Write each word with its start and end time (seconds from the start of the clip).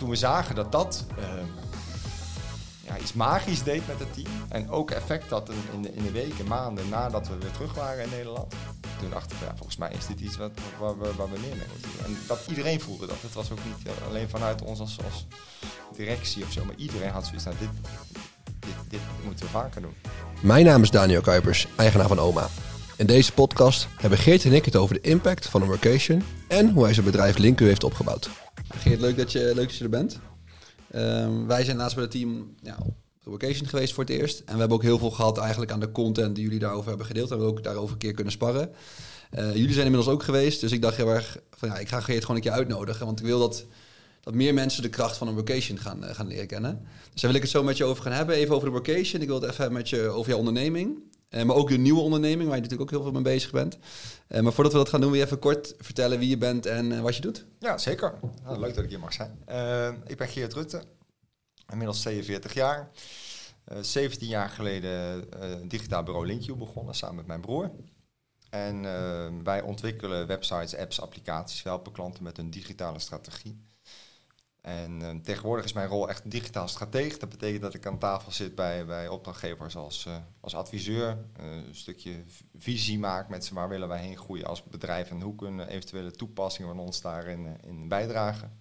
toen 0.00 0.08
we 0.08 0.16
zagen 0.16 0.54
dat 0.54 0.72
dat 0.72 1.04
uh, 1.18 1.24
ja, 2.80 2.98
iets 2.98 3.12
magisch 3.12 3.62
deed 3.62 3.86
met 3.86 3.98
het 3.98 4.14
team. 4.14 4.26
En 4.48 4.70
ook 4.70 4.90
effect 4.90 5.30
had 5.30 5.50
in 5.72 5.82
de, 5.82 5.94
in 5.94 6.02
de 6.02 6.10
weken, 6.10 6.46
maanden 6.46 6.88
nadat 6.88 7.28
we 7.28 7.38
weer 7.38 7.50
terug 7.50 7.74
waren 7.74 8.04
in 8.04 8.10
Nederland. 8.10 8.54
Toen 9.00 9.10
dachten 9.10 9.38
we, 9.38 9.44
ja, 9.44 9.52
volgens 9.56 9.76
mij 9.76 9.90
is 9.98 10.06
dit 10.06 10.20
iets 10.20 10.36
wat, 10.36 10.50
waar, 10.78 10.98
we, 10.98 11.14
waar 11.16 11.30
we 11.30 11.38
meer 11.38 11.56
mee 11.56 11.66
moeten 11.72 11.90
doen. 11.96 12.06
En 12.06 12.18
dat 12.26 12.40
iedereen 12.48 12.80
voelde 12.80 13.06
dat. 13.06 13.16
Het 13.20 13.34
was 13.34 13.50
ook 13.50 13.58
niet 13.64 13.94
alleen 14.08 14.28
vanuit 14.28 14.62
ons 14.62 14.80
als, 14.80 14.98
als 15.04 15.26
directie 15.96 16.44
of 16.44 16.52
zo, 16.52 16.64
maar 16.64 16.76
iedereen 16.76 17.10
had 17.10 17.26
zoiets. 17.26 17.44
Nou, 17.44 17.56
dit, 17.58 17.70
dit, 18.58 18.90
dit 18.90 19.00
moeten 19.24 19.44
we 19.44 19.50
vaker 19.50 19.82
doen. 19.82 19.94
Mijn 20.40 20.64
naam 20.64 20.82
is 20.82 20.90
Daniel 20.90 21.20
Kuipers, 21.20 21.66
eigenaar 21.76 22.08
van 22.08 22.18
OMA. 22.18 22.48
In 22.96 23.06
deze 23.06 23.32
podcast 23.32 23.88
hebben 23.96 24.18
Geert 24.18 24.44
en 24.44 24.52
ik 24.52 24.64
het 24.64 24.76
over 24.76 24.94
de 24.94 25.08
impact 25.08 25.48
van 25.48 25.62
een 25.62 25.68
workation 25.68 26.22
en 26.48 26.70
hoe 26.70 26.84
hij 26.84 26.94
zijn 26.94 27.06
bedrijf 27.06 27.38
Linku 27.38 27.66
heeft 27.66 27.84
opgebouwd. 27.84 28.30
Geert, 28.74 29.00
leuk 29.00 29.16
dat 29.16 29.32
je, 29.32 29.52
leuk 29.54 29.66
dat 29.68 29.76
je 29.76 29.84
er 29.84 29.90
bent. 29.90 30.18
Um, 30.94 31.46
wij 31.46 31.64
zijn 31.64 31.76
naast 31.76 31.94
bij 31.94 32.04
het 32.04 32.12
team 32.12 32.54
ja, 32.62 32.76
op 32.80 32.94
de 33.24 33.30
workation 33.30 33.68
geweest 33.68 33.94
voor 33.94 34.04
het 34.04 34.12
eerst. 34.12 34.38
En 34.38 34.52
we 34.52 34.58
hebben 34.58 34.76
ook 34.76 34.82
heel 34.82 34.98
veel 34.98 35.10
gehad 35.10 35.38
eigenlijk 35.38 35.72
aan 35.72 35.80
de 35.80 35.92
content 35.92 36.34
die 36.34 36.44
jullie 36.44 36.58
daarover 36.58 36.88
hebben 36.88 37.06
gedeeld. 37.06 37.30
En 37.30 37.38
we 37.38 37.44
ook 37.44 37.62
daarover 37.62 37.92
een 37.92 37.98
keer 37.98 38.14
kunnen 38.14 38.32
sparren. 38.32 38.70
Uh, 39.38 39.54
jullie 39.54 39.72
zijn 39.72 39.86
inmiddels 39.86 40.14
ook 40.14 40.22
geweest, 40.22 40.60
dus 40.60 40.72
ik 40.72 40.82
dacht 40.82 40.96
heel 40.96 41.08
erg 41.08 41.38
van 41.50 41.68
ja, 41.68 41.78
ik 41.78 41.88
ga 41.88 42.00
Geert 42.00 42.20
gewoon 42.20 42.36
een 42.36 42.42
keer 42.42 42.52
uitnodigen. 42.52 43.06
Want 43.06 43.20
ik 43.20 43.26
wil 43.26 43.38
dat, 43.38 43.66
dat 44.20 44.34
meer 44.34 44.54
mensen 44.54 44.82
de 44.82 44.88
kracht 44.88 45.16
van 45.16 45.28
een 45.28 45.34
workation 45.34 45.78
gaan, 45.78 46.04
uh, 46.04 46.10
gaan 46.14 46.26
leren 46.26 46.46
kennen. 46.46 46.86
Dus 47.12 47.20
daar 47.20 47.30
wil 47.30 47.40
ik 47.40 47.46
het 47.46 47.56
zo 47.56 47.62
met 47.62 47.76
je 47.76 47.84
over 47.84 48.02
gaan 48.02 48.12
hebben. 48.12 48.34
Even 48.34 48.54
over 48.54 48.66
de 48.66 48.74
workation. 48.74 49.22
Ik 49.22 49.28
wil 49.28 49.40
het 49.40 49.50
even 49.50 49.72
met 49.72 49.88
je 49.88 50.08
over 50.08 50.30
jouw 50.30 50.38
onderneming. 50.38 50.98
Uh, 51.30 51.42
maar 51.42 51.56
ook 51.56 51.68
de 51.68 51.78
nieuwe 51.78 52.00
onderneming, 52.00 52.48
waar 52.48 52.56
je 52.56 52.62
natuurlijk 52.62 52.90
ook 52.90 52.96
heel 52.96 53.02
veel 53.02 53.20
mee 53.20 53.32
bezig 53.32 53.50
bent. 53.50 53.78
Uh, 54.28 54.40
maar 54.40 54.52
voordat 54.52 54.72
we 54.72 54.78
dat 54.78 54.88
gaan 54.88 55.00
doen, 55.00 55.10
wil 55.10 55.18
je 55.18 55.24
even 55.24 55.38
kort 55.38 55.74
vertellen 55.78 56.18
wie 56.18 56.28
je 56.28 56.38
bent 56.38 56.66
en 56.66 56.90
uh, 56.90 57.00
wat 57.00 57.16
je 57.16 57.20
doet? 57.20 57.46
Ja, 57.58 57.78
zeker. 57.78 58.14
Nou, 58.44 58.58
leuk 58.58 58.74
dat 58.74 58.84
ik 58.84 58.90
hier 58.90 58.98
mag 58.98 59.12
zijn. 59.12 59.38
ik 60.06 60.16
ben 60.16 60.28
Geert 60.28 60.52
Rutte, 60.52 60.82
inmiddels 61.68 62.00
42 62.00 62.54
jaar. 62.54 62.90
17 63.80 64.28
jaar 64.28 64.48
geleden 64.48 65.24
digitaal 65.68 66.02
bureau 66.02 66.26
Linkju 66.26 66.54
begonnen, 66.54 66.94
samen 66.94 67.16
met 67.16 67.26
mijn 67.26 67.40
broer. 67.40 67.70
En 68.50 68.82
wij 69.44 69.62
ontwikkelen 69.62 70.26
websites, 70.26 70.76
apps, 70.76 71.00
applicaties. 71.00 71.62
We 71.62 71.68
helpen 71.68 71.92
klanten 71.92 72.22
met 72.22 72.38
een 72.38 72.50
digitale 72.50 72.98
strategie. 72.98 73.60
En 74.60 75.00
uh, 75.02 75.08
tegenwoordig 75.22 75.64
is 75.64 75.72
mijn 75.72 75.88
rol 75.88 76.08
echt 76.08 76.30
digitaal 76.30 76.68
strateeg. 76.68 77.18
Dat 77.18 77.28
betekent 77.28 77.62
dat 77.62 77.74
ik 77.74 77.86
aan 77.86 77.98
tafel 77.98 78.32
zit 78.32 78.54
bij, 78.54 78.86
bij 78.86 79.08
opdrachtgevers 79.08 79.76
als, 79.76 80.04
uh, 80.08 80.14
als 80.40 80.54
adviseur. 80.54 81.18
Uh, 81.40 81.46
een 81.52 81.74
stukje 81.74 82.24
visie 82.58 82.98
maak 82.98 83.28
met 83.28 83.44
ze 83.44 83.54
waar 83.54 83.68
willen 83.68 83.88
wij 83.88 84.00
heen 84.00 84.16
groeien 84.16 84.46
als 84.46 84.64
bedrijf 84.64 85.10
en 85.10 85.20
hoe 85.20 85.34
kunnen 85.34 85.68
eventuele 85.68 86.10
toepassingen 86.10 86.74
van 86.74 86.84
ons 86.84 87.00
daarin 87.00 87.56
in 87.66 87.88
bijdragen. 87.88 88.58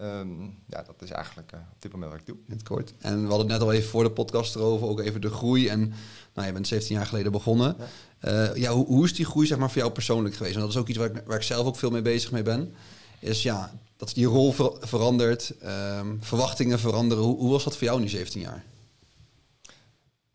Um, 0.00 0.58
ja, 0.66 0.82
dat 0.82 1.02
is 1.02 1.10
eigenlijk 1.10 1.52
op 1.52 1.82
dit 1.82 1.92
moment 1.92 2.10
wat 2.10 2.20
ik 2.20 2.26
doe. 2.26 2.36
In 2.46 2.52
het 2.52 2.62
kort. 2.62 2.94
En 2.98 3.22
we 3.22 3.28
hadden 3.28 3.50
het 3.50 3.58
net 3.58 3.60
al 3.60 3.72
even 3.72 3.88
voor 3.88 4.02
de 4.02 4.10
podcast 4.10 4.54
erover, 4.54 4.88
ook 4.88 5.00
even 5.00 5.20
de 5.20 5.30
groei. 5.30 5.68
En 5.68 5.92
nou, 6.34 6.46
je 6.46 6.52
bent 6.52 6.66
17 6.66 6.96
jaar 6.96 7.06
geleden 7.06 7.32
begonnen. 7.32 7.76
Ja. 8.20 8.54
ja 8.54 8.72
hoe, 8.72 8.86
hoe, 8.86 9.04
is 9.04 9.14
die 9.14 9.24
groei 9.24 9.46
zeg 9.46 9.58
maar, 9.58 9.70
voor 9.70 9.80
jou 9.80 9.92
persoonlijk 9.92 10.34
geweest? 10.34 10.54
En 10.54 10.60
dat 10.60 10.70
is 10.70 10.76
ook 10.76 10.88
iets 10.88 10.98
waar 10.98 11.10
ik, 11.10 11.22
waar 11.26 11.36
ik 11.36 11.42
zelf 11.42 11.66
ook 11.66 11.76
veel 11.76 11.90
mee 11.90 12.02
bezig 12.02 12.30
mee 12.30 12.42
ben. 12.42 12.74
Is 13.18 13.42
ja, 13.42 13.72
dat 14.04 14.14
die 14.14 14.26
rol 14.26 14.52
ver 14.52 14.72
verandert, 14.80 15.54
um, 15.62 16.22
verwachtingen 16.22 16.78
veranderen. 16.78 17.24
Hoe, 17.24 17.36
hoe, 17.36 17.50
was 17.50 17.64
dat 17.64 17.76
voor 17.76 17.86
jou 17.86 18.00
nu 18.00 18.08
17 18.08 18.40
jaar? 18.40 18.64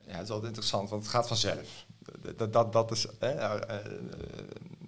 Ja, 0.05 0.15
het 0.15 0.23
is 0.23 0.29
altijd 0.29 0.47
interessant, 0.47 0.89
want 0.89 1.01
het 1.01 1.11
gaat 1.11 1.27
vanzelf. 1.27 1.85
Dat, 2.35 2.53
dat, 2.53 2.73
dat 2.73 2.91
is, 2.91 3.07
hè, 3.19 3.35
uh, 3.35 3.75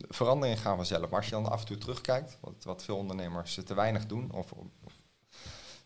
veranderingen 0.10 0.58
gaan 0.58 0.76
vanzelf. 0.76 1.10
Maar 1.10 1.20
als 1.20 1.26
je 1.26 1.32
dan 1.32 1.50
af 1.50 1.60
en 1.60 1.66
toe 1.66 1.78
terugkijkt, 1.78 2.38
wat, 2.40 2.54
wat 2.64 2.84
veel 2.84 2.98
ondernemers 2.98 3.60
te 3.66 3.74
weinig 3.74 4.06
doen, 4.06 4.32
of, 4.32 4.52
of 4.52 4.94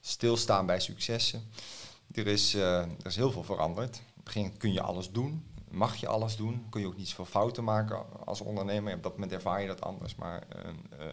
stilstaan 0.01 0.65
bij 0.65 0.79
successen. 0.79 1.43
Er 2.11 2.27
is, 2.27 2.55
uh, 2.55 2.77
er 2.77 3.05
is 3.05 3.15
heel 3.15 3.31
veel 3.31 3.43
veranderd. 3.43 3.95
In 3.95 4.03
het 4.15 4.23
begin 4.23 4.57
kun 4.57 4.73
je 4.73 4.81
alles 4.81 5.11
doen, 5.11 5.45
mag 5.69 5.95
je 5.95 6.07
alles 6.07 6.35
doen, 6.35 6.65
kun 6.69 6.81
je 6.81 6.87
ook 6.87 6.97
niet 6.97 7.07
zoveel 7.07 7.25
fouten 7.25 7.63
maken 7.63 8.25
als 8.25 8.41
ondernemer. 8.41 8.93
Op 8.93 9.03
dat 9.03 9.13
moment 9.13 9.31
ervaar 9.31 9.61
je 9.61 9.67
dat 9.67 9.81
anders, 9.81 10.15
maar 10.15 10.47
uh, 10.55 11.05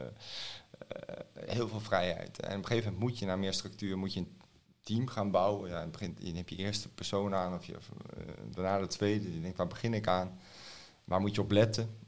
heel 1.35 1.69
veel 1.69 1.81
vrijheid. 1.81 2.41
En 2.41 2.51
op 2.51 2.59
een 2.59 2.67
gegeven 2.67 2.93
moment 2.93 3.11
moet 3.11 3.19
je 3.19 3.27
naar 3.27 3.39
meer 3.39 3.53
structuur, 3.53 3.99
moet 3.99 4.13
je 4.13 4.21
een 4.21 4.41
team 4.83 5.09
gaan 5.09 5.31
bouwen. 5.31 5.71
Ja, 5.71 5.83
in 5.83 5.91
begin 5.91 6.17
je 6.19 6.35
heb 6.35 6.49
je 6.49 6.57
eerste 6.57 6.89
persoon 6.89 7.35
aan, 7.35 7.55
of 7.55 7.65
je, 7.65 7.73
uh, 7.73 8.25
daarna 8.55 8.79
de 8.79 8.87
tweede. 8.87 9.35
Je 9.35 9.41
denkt, 9.41 9.57
waar 9.57 9.67
begin 9.67 9.95
ik 9.95 10.07
aan? 10.07 10.39
Waar 11.05 11.21
moet 11.21 11.35
je 11.35 11.41
op 11.41 11.51
letten? 11.51 11.99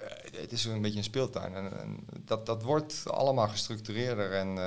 Uh, 0.00 0.06
het 0.40 0.52
is 0.52 0.64
een 0.64 0.82
beetje 0.82 0.98
een 0.98 1.04
speeltuin. 1.04 1.54
En, 1.54 2.06
dat, 2.20 2.46
dat 2.46 2.62
wordt 2.62 3.10
allemaal 3.10 3.48
gestructureerder 3.48 4.32
en, 4.32 4.58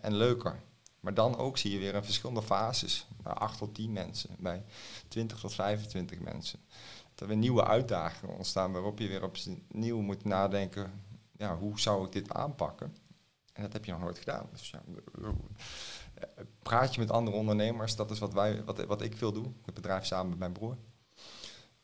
en 0.00 0.14
leuker. 0.14 0.62
Maar 1.04 1.14
dan 1.14 1.36
ook 1.36 1.58
zie 1.58 1.72
je 1.72 1.78
weer 1.78 1.94
in 1.94 2.04
verschillende 2.04 2.42
fases. 2.42 3.06
Naar 3.22 3.34
8 3.34 3.58
tot 3.58 3.74
10 3.74 3.92
mensen, 3.92 4.30
bij 4.38 4.64
20 5.08 5.40
tot 5.40 5.54
25 5.54 6.18
mensen. 6.18 6.58
Dat 7.10 7.20
er 7.20 7.26
weer 7.26 7.36
nieuwe 7.36 7.64
uitdagingen 7.64 8.36
ontstaan 8.36 8.72
waarop 8.72 8.98
je 8.98 9.08
weer 9.08 9.22
opnieuw 9.22 10.00
moet 10.00 10.24
nadenken 10.24 10.92
ja, 11.36 11.56
hoe 11.56 11.80
zou 11.80 12.04
ik 12.06 12.12
dit 12.12 12.32
aanpakken? 12.32 12.96
En 13.52 13.62
dat 13.62 13.72
heb 13.72 13.84
je 13.84 13.92
nog 13.92 14.00
nooit 14.00 14.18
gedaan. 14.18 14.48
Dus 14.52 14.70
ja, 14.70 14.82
praat 16.62 16.94
je 16.94 17.00
met 17.00 17.10
andere 17.10 17.36
ondernemers, 17.36 17.96
dat 17.96 18.10
is 18.10 18.18
wat, 18.18 18.32
wij, 18.32 18.64
wat, 18.64 18.84
wat 18.84 19.02
ik 19.02 19.16
veel 19.16 19.32
doe. 19.32 19.46
Ik 19.46 19.64
heb 19.64 19.74
bedrijf 19.74 20.04
samen 20.04 20.28
met 20.28 20.38
mijn 20.38 20.52
broer. 20.52 20.76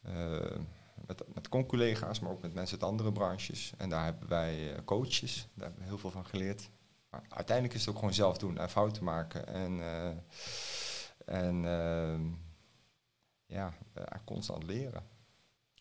Uh, 0.07 0.59
met, 1.07 1.35
met 1.35 1.49
collega's, 1.49 2.21
maar 2.21 2.31
ook 2.31 2.43
met 2.43 2.55
mensen 2.55 2.81
uit 2.81 2.91
andere 2.91 3.13
branches. 3.13 3.73
En 3.77 3.89
daar 3.89 4.05
hebben 4.05 4.29
wij 4.29 4.75
eh, 4.75 4.85
coaches, 4.85 5.49
daar 5.55 5.65
hebben 5.65 5.83
we 5.83 5.89
heel 5.89 5.99
veel 5.99 6.11
van 6.11 6.27
geleerd. 6.27 6.71
Maar 7.11 7.23
uiteindelijk 7.29 7.77
is 7.77 7.81
het 7.81 7.91
ook 7.91 7.99
gewoon 7.99 8.15
zelf 8.15 8.39
doen 8.39 8.59
en 8.59 8.71
fouten 8.71 9.05
maken. 9.05 9.47
En, 9.47 9.79
uh, 9.79 10.13
en 11.25 11.63
ja, 13.47 13.75
constant 14.25 14.63
leren. 14.63 15.20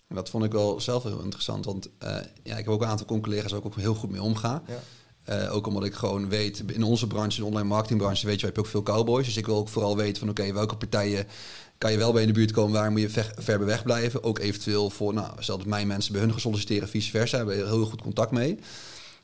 En 0.09 0.15
dat 0.15 0.29
vond 0.29 0.43
ik 0.43 0.51
wel 0.51 0.81
zelf 0.81 1.03
heel 1.03 1.21
interessant, 1.21 1.65
want 1.65 1.89
uh, 2.03 2.09
ja, 2.43 2.57
ik 2.57 2.63
heb 2.65 2.67
ook 2.67 2.81
een 2.81 2.87
aantal 2.87 3.21
collega's 3.21 3.51
waar 3.51 3.59
ik 3.59 3.65
ook 3.65 3.75
heel 3.75 3.95
goed 3.95 4.09
mee 4.09 4.21
omga. 4.21 4.63
Ja. 4.67 4.79
Uh, 5.29 5.55
ook 5.55 5.67
omdat 5.67 5.83
ik 5.83 5.93
gewoon 5.93 6.29
weet, 6.29 6.63
in 6.67 6.83
onze 6.83 7.07
branche, 7.07 7.39
de 7.39 7.45
online 7.45 7.67
marketingbranche, 7.67 8.25
weet 8.25 8.39
je, 8.39 8.45
heb 8.45 8.55
je 8.55 8.61
ook 8.61 8.67
veel 8.67 8.83
cowboys. 8.83 9.25
Dus 9.25 9.37
ik 9.37 9.45
wil 9.45 9.55
ook 9.55 9.69
vooral 9.69 9.97
weten 9.97 10.19
van 10.19 10.29
oké, 10.29 10.41
okay, 10.41 10.53
welke 10.53 10.75
partijen 10.75 11.27
kan 11.77 11.91
je 11.91 11.97
wel 11.97 12.11
bij 12.11 12.21
in 12.21 12.27
de 12.27 12.33
buurt 12.33 12.51
komen, 12.51 12.73
waar 12.73 12.91
moet 12.91 13.01
je 13.01 13.09
ver, 13.09 13.33
ver 13.37 13.65
weg 13.65 13.83
blijven. 13.83 14.23
Ook 14.23 14.39
eventueel 14.39 14.89
voor, 14.89 15.13
nou, 15.13 15.31
stel 15.39 15.57
dat 15.57 15.67
mijn 15.67 15.87
mensen 15.87 16.11
bij 16.11 16.21
hun 16.21 16.31
gaan 16.31 16.39
solliciteren, 16.39 16.87
vice 16.87 17.09
versa, 17.09 17.37
hebben 17.37 17.57
we 17.57 17.65
heel 17.65 17.85
goed 17.85 18.01
contact 18.01 18.31
mee. 18.31 18.59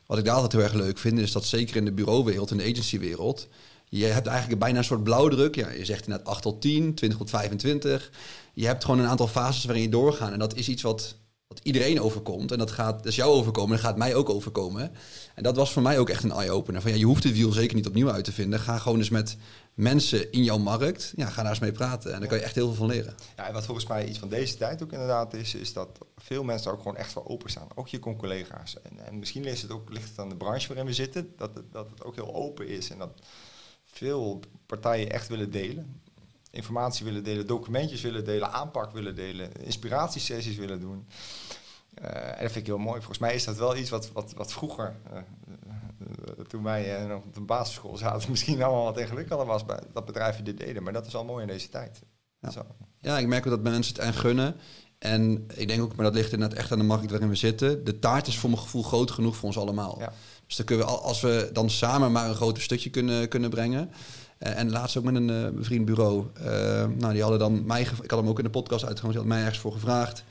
Wat 0.06 0.18
ik 0.18 0.24
daar 0.24 0.34
altijd 0.34 0.52
heel 0.52 0.62
erg 0.62 0.72
leuk 0.72 0.98
vind, 0.98 1.18
is 1.18 1.32
dat 1.32 1.44
zeker 1.44 1.76
in 1.76 1.84
de 1.84 1.92
bureauwereld, 1.92 2.50
in 2.50 2.56
de 2.56 2.64
agencywereld, 2.64 3.48
je 3.88 4.04
hebt 4.04 4.26
eigenlijk 4.26 4.60
bijna 4.60 4.78
een 4.78 4.84
soort 4.84 5.04
blauwdruk. 5.04 5.54
Ja, 5.54 5.70
je 5.70 5.84
zegt 5.84 6.06
net 6.06 6.24
8 6.24 6.42
tot 6.42 6.60
10, 6.60 6.94
20 6.94 7.18
tot 7.18 7.30
25 7.30 8.10
je 8.56 8.66
hebt 8.66 8.84
gewoon 8.84 9.00
een 9.00 9.06
aantal 9.06 9.28
fases 9.28 9.64
waarin 9.64 9.82
je 9.82 9.88
doorgaan. 9.88 10.32
En 10.32 10.38
dat 10.38 10.54
is 10.54 10.68
iets 10.68 10.82
wat, 10.82 11.14
wat 11.46 11.60
iedereen 11.62 12.00
overkomt. 12.00 12.52
En 12.52 12.58
dat 12.58 12.70
gaat 12.70 13.02
dus 13.02 13.16
jou 13.16 13.30
overkomen 13.30 13.70
en 13.70 13.82
dat 13.82 13.90
gaat 13.90 13.98
mij 13.98 14.14
ook 14.14 14.30
overkomen. 14.30 14.92
En 15.34 15.42
dat 15.42 15.56
was 15.56 15.72
voor 15.72 15.82
mij 15.82 15.98
ook 15.98 16.08
echt 16.08 16.22
een 16.22 16.32
eye-opener. 16.32 16.82
Van 16.82 16.90
ja, 16.90 16.96
je 16.96 17.04
hoeft 17.04 17.24
het 17.24 17.32
wiel 17.32 17.52
zeker 17.52 17.76
niet 17.76 17.86
opnieuw 17.86 18.10
uit 18.10 18.24
te 18.24 18.32
vinden. 18.32 18.60
Ga 18.60 18.78
gewoon 18.78 18.98
eens 18.98 19.10
met 19.10 19.36
mensen 19.74 20.32
in 20.32 20.44
jouw 20.44 20.58
markt, 20.58 21.12
ja, 21.16 21.26
ga 21.26 21.42
daar 21.42 21.50
eens 21.50 21.60
mee 21.60 21.72
praten. 21.72 22.12
En 22.12 22.20
daar 22.20 22.28
kan 22.28 22.38
je 22.38 22.44
echt 22.44 22.54
heel 22.54 22.66
veel 22.66 22.76
van 22.76 22.86
leren. 22.86 23.14
Ja, 23.36 23.46
en 23.46 23.52
wat 23.52 23.64
volgens 23.64 23.86
mij 23.86 24.06
iets 24.06 24.18
van 24.18 24.28
deze 24.28 24.56
tijd 24.56 24.82
ook 24.82 24.92
inderdaad 24.92 25.34
is, 25.34 25.54
is 25.54 25.72
dat 25.72 25.98
veel 26.16 26.44
mensen 26.44 26.72
ook 26.72 26.78
gewoon 26.78 26.96
echt 26.96 27.12
voor 27.12 27.26
openstaan. 27.26 27.68
Ook 27.74 27.88
je 27.88 27.98
collega's. 27.98 28.76
En, 28.82 29.06
en 29.06 29.18
misschien 29.18 29.42
ligt 29.42 29.62
het 29.62 29.70
ook 29.70 29.92
ligt 29.92 30.08
het 30.08 30.18
aan 30.18 30.28
de 30.28 30.36
branche 30.36 30.66
waarin 30.68 30.86
we 30.86 30.92
zitten, 30.92 31.32
dat 31.36 31.54
het, 31.54 31.72
dat 31.72 31.90
het 31.90 32.04
ook 32.04 32.14
heel 32.14 32.34
open 32.34 32.68
is 32.68 32.90
en 32.90 32.98
dat 32.98 33.20
veel 33.96 34.40
partijen 34.66 35.10
echt 35.10 35.28
willen 35.28 35.50
delen 35.50 36.00
informatie 36.56 37.04
willen 37.04 37.24
delen, 37.24 37.46
documentjes 37.46 38.00
willen 38.00 38.24
delen, 38.24 38.52
aanpak 38.52 38.92
willen 38.92 39.14
delen, 39.14 39.52
inspiratiesessies 39.52 40.56
willen 40.56 40.80
doen. 40.80 41.06
Uh, 42.02 42.26
en 42.26 42.42
dat 42.42 42.52
vind 42.52 42.56
ik 42.56 42.66
heel 42.66 42.78
mooi. 42.78 42.96
Volgens 42.96 43.18
mij 43.18 43.34
is 43.34 43.44
dat 43.44 43.56
wel 43.56 43.76
iets 43.76 43.90
wat, 43.90 44.12
wat, 44.12 44.32
wat 44.32 44.52
vroeger, 44.52 44.96
uh, 45.12 45.18
uh, 45.18 46.44
toen 46.46 46.62
wij 46.62 47.06
nog 47.06 47.24
op 47.24 47.34
de 47.34 47.40
basisschool 47.40 47.96
zaten, 47.96 48.30
misschien 48.30 48.62
allemaal 48.62 48.84
wat 48.84 48.98
ingewikkelder 48.98 49.46
was 49.46 49.64
bij 49.64 49.80
dat 49.92 50.04
bedrijven 50.04 50.44
dit 50.44 50.58
deden. 50.58 50.82
Maar 50.82 50.92
dat 50.92 51.06
is 51.06 51.14
al 51.14 51.24
mooi 51.24 51.42
in 51.42 51.48
deze 51.48 51.68
tijd. 51.68 52.02
Ja, 52.40 52.50
Zo. 52.50 52.66
ja 52.98 53.18
ik 53.18 53.26
merk 53.26 53.46
ook 53.46 53.52
dat 53.52 53.62
mensen 53.62 53.94
het 53.94 54.04
en 54.04 54.14
gunnen. 54.14 54.56
En 54.98 55.46
ik 55.54 55.68
denk 55.68 55.82
ook, 55.82 55.96
maar 55.96 56.04
dat 56.04 56.14
ligt 56.14 56.32
inderdaad 56.32 56.58
echt 56.58 56.72
aan 56.72 56.78
de 56.78 56.84
markt 56.84 57.10
waarin 57.10 57.28
we 57.28 57.34
zitten. 57.34 57.84
De 57.84 57.98
taart 57.98 58.26
is 58.26 58.38
voor 58.38 58.50
mijn 58.50 58.62
gevoel 58.62 58.82
groot 58.82 59.10
genoeg 59.10 59.36
voor 59.36 59.46
ons 59.46 59.58
allemaal. 59.58 59.96
Ja. 59.98 60.12
Dus 60.46 60.56
dan 60.56 60.66
kunnen 60.66 60.86
we, 60.86 60.92
als 60.92 61.20
we 61.20 61.50
dan 61.52 61.70
samen 61.70 62.12
maar 62.12 62.28
een 62.28 62.34
groter 62.34 62.62
stukje 62.62 62.90
kunnen, 62.90 63.28
kunnen 63.28 63.50
brengen, 63.50 63.90
uh, 64.38 64.58
en 64.58 64.70
laatst 64.70 64.96
ook 64.96 65.04
met 65.04 65.14
een 65.14 65.28
uh, 65.28 65.46
vriend 65.60 65.84
bureau. 65.84 66.26
Uh, 66.40 66.44
nou, 66.98 67.12
die 67.12 67.22
hadden 67.22 67.38
dan 67.38 67.66
mij, 67.66 67.80
ik 67.80 68.10
had 68.10 68.18
hem 68.18 68.28
ook 68.28 68.38
in 68.38 68.44
de 68.44 68.50
podcast 68.50 68.84
uitgekomen, 68.84 69.16
die 69.16 69.26
had 69.26 69.34
mij 69.36 69.44
ergens 69.44 69.58
voor 69.58 69.72
gevraagd. 69.72 70.24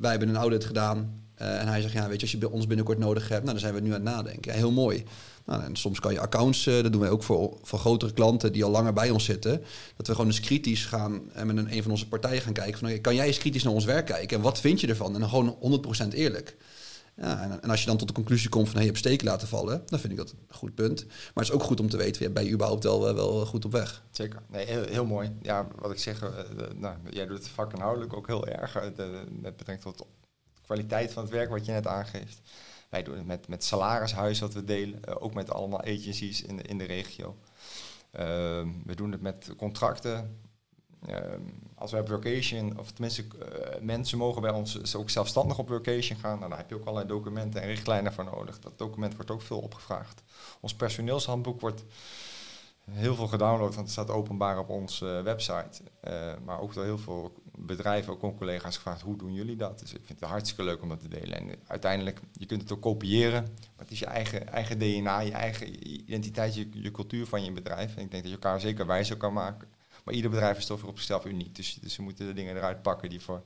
wij 0.00 0.10
hebben 0.10 0.28
een 0.28 0.36
audit 0.36 0.64
gedaan. 0.64 1.20
en 1.34 1.66
hij 1.66 1.80
zegt, 1.80 1.92
ja, 1.92 2.08
weet 2.08 2.20
je, 2.20 2.22
als 2.22 2.40
je 2.40 2.50
ons 2.50 2.66
binnenkort 2.66 2.98
nodig 2.98 3.28
hebt, 3.28 3.40
nou, 3.42 3.52
dan 3.52 3.58
zijn 3.58 3.74
we 3.74 3.80
nu 3.80 3.88
aan 3.88 3.94
het 3.94 4.02
nadenken. 4.02 4.52
Heel 4.52 4.70
mooi. 4.70 5.04
Nou, 5.46 5.62
en 5.62 5.76
soms 5.76 6.00
kan 6.00 6.12
je 6.12 6.20
accounts, 6.20 6.64
dat 6.64 6.92
doen 6.92 7.00
wij 7.00 7.10
ook 7.10 7.22
voor, 7.22 7.58
voor 7.62 7.78
grotere 7.78 8.12
klanten 8.12 8.52
die 8.52 8.64
al 8.64 8.70
langer 8.70 8.92
bij 8.92 9.10
ons 9.10 9.24
zitten, 9.24 9.62
dat 9.96 10.06
we 10.06 10.12
gewoon 10.12 10.26
eens 10.26 10.40
kritisch 10.40 10.84
gaan 10.84 11.32
en 11.32 11.46
met 11.46 11.56
een, 11.56 11.72
een 11.72 11.82
van 11.82 11.90
onze 11.90 12.08
partijen 12.08 12.42
gaan 12.42 12.52
kijken 12.52 12.78
van, 12.78 13.00
kan 13.00 13.14
jij 13.14 13.26
eens 13.26 13.38
kritisch 13.38 13.62
naar 13.62 13.72
ons 13.72 13.84
werk 13.84 14.06
kijken 14.06 14.36
en 14.36 14.42
wat 14.42 14.60
vind 14.60 14.80
je 14.80 14.86
ervan? 14.86 15.14
En 15.14 15.28
gewoon 15.28 15.84
100% 16.04 16.08
eerlijk. 16.14 16.56
Ja, 17.16 17.42
en, 17.60 17.70
als 17.70 17.80
je 17.80 17.86
dan 17.86 17.96
tot 17.96 18.08
de 18.08 18.14
conclusie 18.14 18.48
komt 18.48 18.66
van 18.66 18.74
hey, 18.74 18.84
je 18.84 18.88
hebt 18.88 19.04
steken 19.04 19.26
laten 19.26 19.48
vallen, 19.48 19.82
dan 19.86 19.98
vind 19.98 20.12
ik 20.12 20.18
dat 20.18 20.30
een 20.30 20.54
goed 20.54 20.74
punt. 20.74 21.06
Maar 21.06 21.30
het 21.34 21.44
is 21.44 21.52
ook 21.52 21.62
goed 21.62 21.80
om 21.80 21.88
te 21.88 21.96
weten, 21.96 22.32
ben 22.32 22.44
je 22.44 22.50
überhaupt 22.50 22.84
wel, 22.84 23.14
wel 23.14 23.46
goed 23.46 23.64
op 23.64 23.72
weg? 23.72 24.02
Zeker. 24.10 24.42
Nee, 24.48 24.66
heel, 24.66 25.04
mooi. 25.04 25.36
Ja, 25.42 25.66
wat 25.78 25.90
ik 25.90 25.98
zeg, 25.98 26.20
nou, 26.76 26.96
jij 27.10 27.26
doet 27.26 27.38
het 27.38 27.48
vakinhoudelijk 27.48 28.12
ook 28.12 28.26
heel 28.26 28.46
erg. 28.46 28.74
met 29.40 29.56
betrekking 29.56 29.96
tot 29.96 29.98
de 29.98 30.60
kwaliteit 30.62 31.12
van 31.12 31.22
het 31.22 31.32
werk 31.32 31.50
wat 31.50 31.64
je 31.64 31.72
net 31.72 31.86
aangeeft. 31.86 32.40
Wij 32.88 33.02
doen 33.02 33.16
het 33.16 33.26
met, 33.26 33.48
met 33.48 33.64
salarishuis 33.64 34.40
wat 34.40 34.54
we 34.54 34.64
delen, 34.64 35.20
ook 35.20 35.34
met 35.34 35.50
allemaal 35.50 35.80
agencies 35.80 36.42
in 36.42 36.62
in 36.62 36.78
de 36.78 36.84
regio. 36.84 37.36
Ehm, 38.12 38.68
we 38.84 38.94
doen 38.94 39.12
het 39.12 39.20
met 39.20 39.52
contracten. 39.56 40.40
Ehm, 41.06 41.40
als 41.74 41.90
we 41.90 41.98
op 41.98 42.08
workation, 42.08 42.78
of 42.78 42.90
tenminste 42.90 43.22
uh, 43.22 43.80
mensen 43.80 44.18
mogen 44.18 44.42
bij 44.42 44.50
ons 44.50 44.96
ook 44.96 45.10
zelfstandig 45.10 45.58
op 45.58 45.68
workation 45.68 46.18
gaan, 46.18 46.38
nou, 46.38 46.54
heb 46.54 46.68
je 46.68 46.74
ook 46.74 46.84
allerlei 46.84 47.06
documenten 47.06 47.62
en 47.62 47.68
richtlijnen 47.68 48.12
voor 48.12 48.24
nodig. 48.24 48.58
Dat 48.58 48.78
document 48.78 49.14
wordt 49.14 49.30
ook 49.30 49.42
veel 49.42 49.58
opgevraagd. 49.58 50.22
Ons 50.60 50.74
personeelshandboek 50.74 51.60
wordt 51.60 51.84
heel 52.90 53.14
veel 53.14 53.26
gedownload, 53.26 53.74
want 53.74 53.86
het 53.86 53.90
staat 53.90 54.10
openbaar 54.10 54.58
op 54.58 54.68
onze 54.68 55.20
website. 55.24 55.82
Uh, 56.08 56.32
maar 56.44 56.60
ook 56.60 56.74
door 56.74 56.84
heel 56.84 56.98
veel 56.98 57.32
bedrijven, 57.58 58.22
ook 58.22 58.36
collega's 58.36 58.76
gevraagd, 58.76 59.00
hoe 59.00 59.16
doen 59.16 59.32
jullie 59.32 59.56
dat? 59.56 59.78
Dus 59.78 59.92
ik 59.92 60.00
vind 60.04 60.20
het 60.20 60.28
hartstikke 60.28 60.62
leuk 60.64 60.82
om 60.82 60.88
dat 60.88 61.00
te 61.00 61.08
delen. 61.08 61.36
En 61.36 61.58
uiteindelijk, 61.66 62.20
je 62.32 62.46
kunt 62.46 62.62
het 62.62 62.72
ook 62.72 62.80
kopiëren, 62.80 63.42
maar 63.42 63.84
het 63.84 63.90
is 63.90 63.98
je 63.98 64.06
eigen, 64.06 64.48
eigen 64.48 64.78
DNA, 64.78 65.20
je 65.20 65.32
eigen 65.32 65.90
identiteit, 65.90 66.54
je, 66.54 66.68
je 66.72 66.90
cultuur 66.90 67.26
van 67.26 67.44
je 67.44 67.52
bedrijf. 67.52 67.96
En 67.96 68.02
ik 68.02 68.10
denk 68.10 68.22
dat 68.22 68.32
je 68.32 68.38
elkaar 68.38 68.60
zeker 68.60 68.86
wijzer 68.86 69.16
kan 69.16 69.32
maken. 69.32 69.68
Maar 70.04 70.14
ieder 70.14 70.30
bedrijf 70.30 70.58
is 70.58 70.66
toch 70.66 70.80
weer 70.80 70.90
op 70.90 70.96
zichzelf 70.96 71.24
uniek. 71.24 71.56
Dus, 71.56 71.78
dus 71.80 71.94
ze 71.94 72.02
moeten 72.02 72.26
de 72.26 72.32
dingen 72.32 72.56
eruit 72.56 72.82
pakken 72.82 73.08
die 73.08 73.20
voor, 73.20 73.42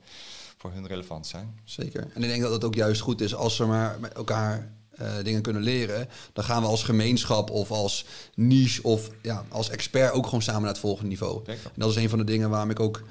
voor 0.57 0.71
hun 0.71 0.87
relevant 0.87 1.27
zijn. 1.27 1.59
Zeker. 1.63 2.07
En 2.13 2.23
ik 2.23 2.29
denk 2.29 2.41
dat 2.41 2.51
het 2.51 2.63
ook 2.63 2.75
juist 2.75 3.01
goed 3.01 3.21
is 3.21 3.35
als 3.35 3.55
ze 3.55 3.65
maar 3.65 3.99
met 3.99 4.13
elkaar 4.13 4.71
uh, 5.01 5.11
dingen 5.23 5.41
kunnen 5.41 5.61
leren, 5.61 6.09
dan 6.33 6.43
gaan 6.43 6.61
we 6.61 6.67
als 6.67 6.83
gemeenschap 6.83 7.49
of 7.49 7.71
als 7.71 8.05
niche 8.35 8.83
of 8.83 9.09
ja, 9.21 9.45
als 9.49 9.69
expert 9.69 10.11
ook 10.11 10.25
gewoon 10.25 10.41
samen 10.41 10.61
naar 10.61 10.71
het 10.71 10.79
volgende 10.79 11.09
niveau. 11.09 11.41
En 11.45 11.57
dat 11.75 11.89
is 11.89 11.95
een 11.95 12.09
van 12.09 12.17
de 12.17 12.23
dingen 12.23 12.49
waarom 12.49 12.69
ik 12.69 12.79
ook 12.79 13.01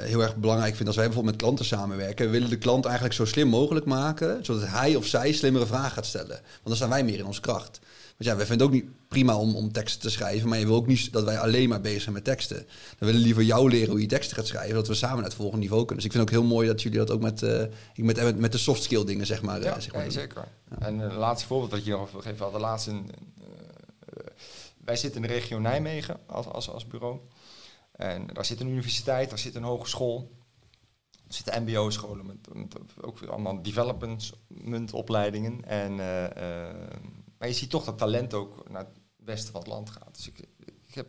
uh, 0.00 0.06
heel 0.06 0.22
erg 0.22 0.36
belangrijk 0.36 0.74
vind 0.74 0.86
als 0.86 0.96
wij 0.96 1.06
bijvoorbeeld 1.06 1.34
met 1.34 1.44
klanten 1.44 1.64
samenwerken. 1.64 2.26
We 2.26 2.32
willen 2.32 2.50
de 2.50 2.58
klant 2.58 2.84
eigenlijk 2.84 3.14
zo 3.14 3.24
slim 3.24 3.48
mogelijk 3.48 3.86
maken, 3.86 4.44
zodat 4.44 4.68
hij 4.68 4.96
of 4.96 5.06
zij 5.06 5.32
slimmere 5.32 5.66
vragen 5.66 5.90
gaat 5.90 6.06
stellen. 6.06 6.28
Want 6.28 6.60
dan 6.64 6.76
staan 6.76 6.88
wij 6.88 7.04
meer 7.04 7.18
in 7.18 7.26
onze 7.26 7.40
kracht. 7.40 7.80
Ja, 8.22 8.36
wij 8.36 8.46
vinden 8.46 8.66
het 8.66 8.76
ook 8.76 8.82
niet 8.82 9.08
prima 9.08 9.36
om, 9.36 9.56
om 9.56 9.72
teksten 9.72 10.00
te 10.00 10.10
schrijven, 10.10 10.48
maar 10.48 10.58
je 10.58 10.66
wil 10.66 10.74
ook 10.74 10.86
niet 10.86 11.12
dat 11.12 11.24
wij 11.24 11.38
alleen 11.38 11.68
maar 11.68 11.80
bezig 11.80 12.02
zijn 12.02 12.14
met 12.14 12.24
teksten. 12.24 12.56
Dan 12.98 13.08
willen 13.08 13.20
liever 13.20 13.42
jou 13.42 13.70
leren 13.70 13.90
hoe 13.90 14.00
je 14.00 14.06
teksten 14.06 14.36
gaat 14.36 14.46
schrijven, 14.46 14.74
dat 14.74 14.88
we 14.88 14.94
samen 14.94 15.16
naar 15.16 15.24
het 15.24 15.34
volgende 15.34 15.60
niveau 15.60 15.84
kunnen. 15.84 16.04
Dus 16.04 16.04
ik 16.04 16.12
vind 16.12 16.28
het 16.28 16.34
ook 16.34 16.42
heel 16.42 16.54
mooi 16.54 16.66
dat 16.66 16.82
jullie 16.82 16.98
dat 16.98 17.10
ook 17.10 17.20
met, 17.20 17.42
uh, 17.42 17.64
met, 17.94 18.38
met 18.38 18.52
de 18.52 18.58
soft 18.58 18.82
skill 18.82 19.04
dingen, 19.04 19.26
zeg 19.26 19.42
maar. 19.42 19.62
Ja, 19.62 19.76
uh, 19.76 19.82
zeg 19.82 19.92
maar 19.92 20.10
zeker. 20.10 20.48
En 20.78 20.98
het 20.98 21.12
laatste 21.12 21.46
voorbeeld 21.46 21.70
dat 21.70 21.84
je 21.84 21.90
nog 21.90 22.10
geef 22.18 22.36
de 22.36 22.58
laatste. 22.58 22.90
Uh, 22.90 22.98
wij 24.84 24.96
zitten 24.96 25.22
in 25.22 25.28
de 25.28 25.34
regio 25.34 25.58
Nijmegen 25.58 26.20
als, 26.26 26.46
als, 26.46 26.70
als 26.70 26.86
bureau. 26.86 27.18
En 27.92 28.26
daar 28.32 28.44
zit 28.44 28.60
een 28.60 28.68
universiteit, 28.68 29.28
daar 29.28 29.38
zit 29.38 29.54
een 29.54 29.62
hogeschool. 29.62 30.30
Er 31.10 31.34
zitten 31.34 31.62
mbo-scholen 31.62 32.26
met, 32.26 32.54
met, 32.54 32.76
ook 33.00 33.22
allemaal 33.22 33.62
development 33.62 34.92
opleidingen. 34.92 35.64
En 35.64 35.98
maar 37.40 37.48
je 37.48 37.54
ziet 37.54 37.70
toch 37.70 37.84
dat 37.84 37.98
talent 37.98 38.34
ook 38.34 38.68
naar 38.68 38.84
het 38.84 39.00
westen 39.16 39.52
van 39.52 39.60
het 39.60 39.70
land 39.70 39.90
gaat. 39.90 40.14
Dus 40.14 40.28
ik, 40.28 40.38
ik 40.86 40.94
heb 40.94 41.06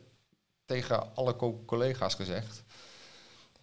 tegen 0.65 1.15
alle 1.15 1.35
co 1.35 1.63
collega's 1.65 2.15
gezegd, 2.15 2.63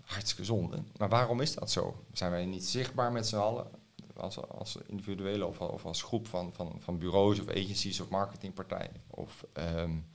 hartstikke 0.02 0.44
zonde. 0.44 0.82
Maar 0.96 1.08
waarom 1.08 1.40
is 1.40 1.54
dat 1.54 1.70
zo? 1.70 2.04
Zijn 2.12 2.30
wij 2.30 2.46
niet 2.46 2.64
zichtbaar 2.64 3.12
met 3.12 3.26
z'n 3.26 3.36
allen? 3.36 3.70
Als, 4.16 4.36
als 4.36 4.76
individuele 4.86 5.46
of, 5.46 5.60
of, 5.60 5.84
als 5.84 6.02
groep 6.02 6.26
van, 6.26 6.52
van, 6.52 6.76
van 6.80 6.98
bureaus 6.98 7.40
of 7.40 7.48
agencies 7.48 8.00
of 8.00 8.08
marketingpartijen? 8.08 9.02
Of 9.06 9.44
um, 9.52 10.08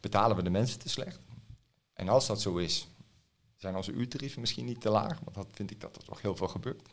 betalen 0.00 0.36
we 0.36 0.42
de 0.42 0.50
mensen 0.50 0.78
te 0.78 0.88
slecht? 0.88 1.20
En 1.92 2.08
als 2.08 2.26
dat 2.26 2.40
zo 2.40 2.56
is, 2.56 2.88
zijn 3.56 3.76
onze 3.76 3.92
uurtarieven 3.92 4.40
misschien 4.40 4.64
niet 4.66 4.80
te 4.80 4.90
laag? 4.90 5.20
Want 5.20 5.34
dat 5.34 5.48
vind 5.50 5.70
ik 5.70 5.80
dat 5.80 5.96
er 5.96 6.04
toch 6.04 6.20
heel 6.20 6.36
veel 6.36 6.48
gebeurt. 6.48 6.88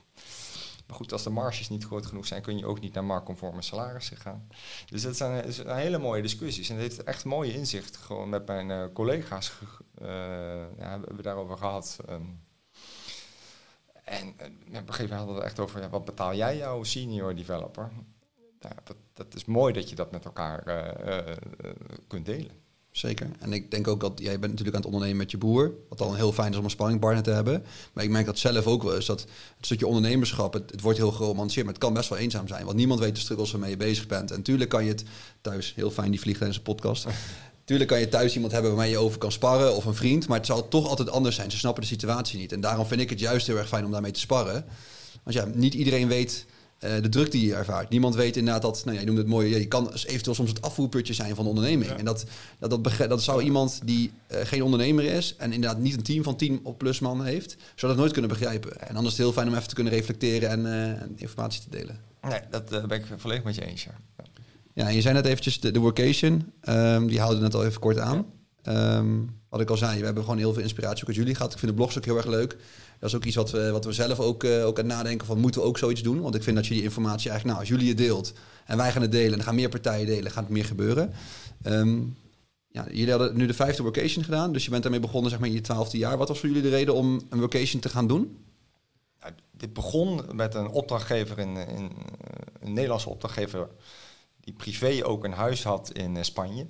Maar 0.87 0.95
goed, 0.95 1.11
als 1.11 1.23
de 1.23 1.29
marges 1.29 1.69
niet 1.69 1.85
groot 1.85 2.05
genoeg 2.05 2.25
zijn, 2.25 2.41
kun 2.41 2.57
je 2.57 2.65
ook 2.65 2.79
niet 2.79 2.93
naar 2.93 3.03
marktconforme 3.03 3.61
salarissen 3.61 4.17
gaan. 4.17 4.47
Dus 4.89 5.01
dat 5.01 5.15
zijn, 5.15 5.53
zijn, 5.53 5.77
hele 5.77 5.97
mooie 5.97 6.21
discussies. 6.21 6.69
En 6.69 6.75
het 6.75 6.83
heeft 6.83 7.03
echt 7.03 7.25
mooie 7.25 7.53
inzicht. 7.53 7.97
Gewoon 7.97 8.29
met 8.29 8.45
mijn 8.45 8.69
uh, 8.69 8.83
collega's 8.93 9.53
uh, 10.01 10.07
ja, 10.77 10.89
hebben 10.89 11.15
we 11.15 11.21
daarover 11.21 11.57
gehad. 11.57 11.97
Um, 12.09 12.39
en 14.03 14.25
uh, 14.27 14.45
op 14.79 14.87
een 14.87 14.93
gegeven 14.93 14.97
moment 14.97 15.11
hadden 15.11 15.35
we 15.35 15.41
het 15.41 15.43
echt 15.43 15.59
over, 15.59 15.81
ja, 15.81 15.89
wat 15.89 16.05
betaal 16.05 16.35
jij 16.35 16.57
jouw 16.57 16.83
senior 16.83 17.35
developer? 17.35 17.91
Ja, 18.59 18.71
dat, 18.83 18.97
dat 19.13 19.35
is 19.35 19.45
mooi 19.45 19.73
dat 19.73 19.89
je 19.89 19.95
dat 19.95 20.11
met 20.11 20.25
elkaar 20.25 20.63
kunt 22.07 22.25
delen. 22.25 22.66
Zeker. 22.97 23.29
En 23.39 23.53
ik 23.53 23.71
denk 23.71 23.87
ook 23.87 23.99
dat 23.99 24.11
jij 24.15 24.39
bent 24.39 24.51
natuurlijk 24.51 24.75
aan 24.75 24.81
het 24.81 24.91
ondernemen 24.91 25.17
met 25.17 25.31
je 25.31 25.37
broer. 25.37 25.73
Wat 25.89 26.01
al 26.01 26.09
een 26.09 26.15
heel 26.15 26.31
fijn 26.31 26.51
is 26.51 26.57
om 26.57 26.63
een 26.63 26.69
spanningpartner 26.69 27.23
te 27.23 27.29
hebben. 27.31 27.63
Maar 27.93 28.03
ik 28.03 28.09
merk 28.09 28.25
dat 28.25 28.39
zelf 28.39 28.67
ook 28.67 28.83
wel 28.83 28.95
eens. 28.95 29.05
Dat 29.05 29.19
het 29.57 29.65
stukje 29.65 29.87
ondernemerschap, 29.87 30.53
het, 30.53 30.71
het 30.71 30.81
wordt 30.81 30.97
heel 30.97 31.11
geromantiseerd. 31.11 31.65
Maar 31.65 31.73
het 31.73 31.83
kan 31.83 31.93
best 31.93 32.09
wel 32.09 32.17
eenzaam 32.17 32.47
zijn. 32.47 32.65
Want 32.65 32.77
niemand 32.77 32.99
weet 32.99 33.15
de 33.15 33.21
struggles 33.21 33.51
waarmee 33.51 33.69
je 33.69 33.77
bezig 33.77 34.07
bent. 34.07 34.31
En 34.31 34.41
tuurlijk 34.41 34.69
kan 34.69 34.83
je 34.83 34.89
het 34.89 35.03
thuis, 35.41 35.73
heel 35.75 35.91
fijn 35.91 36.11
die 36.11 36.19
vliegt 36.19 36.37
tijdens 36.37 36.57
een 36.57 36.63
podcast. 36.63 37.05
Tuurlijk 37.65 37.89
kan 37.89 37.99
je 37.99 38.07
thuis 38.07 38.33
iemand 38.33 38.51
hebben 38.51 38.71
waarmee 38.71 38.91
je 38.91 38.97
over 38.97 39.17
kan 39.17 39.31
sparren. 39.31 39.75
Of 39.75 39.85
een 39.85 39.95
vriend. 39.95 40.27
Maar 40.27 40.37
het 40.37 40.45
zal 40.45 40.67
toch 40.67 40.87
altijd 40.87 41.09
anders 41.09 41.35
zijn. 41.35 41.51
Ze 41.51 41.57
snappen 41.57 41.81
de 41.81 41.89
situatie 41.89 42.39
niet. 42.39 42.51
En 42.51 42.61
daarom 42.61 42.85
vind 42.85 43.01
ik 43.01 43.09
het 43.09 43.19
juist 43.19 43.47
heel 43.47 43.57
erg 43.57 43.67
fijn 43.67 43.85
om 43.85 43.91
daarmee 43.91 44.11
te 44.11 44.19
sparren. 44.19 44.65
Want 45.23 45.35
ja, 45.35 45.45
niet 45.53 45.73
iedereen 45.73 46.07
weet 46.07 46.45
uh, 46.79 47.01
de 47.01 47.09
druk 47.09 47.31
die 47.31 47.45
je 47.45 47.55
ervaart. 47.55 47.89
Niemand 47.89 48.15
weet 48.15 48.37
inderdaad 48.37 48.61
dat, 48.61 48.81
nou 48.83 48.95
ja, 48.95 48.99
je 48.99 49.05
noemt 49.05 49.17
het 49.17 49.27
mooi, 49.27 49.57
je 49.57 49.67
kan 49.67 49.93
eventueel 49.93 50.35
soms 50.35 50.49
het 50.49 50.61
afvoerputje 50.61 51.13
zijn 51.13 51.35
van 51.35 51.43
de 51.43 51.49
onderneming. 51.49 51.91
En 51.91 52.05
dat, 52.05 52.25
dat, 52.59 52.69
dat, 52.69 53.09
dat 53.09 53.23
zou 53.23 53.43
iemand 53.43 53.81
die 53.83 54.11
uh, 54.31 54.37
geen 54.43 54.63
ondernemer 54.63 55.03
is 55.03 55.35
en 55.37 55.53
inderdaad 55.53 55.79
niet 55.79 55.93
een 55.93 56.03
team 56.03 56.23
van 56.23 56.35
10 56.35 56.59
of 56.63 56.77
plus 56.77 56.99
man 56.99 57.23
heeft, 57.23 57.57
zou 57.75 57.91
dat 57.91 58.01
nooit 58.01 58.11
kunnen 58.11 58.29
begrijpen. 58.29 58.81
En 58.81 58.95
anders 58.95 59.05
is 59.05 59.11
het 59.11 59.17
heel 59.17 59.33
fijn 59.33 59.47
om 59.47 59.53
even 59.53 59.67
te 59.67 59.75
kunnen 59.75 59.93
reflecteren 59.93 60.49
en, 60.49 60.59
uh, 60.59 61.01
en 61.01 61.13
informatie 61.15 61.61
te 61.61 61.69
delen. 61.69 61.99
Nee, 62.21 62.39
dat 62.49 62.87
ben 62.87 62.97
ik 62.99 63.05
volledig 63.17 63.43
met 63.43 63.55
je 63.55 63.65
eens. 63.65 63.83
Ja, 63.83 63.91
ja 64.73 64.87
en 64.87 64.95
je 64.95 65.01
zei 65.01 65.13
net 65.13 65.25
eventjes 65.25 65.59
de, 65.59 65.71
de 65.71 65.79
workation, 65.79 66.51
um, 66.69 67.07
die 67.07 67.19
houden 67.19 67.41
net 67.41 67.53
al 67.55 67.65
even 67.65 67.79
kort 67.79 67.99
aan. 67.99 68.25
Um, 68.63 69.35
wat 69.49 69.61
ik 69.61 69.69
al 69.69 69.77
zei, 69.77 69.99
we 69.99 70.05
hebben 70.05 70.23
gewoon 70.23 70.37
heel 70.37 70.53
veel 70.53 70.61
inspiratie 70.61 71.01
ook 71.01 71.07
uit 71.07 71.17
jullie 71.17 71.35
gehad. 71.35 71.53
Ik 71.53 71.59
vind 71.59 71.71
de 71.71 71.77
blogs 71.77 71.97
ook 71.97 72.05
heel 72.05 72.17
erg 72.17 72.25
leuk. 72.25 72.57
Dat 72.99 73.09
is 73.09 73.15
ook 73.15 73.23
iets 73.23 73.35
wat 73.35 73.51
we, 73.51 73.71
wat 73.71 73.85
we 73.85 73.91
zelf 73.91 74.19
ook, 74.19 74.43
uh, 74.43 74.65
ook 74.65 74.79
aan 74.79 74.85
het 74.85 74.93
nadenken 74.93 75.27
van, 75.27 75.39
moeten 75.39 75.61
we 75.61 75.67
ook 75.67 75.77
zoiets 75.77 76.01
doen? 76.01 76.21
Want 76.21 76.35
ik 76.35 76.43
vind 76.43 76.55
dat 76.55 76.67
je 76.67 76.73
die 76.73 76.83
informatie 76.83 77.29
eigenlijk, 77.29 77.45
nou, 77.45 77.59
als 77.59 77.69
jullie 77.69 77.87
het 77.87 77.97
deelt 77.97 78.33
en 78.65 78.77
wij 78.77 78.91
gaan 78.91 79.01
het 79.01 79.11
delen, 79.11 79.39
en 79.39 79.45
gaan 79.45 79.55
meer 79.55 79.69
partijen 79.69 80.05
delen, 80.05 80.31
gaat 80.31 80.43
het 80.43 80.53
meer 80.53 80.65
gebeuren. 80.65 81.13
Um, 81.65 82.17
ja, 82.67 82.85
jullie 82.91 83.09
hadden 83.09 83.37
nu 83.37 83.45
de 83.45 83.53
vijfde 83.53 83.83
workation 83.83 84.23
gedaan, 84.23 84.53
dus 84.53 84.63
je 84.63 84.69
bent 84.69 84.83
daarmee 84.83 85.01
begonnen 85.01 85.29
zeg 85.29 85.39
maar 85.39 85.49
in 85.49 85.55
je 85.55 85.61
twaalfde 85.61 85.97
jaar. 85.97 86.17
Wat 86.17 86.27
was 86.27 86.39
voor 86.39 86.47
jullie 86.47 86.63
de 86.63 86.69
reden 86.69 86.93
om 86.93 87.21
een 87.29 87.39
workation 87.39 87.81
te 87.81 87.89
gaan 87.89 88.07
doen? 88.07 88.45
Dit 89.51 89.73
begon 89.73 90.21
met 90.31 90.55
een 90.55 90.67
opdrachtgever, 90.67 91.39
in, 91.39 91.55
in, 91.55 91.91
een 92.59 92.73
Nederlandse 92.73 93.09
opdrachtgever, 93.09 93.67
die 94.39 94.53
privé 94.53 95.05
ook 95.05 95.23
een 95.23 95.31
huis 95.31 95.63
had 95.63 95.91
in 95.91 96.17
eh, 96.17 96.23
Spanje. 96.23 96.67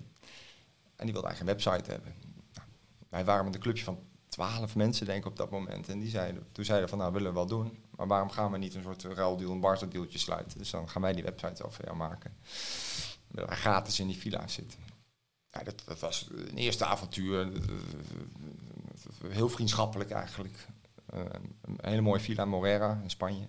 En 0.95 1.05
die 1.05 1.13
wilde 1.13 1.27
eigenlijk 1.27 1.39
een 1.59 1.63
website 1.65 1.91
hebben. 1.91 2.13
Nou, 2.53 2.67
wij 3.09 3.25
waren 3.25 3.45
met 3.45 3.55
een 3.55 3.61
clubje 3.61 3.83
van 3.83 3.99
twaalf 4.37 4.75
mensen, 4.75 5.05
denk 5.05 5.19
ik, 5.19 5.25
op 5.25 5.37
dat 5.37 5.49
moment. 5.49 5.89
En 5.89 5.99
die 5.99 6.09
zeiden, 6.09 6.47
toen 6.51 6.65
zeiden 6.65 6.89
van, 6.89 6.97
nou, 6.97 7.13
willen 7.13 7.27
we 7.27 7.33
wel 7.33 7.45
doen. 7.45 7.77
Maar 7.95 8.07
waarom 8.07 8.29
gaan 8.29 8.51
we 8.51 8.57
niet 8.57 8.75
een 8.75 8.83
soort 8.83 9.03
ruildeal, 9.03 9.51
een 9.51 9.59
barterdealtje 9.59 10.17
sluiten? 10.17 10.57
Dus 10.57 10.69
dan 10.69 10.89
gaan 10.89 11.01
wij 11.01 11.13
die 11.13 11.23
website 11.23 11.55
zelf 11.55 11.75
voor 11.75 11.85
jou 11.85 11.97
maken. 11.97 12.37
We 13.27 13.45
wij 13.45 13.55
gratis 13.55 13.99
in 13.99 14.07
die 14.07 14.17
villa 14.17 14.47
zitten. 14.47 14.79
Dat, 15.63 15.83
dat 15.85 15.99
was 15.99 16.29
een 16.31 16.57
eerste 16.57 16.85
avontuur. 16.85 17.51
Heel 19.27 19.49
vriendschappelijk 19.49 20.11
eigenlijk. 20.11 20.67
Uh, 21.13 21.19
een 21.61 21.77
hele 21.81 22.01
mooie 22.01 22.19
villa 22.19 22.45
Morera 22.45 22.99
in 23.03 23.09
Spanje. 23.09 23.47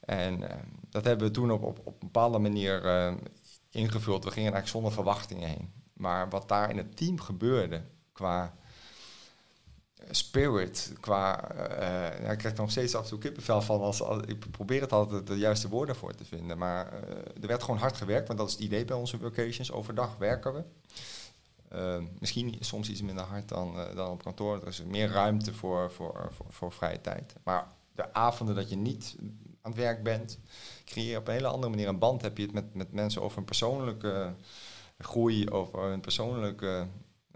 En 0.00 0.40
uh, 0.40 0.48
dat 0.90 1.04
hebben 1.04 1.26
we 1.26 1.32
toen 1.32 1.50
op, 1.50 1.62
op, 1.62 1.78
op 1.78 1.92
een 1.92 2.06
bepaalde 2.06 2.38
manier 2.38 2.84
uh, 2.84 3.14
ingevuld. 3.70 4.24
We 4.24 4.30
gingen 4.30 4.52
eigenlijk 4.52 4.68
zonder 4.68 4.92
verwachtingen 4.92 5.48
heen. 5.48 5.72
Maar 5.92 6.28
wat 6.28 6.48
daar 6.48 6.70
in 6.70 6.76
het 6.76 6.96
team 6.96 7.20
gebeurde 7.20 7.84
qua 8.12 8.54
spirit, 10.14 10.92
qua... 11.00 11.50
Uh, 11.54 12.24
ja, 12.24 12.30
ik 12.30 12.38
krijg 12.38 12.54
nog 12.54 12.70
steeds 12.70 12.94
af 12.94 13.02
en 13.02 13.08
toe 13.08 13.18
kippenvel 13.18 13.62
van 13.62 13.80
als, 13.80 14.00
ik 14.26 14.50
probeer 14.50 14.80
het 14.80 14.92
altijd 14.92 15.26
de 15.26 15.38
juiste 15.38 15.68
woorden 15.68 15.96
voor 15.96 16.14
te 16.14 16.24
vinden. 16.24 16.58
Maar 16.58 16.92
uh, 16.92 17.42
er 17.42 17.46
werd 17.46 17.62
gewoon 17.62 17.80
hard 17.80 17.96
gewerkt, 17.96 18.26
want 18.26 18.38
dat 18.38 18.48
is 18.48 18.54
het 18.54 18.62
idee 18.62 18.84
bij 18.84 18.96
onze 18.96 19.18
vacations. 19.18 19.72
Overdag 19.72 20.16
werken 20.16 20.54
we. 20.54 20.62
Uh, 21.74 22.02
misschien 22.18 22.56
soms 22.60 22.88
iets 22.88 23.02
minder 23.02 23.24
hard 23.24 23.48
dan, 23.48 23.76
dan 23.94 24.10
op 24.10 24.22
kantoor. 24.22 24.60
Er 24.60 24.66
is 24.66 24.82
meer 24.82 25.08
ruimte 25.08 25.54
voor, 25.54 25.90
voor, 25.90 26.28
voor, 26.30 26.46
voor, 26.48 26.72
vrije 26.72 27.00
tijd. 27.00 27.34
Maar 27.42 27.66
de 27.94 28.14
avonden 28.14 28.54
dat 28.54 28.70
je 28.70 28.76
niet 28.76 29.16
aan 29.62 29.70
het 29.70 29.80
werk 29.80 30.02
bent, 30.02 30.38
creëer 30.84 31.10
je 31.10 31.16
op 31.16 31.26
een 31.26 31.34
hele 31.34 31.46
andere 31.46 31.70
manier 31.70 31.88
een 31.88 31.98
band. 31.98 32.22
Heb 32.22 32.36
je 32.36 32.42
het 32.42 32.52
met, 32.52 32.74
met 32.74 32.92
mensen 32.92 33.22
over 33.22 33.38
een 33.38 33.44
persoonlijke 33.44 34.34
groei, 34.98 35.50
over 35.50 35.78
een 35.78 36.00
persoonlijke 36.00 36.86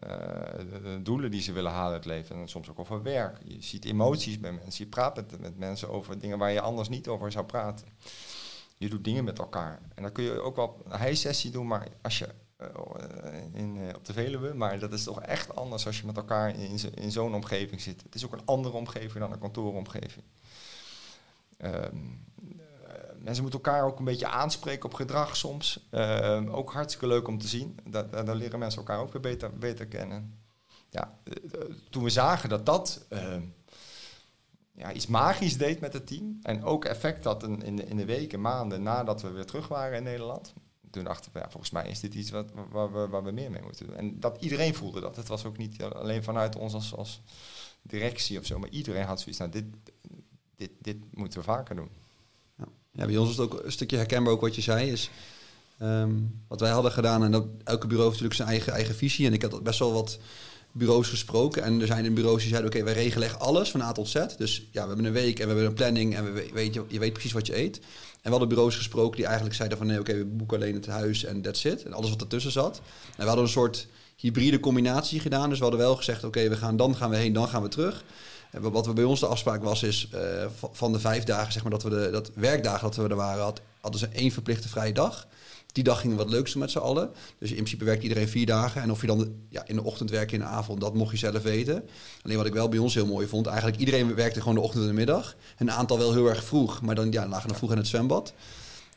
uh, 0.05 0.97
doelen 1.03 1.31
die 1.31 1.41
ze 1.41 1.53
willen 1.53 1.73
halen 1.73 1.91
in 1.91 1.97
het 1.97 2.05
leven. 2.05 2.37
En 2.37 2.49
soms 2.49 2.71
ook 2.71 2.79
over 2.79 3.03
werk. 3.03 3.39
Je 3.45 3.63
ziet 3.63 3.85
emoties 3.85 4.41
bij 4.41 4.53
mensen. 4.53 4.85
Je 4.85 4.91
praat 4.91 5.17
met, 5.17 5.41
met 5.41 5.59
mensen 5.59 5.89
over 5.89 6.19
dingen 6.19 6.39
waar 6.39 6.53
je 6.53 6.61
anders 6.61 6.89
niet 6.89 7.09
over 7.09 7.33
zou 7.33 7.45
praten. 7.45 7.87
je 8.77 8.89
doet 8.89 9.05
dingen 9.05 9.25
met 9.25 9.39
elkaar. 9.39 9.81
En 9.95 10.03
dan 10.03 10.13
kun 10.13 10.25
je 10.25 10.41
ook 10.41 10.57
wel 10.57 10.83
een 10.85 10.99
hij-sessie 10.99 11.51
doen, 11.51 11.67
maar 11.67 11.89
als 12.03 12.19
je 12.19 12.29
uh, 12.61 12.69
in, 13.53 13.77
uh, 13.77 13.89
op 13.95 14.05
de 14.05 14.13
Veluwe, 14.13 14.55
maar 14.55 14.79
dat 14.79 14.93
is 14.93 15.05
toch 15.05 15.21
echt 15.23 15.55
anders 15.57 15.87
als 15.87 16.01
je 16.01 16.07
met 16.07 16.17
elkaar 16.17 16.59
in, 16.59 16.95
in 16.95 17.13
zo'n 17.13 17.35
omgeving 17.35 17.81
zit. 17.81 18.03
Het 18.03 18.15
is 18.15 18.25
ook 18.25 18.33
een 18.33 18.45
andere 18.45 18.77
omgeving 18.77 19.19
dan 19.19 19.33
een 19.33 19.39
kantooromgeving. 19.39 20.25
Um, 21.59 22.25
mensen 23.27 23.43
moeten 23.43 23.63
elkaar 23.63 23.85
ook 23.85 23.99
een 23.99 24.05
beetje 24.05 24.27
aanspreken 24.27 24.85
op 24.85 24.95
gedrag 24.95 25.37
soms. 25.37 25.87
Uh, 25.91 26.43
ook 26.55 26.73
hartstikke 26.73 27.07
leuk 27.07 27.29
om 27.29 27.39
te 27.39 27.49
zien. 27.49 27.79
Da 27.85 28.03
daar 28.03 28.35
leren 28.35 28.59
mensen 28.59 28.79
elkaar 28.79 29.01
ook 29.01 29.13
weer 29.13 29.23
beter, 29.23 29.59
beter 29.59 29.87
kennen. 29.87 30.39
Ja, 30.89 31.19
toen 31.91 32.03
we 32.03 32.11
zagen 32.11 32.49
dat 32.49 32.67
dat 32.67 33.07
ehm, 33.09 33.43
ja, 34.73 34.93
iets 34.93 35.07
magisch 35.07 35.57
deed 35.57 35.81
met 35.81 35.93
het 35.93 36.07
team. 36.07 36.39
En 36.43 36.65
ook 36.65 36.85
effect 36.85 37.25
had 37.25 37.43
in, 37.43 37.63
in, 37.63 37.77
de, 37.77 37.85
in 37.85 37.97
de 37.97 38.05
weken, 38.05 38.41
maanden 38.41 38.83
nadat 38.83 39.23
we 39.23 39.31
weer 39.31 39.47
terug 39.47 39.69
waren 39.69 39.97
in 39.97 40.03
Nederland. 40.03 40.53
Toen 40.91 41.05
dachten 41.05 41.33
we, 41.33 41.39
ja, 41.39 41.51
volgens 41.51 41.73
mij 41.73 41.89
is 41.89 42.01
dit 42.01 42.15
iets 42.15 42.31
wat, 42.31 42.51
waar, 42.71 42.93
we, 42.93 43.23
we 43.23 43.33
meer 43.33 43.51
mee 43.51 43.63
moeten 43.63 43.87
doen. 43.87 43.97
En 43.97 44.21
dat 44.21 44.37
iedereen 44.41 44.75
voelde 44.75 45.01
dat. 45.01 45.17
Het 45.17 45.29
was 45.29 45.45
ook 45.45 45.57
niet 45.57 45.83
alleen 45.83 46.23
vanuit 46.23 46.57
ons 46.57 46.75
als, 46.75 46.95
als 46.95 47.23
directie 47.83 48.39
of 48.39 48.47
zo, 48.47 48.59
maar 48.59 48.71
iedereen 48.71 49.05
had 49.05 49.21
zoiets. 49.21 49.39
Nou, 49.39 49.51
dit, 49.51 49.65
dit, 50.57 50.71
dit 50.81 50.97
moeten 51.11 51.39
we 51.39 51.45
vaker 51.45 51.77
doen. 51.77 51.91
Ja. 52.97 53.07
bij 53.07 53.17
ons 53.17 53.31
is 53.31 53.37
het 53.37 53.45
ook 53.45 53.65
een 53.65 53.73
stukje 53.73 53.97
herkenbaar 53.97 54.33
ook 54.33 54.41
wat 54.41 54.55
je 54.55 54.61
zei. 54.61 54.91
Is, 54.91 55.11
ehm, 55.79 56.11
wat 56.49 56.61
wij 56.61 56.71
hadden 56.71 56.93
gedaan, 56.93 57.25
en 57.25 57.31
dat, 57.31 57.45
elke 57.65 57.87
bureau 57.87 58.11
heeft 58.11 58.23
natuurlijk 58.23 58.35
zijn 58.35 58.49
eigen, 58.49 58.73
eigen 58.73 58.95
visie. 58.95 59.27
En 59.27 59.33
ik 59.33 59.43
had 59.43 59.63
best 59.63 59.79
wel 59.79 59.93
wat 59.93 60.19
bureaus 60.73 61.09
gesproken. 61.09 61.63
En 61.63 61.81
er 61.81 61.87
zijn 61.87 62.05
in 62.05 62.15
bureaus 62.15 62.41
die 62.41 62.49
zeiden, 62.49 62.71
oké, 62.71 62.85
wij 62.85 62.93
regelen 62.93 63.29
echt 63.29 63.39
alles 63.39 63.71
van 63.71 63.83
A 63.83 63.93
tot 63.93 64.09
Z. 64.09 64.27
Dus 64.39 64.67
ja, 64.73 64.83
we 64.83 64.87
hebben 64.89 65.05
een 65.05 65.13
week 65.13 65.39
en 65.39 65.47
we 65.47 65.53
hebben 65.53 65.65
een 65.65 65.75
planning 65.75 66.15
en 66.15 66.35
we 66.35 66.51
weet, 66.53 66.75
je, 66.75 66.85
je 66.89 66.99
weet 66.99 67.13
precies 67.13 67.33
wat 67.33 67.47
je 67.47 67.57
eet. 67.57 67.77
En 67.77 68.33
we 68.33 68.39
hadden 68.39 68.49
bureaus 68.49 68.77
gesproken 68.77 69.17
die 69.17 69.25
eigenlijk 69.25 69.57
zeiden 69.57 69.79
van, 69.79 69.87
nee, 69.87 69.99
oké, 69.99 70.17
we 70.17 70.25
boeken 70.25 70.57
alleen 70.57 70.75
het 70.75 70.87
huis 70.87 71.25
en 71.25 71.43
that's 71.43 71.65
it. 71.65 71.83
En 71.83 71.93
alles 71.93 72.11
wat 72.11 72.21
ertussen 72.21 72.53
zat. 72.53 72.81
En 73.07 73.23
we 73.23 73.27
hadden 73.27 73.45
een 73.45 73.51
soort 73.51 73.87
hybride 74.17 74.61
combinatie 74.61 75.21
gedaan. 75.21 75.49
Dus 75.49 75.59
we 75.59 75.65
hadden 75.65 75.83
wel 75.83 75.97
gezegd, 75.97 76.25
oké, 76.25 76.49
we 76.49 76.57
gaan 76.57 76.77
dan 76.77 76.97
gaan 76.97 77.11
we 77.11 77.17
heen, 77.17 77.33
dan 77.33 77.49
gaan 77.49 77.63
we 77.63 77.69
terug. 77.69 78.05
En 78.51 78.71
wat 78.71 78.87
we 78.87 78.93
bij 78.93 79.05
ons 79.05 79.21
de 79.21 79.27
afspraak 79.27 79.63
was, 79.63 79.83
is 79.83 80.09
uh, 80.15 80.21
van 80.73 80.93
de 80.93 81.01
vijf 81.01 81.25
dagen, 81.25 81.53
zeg 81.53 81.63
maar, 81.63 81.73
dat 81.73 81.83
we 81.83 81.91
de 81.91 82.09
dat 82.13 82.31
werkdagen 82.35 82.83
dat 82.83 82.97
we 82.97 83.09
er 83.09 83.17
waren, 83.17 83.55
hadden 83.81 84.01
ze 84.01 84.09
één 84.09 84.31
verplichte 84.31 84.69
vrije 84.69 84.93
dag. 84.93 85.27
Die 85.73 85.85
dag 85.85 86.01
gingen 86.01 86.17
wat 86.17 86.31
leuks 86.31 86.53
doen 86.53 86.61
met 86.61 86.71
z'n 86.71 86.79
allen. 86.79 87.11
Dus 87.39 87.49
in 87.49 87.57
principe 87.57 87.85
werkt 87.85 88.03
iedereen 88.03 88.29
vier 88.29 88.47
dagen. 88.47 88.83
En 88.83 88.91
of 88.91 89.01
je 89.01 89.07
dan 89.07 89.35
ja, 89.49 89.63
in 89.67 89.77
de 89.77 89.85
ochtend 89.85 90.11
werkt 90.11 90.33
in 90.33 90.39
de 90.39 90.45
avond, 90.45 90.81
dat 90.81 90.95
mocht 90.95 91.11
je 91.11 91.17
zelf 91.17 91.43
weten. 91.43 91.89
Alleen 92.23 92.37
wat 92.37 92.47
ik 92.47 92.53
wel 92.53 92.69
bij 92.69 92.79
ons 92.79 92.95
heel 92.95 93.07
mooi 93.07 93.27
vond, 93.27 93.47
eigenlijk 93.47 93.79
iedereen 93.79 94.15
werkte 94.15 94.41
gewoon 94.41 94.55
de 94.55 94.61
ochtend 94.61 94.83
en 94.83 94.89
de 94.89 94.95
middag. 94.95 95.35
Een 95.59 95.71
aantal 95.71 95.99
wel 95.99 96.13
heel 96.13 96.29
erg 96.29 96.45
vroeg, 96.45 96.83
maar 96.83 96.95
dan 96.95 97.13
ja, 97.13 97.29
lagen 97.29 97.49
dan 97.49 97.57
vroeg 97.57 97.71
in 97.71 97.77
het 97.77 97.87
zwembad. 97.87 98.33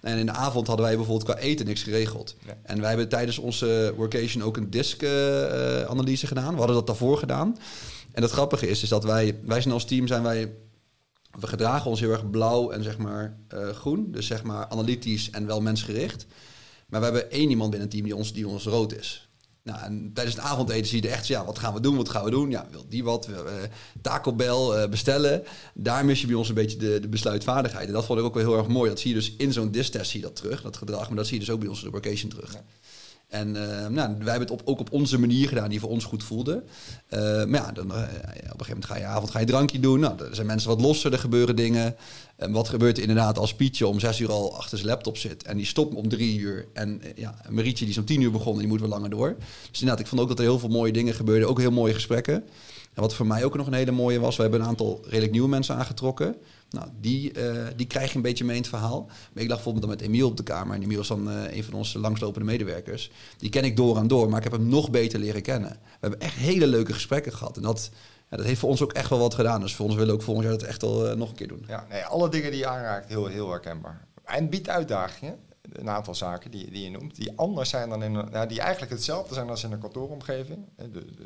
En 0.01 0.17
in 0.17 0.25
de 0.25 0.31
avond 0.31 0.67
hadden 0.67 0.85
wij 0.85 0.95
bijvoorbeeld 0.95 1.29
qua 1.29 1.37
eten 1.37 1.65
niks 1.65 1.83
geregeld. 1.83 2.35
En 2.63 2.79
wij 2.79 2.89
hebben 2.89 3.09
tijdens 3.09 3.37
onze 3.37 3.93
workation 3.95 4.43
ook 4.43 4.57
een 4.57 4.69
disk-analyse 4.69 6.27
gedaan. 6.27 6.51
We 6.51 6.57
hadden 6.57 6.75
dat 6.75 6.87
daarvoor 6.87 7.17
gedaan. 7.17 7.57
En 8.19 8.25
het 8.25 8.33
grappige 8.33 8.67
is, 8.67 8.83
is 8.83 8.89
dat 8.89 9.03
wij, 9.03 9.39
wij 9.43 9.61
zijn 9.61 9.73
als 9.73 9.85
team 9.85 10.07
zijn 10.07 10.23
wij 10.23 10.53
we 11.39 11.47
gedragen 11.47 11.89
ons 11.89 11.99
heel 11.99 12.11
erg 12.11 12.29
blauw 12.29 12.71
en 12.71 12.83
zeg 12.83 12.97
maar 12.97 13.37
uh, 13.53 13.69
groen. 13.69 14.11
Dus 14.11 14.27
zeg 14.27 14.43
maar 14.43 14.67
analytisch 14.67 15.29
en 15.29 15.45
wel 15.45 15.61
mensgericht. 15.61 16.25
Maar 16.87 16.99
we 16.99 17.05
hebben 17.05 17.31
één 17.31 17.49
iemand 17.49 17.69
binnen 17.69 17.87
het 17.87 17.97
team 17.97 18.05
die 18.05 18.15
ons, 18.15 18.33
die 18.33 18.47
ons 18.47 18.65
rood 18.65 18.93
is. 18.93 19.29
Nou, 19.63 19.81
en 19.81 20.11
tijdens 20.13 20.35
het 20.35 20.45
avondeten 20.45 20.85
zie 20.85 21.01
je 21.01 21.09
echt, 21.09 21.27
ja, 21.27 21.45
wat 21.45 21.59
gaan 21.59 21.73
we 21.73 21.79
doen, 21.79 21.95
wat 21.95 22.09
gaan 22.09 22.23
we 22.23 22.29
doen? 22.29 22.49
Ja, 22.49 22.67
wil 22.71 22.85
die 22.89 23.03
wat, 23.03 23.27
uh, 23.29 23.37
Taco 24.01 24.33
Bell 24.33 24.83
uh, 24.83 24.87
bestellen. 24.89 25.43
Daar 25.73 26.05
mis 26.05 26.21
je 26.21 26.27
bij 26.27 26.35
ons 26.35 26.49
een 26.49 26.55
beetje 26.55 26.77
de, 26.77 26.99
de 26.99 27.09
besluitvaardigheid. 27.09 27.87
En 27.87 27.93
dat 27.93 28.05
vond 28.05 28.19
ik 28.19 28.25
ook 28.25 28.33
wel 28.33 28.43
heel 28.43 28.57
erg 28.57 28.67
mooi. 28.67 28.89
Dat 28.89 28.99
zie 28.99 29.09
je 29.09 29.15
dus 29.15 29.35
in 29.35 29.53
zo'n 29.53 29.71
distest 29.71 30.11
zie 30.11 30.19
je 30.19 30.25
dat 30.25 30.35
terug, 30.35 30.61
dat 30.61 30.77
gedrag. 30.77 31.07
Maar 31.07 31.17
dat 31.17 31.27
zie 31.27 31.39
je 31.39 31.45
dus 31.45 31.53
ook 31.53 31.59
bij 31.59 31.69
ons 31.69 31.79
in 31.79 31.85
de 31.85 31.91
workation 31.91 32.29
terug. 32.29 32.53
Ja. 32.53 32.63
En 33.29 33.47
uh, 33.47 33.87
nou, 33.87 34.15
wij 34.17 34.29
hebben 34.29 34.39
het 34.39 34.51
op, 34.51 34.61
ook 34.65 34.79
op 34.79 34.91
onze 34.91 35.19
manier 35.19 35.47
gedaan 35.47 35.69
die 35.69 35.79
voor 35.79 35.89
ons 35.89 36.03
goed 36.03 36.23
voelde. 36.23 36.63
Uh, 37.09 37.19
maar 37.19 37.61
ja, 37.61 37.71
dan, 37.71 37.91
uh, 37.91 37.97
op 37.97 37.99
een 37.99 38.09
gegeven 38.41 38.67
moment 38.67 38.85
ga 38.85 38.97
je 38.97 39.05
avond 39.05 39.31
ga 39.31 39.39
je 39.39 39.45
drankje 39.45 39.79
doen. 39.79 39.99
Nou, 39.99 40.23
er 40.23 40.35
zijn 40.35 40.47
mensen 40.47 40.69
wat 40.69 40.81
losser, 40.81 41.13
er 41.13 41.19
gebeuren 41.19 41.55
dingen. 41.55 41.95
En 42.35 42.51
wat 42.51 42.69
gebeurt 42.69 42.95
er 42.95 43.01
inderdaad 43.01 43.37
als 43.37 43.55
Pietje 43.55 43.87
om 43.87 43.99
zes 43.99 44.19
uur 44.19 44.31
al 44.31 44.57
achter 44.57 44.77
zijn 44.77 44.89
laptop 44.89 45.17
zit 45.17 45.43
en 45.43 45.57
die 45.57 45.65
stopt 45.65 45.95
om 45.95 46.09
drie 46.09 46.39
uur. 46.39 46.67
En 46.73 47.01
ja, 47.15 47.35
Marietje 47.49 47.85
die 47.85 47.93
is 47.93 47.99
om 47.99 48.05
tien 48.05 48.21
uur 48.21 48.31
begonnen, 48.31 48.59
die 48.59 48.67
moet 48.67 48.79
wel 48.79 48.89
langer 48.89 49.09
door. 49.09 49.35
Dus 49.69 49.79
inderdaad, 49.79 49.99
ik 49.99 50.07
vond 50.07 50.21
ook 50.21 50.27
dat 50.27 50.37
er 50.37 50.43
heel 50.43 50.59
veel 50.59 50.69
mooie 50.69 50.91
dingen 50.91 51.13
gebeurden. 51.13 51.49
Ook 51.49 51.59
heel 51.59 51.71
mooie 51.71 51.93
gesprekken. 51.93 52.43
Wat 52.99 53.15
voor 53.15 53.27
mij 53.27 53.43
ook 53.45 53.55
nog 53.55 53.67
een 53.67 53.73
hele 53.73 53.91
mooie 53.91 54.19
was, 54.19 54.35
we 54.35 54.41
hebben 54.41 54.61
een 54.61 54.67
aantal 54.67 54.99
redelijk 55.03 55.31
nieuwe 55.31 55.49
mensen 55.49 55.75
aangetrokken. 55.75 56.35
Nou, 56.69 56.87
die, 57.01 57.37
uh, 57.37 57.67
die 57.75 57.87
krijg 57.87 58.09
je 58.09 58.15
een 58.15 58.21
beetje 58.21 58.43
mee 58.43 58.55
in 58.55 58.61
het 58.61 58.69
verhaal. 58.69 59.05
Maar 59.05 59.43
ik 59.43 59.47
lag 59.47 59.63
bijvoorbeeld 59.63 59.85
dan 59.85 59.95
met 59.95 60.01
Emiel 60.01 60.27
op 60.27 60.37
de 60.37 60.43
kamer. 60.43 60.75
En 60.75 60.83
Emiel 60.83 60.99
is 60.99 61.07
dan 61.07 61.29
uh, 61.29 61.55
een 61.55 61.63
van 61.63 61.73
onze 61.73 61.99
langslopende 61.99 62.45
medewerkers. 62.45 63.11
Die 63.37 63.49
ken 63.49 63.63
ik 63.63 63.75
door 63.75 63.97
en 63.97 64.07
door, 64.07 64.29
maar 64.29 64.37
ik 64.37 64.43
heb 64.43 64.59
hem 64.59 64.67
nog 64.67 64.89
beter 64.89 65.19
leren 65.19 65.41
kennen. 65.41 65.69
We 65.69 65.97
hebben 65.99 66.19
echt 66.19 66.35
hele 66.35 66.67
leuke 66.67 66.93
gesprekken 66.93 67.33
gehad. 67.33 67.57
En 67.57 67.63
dat, 67.63 67.89
ja, 68.29 68.37
dat 68.37 68.45
heeft 68.45 68.59
voor 68.59 68.69
ons 68.69 68.81
ook 68.81 68.93
echt 68.93 69.09
wel 69.09 69.19
wat 69.19 69.33
gedaan. 69.33 69.61
Dus 69.61 69.75
voor 69.75 69.85
ons 69.85 69.95
willen 69.95 70.09
we 70.09 70.19
ook 70.19 70.25
volgend 70.25 70.47
jaar 70.47 70.57
dat 70.57 70.67
echt 70.67 70.83
al 70.83 71.09
uh, 71.09 71.15
nog 71.15 71.29
een 71.29 71.35
keer 71.35 71.47
doen. 71.47 71.65
Ja, 71.67 71.85
nee, 71.89 72.03
alle 72.03 72.29
dingen 72.29 72.51
die 72.51 72.59
je 72.59 72.67
aanraakt, 72.67 73.07
heel, 73.07 73.25
heel 73.25 73.49
herkenbaar. 73.49 74.07
En 74.23 74.49
biedt 74.49 74.69
uitdagingen 74.69 75.39
een 75.61 75.89
aantal 75.89 76.15
zaken 76.15 76.51
die, 76.51 76.71
die 76.71 76.83
je 76.83 76.89
noemt, 76.89 77.15
die 77.15 77.37
anders 77.37 77.69
zijn 77.69 77.89
dan 77.89 78.03
in 78.03 78.15
een, 78.15 78.31
nou, 78.31 78.47
die 78.47 78.59
eigenlijk 78.59 78.91
hetzelfde 78.91 79.33
zijn 79.33 79.49
als 79.49 79.63
in 79.63 79.71
een 79.71 79.79
kantooromgeving. 79.79 80.65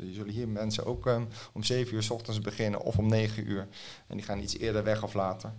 Je 0.00 0.12
zullen 0.12 0.32
hier 0.32 0.48
mensen 0.48 0.86
ook 0.86 1.06
um, 1.06 1.28
om 1.52 1.62
7 1.62 1.94
uur 1.94 2.02
s 2.02 2.10
ochtends 2.10 2.40
beginnen 2.40 2.80
of 2.80 2.98
om 2.98 3.08
9 3.08 3.50
uur. 3.50 3.68
En 4.06 4.16
die 4.16 4.26
gaan 4.26 4.40
iets 4.40 4.58
eerder 4.58 4.84
weg 4.84 5.02
of 5.02 5.14
later. 5.14 5.52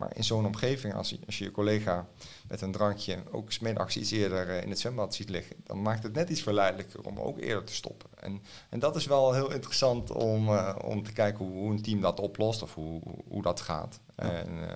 Maar 0.00 0.16
in 0.16 0.24
zo'n 0.24 0.46
omgeving, 0.46 0.94
als 0.94 1.10
je, 1.10 1.18
als 1.26 1.38
je 1.38 1.44
je 1.44 1.50
collega 1.50 2.06
met 2.48 2.60
een 2.60 2.72
drankje 2.72 3.22
ook 3.30 3.52
smiddags 3.52 3.96
iets 3.96 4.10
eerder 4.10 4.48
uh, 4.48 4.62
in 4.62 4.68
het 4.68 4.78
zwembad 4.78 5.14
ziet 5.14 5.28
liggen, 5.28 5.56
dan 5.64 5.82
maakt 5.82 6.02
het 6.02 6.12
net 6.12 6.28
iets 6.28 6.42
verleidelijker 6.42 7.04
om 7.04 7.18
ook 7.18 7.38
eerder 7.38 7.64
te 7.64 7.74
stoppen. 7.74 8.08
En, 8.20 8.42
en 8.68 8.78
dat 8.78 8.96
is 8.96 9.06
wel 9.06 9.32
heel 9.32 9.52
interessant 9.52 10.10
om, 10.10 10.48
uh, 10.48 10.76
om 10.84 11.02
te 11.02 11.12
kijken 11.12 11.44
hoe, 11.44 11.54
hoe, 11.54 11.70
een 11.70 11.82
team 11.82 12.00
dat 12.00 12.20
oplost 12.20 12.62
of 12.62 12.74
hoe, 12.74 13.00
hoe 13.28 13.42
dat 13.42 13.60
gaat. 13.60 14.00
Ja. 14.16 14.30
En 14.30 14.52
uh, 14.58 14.68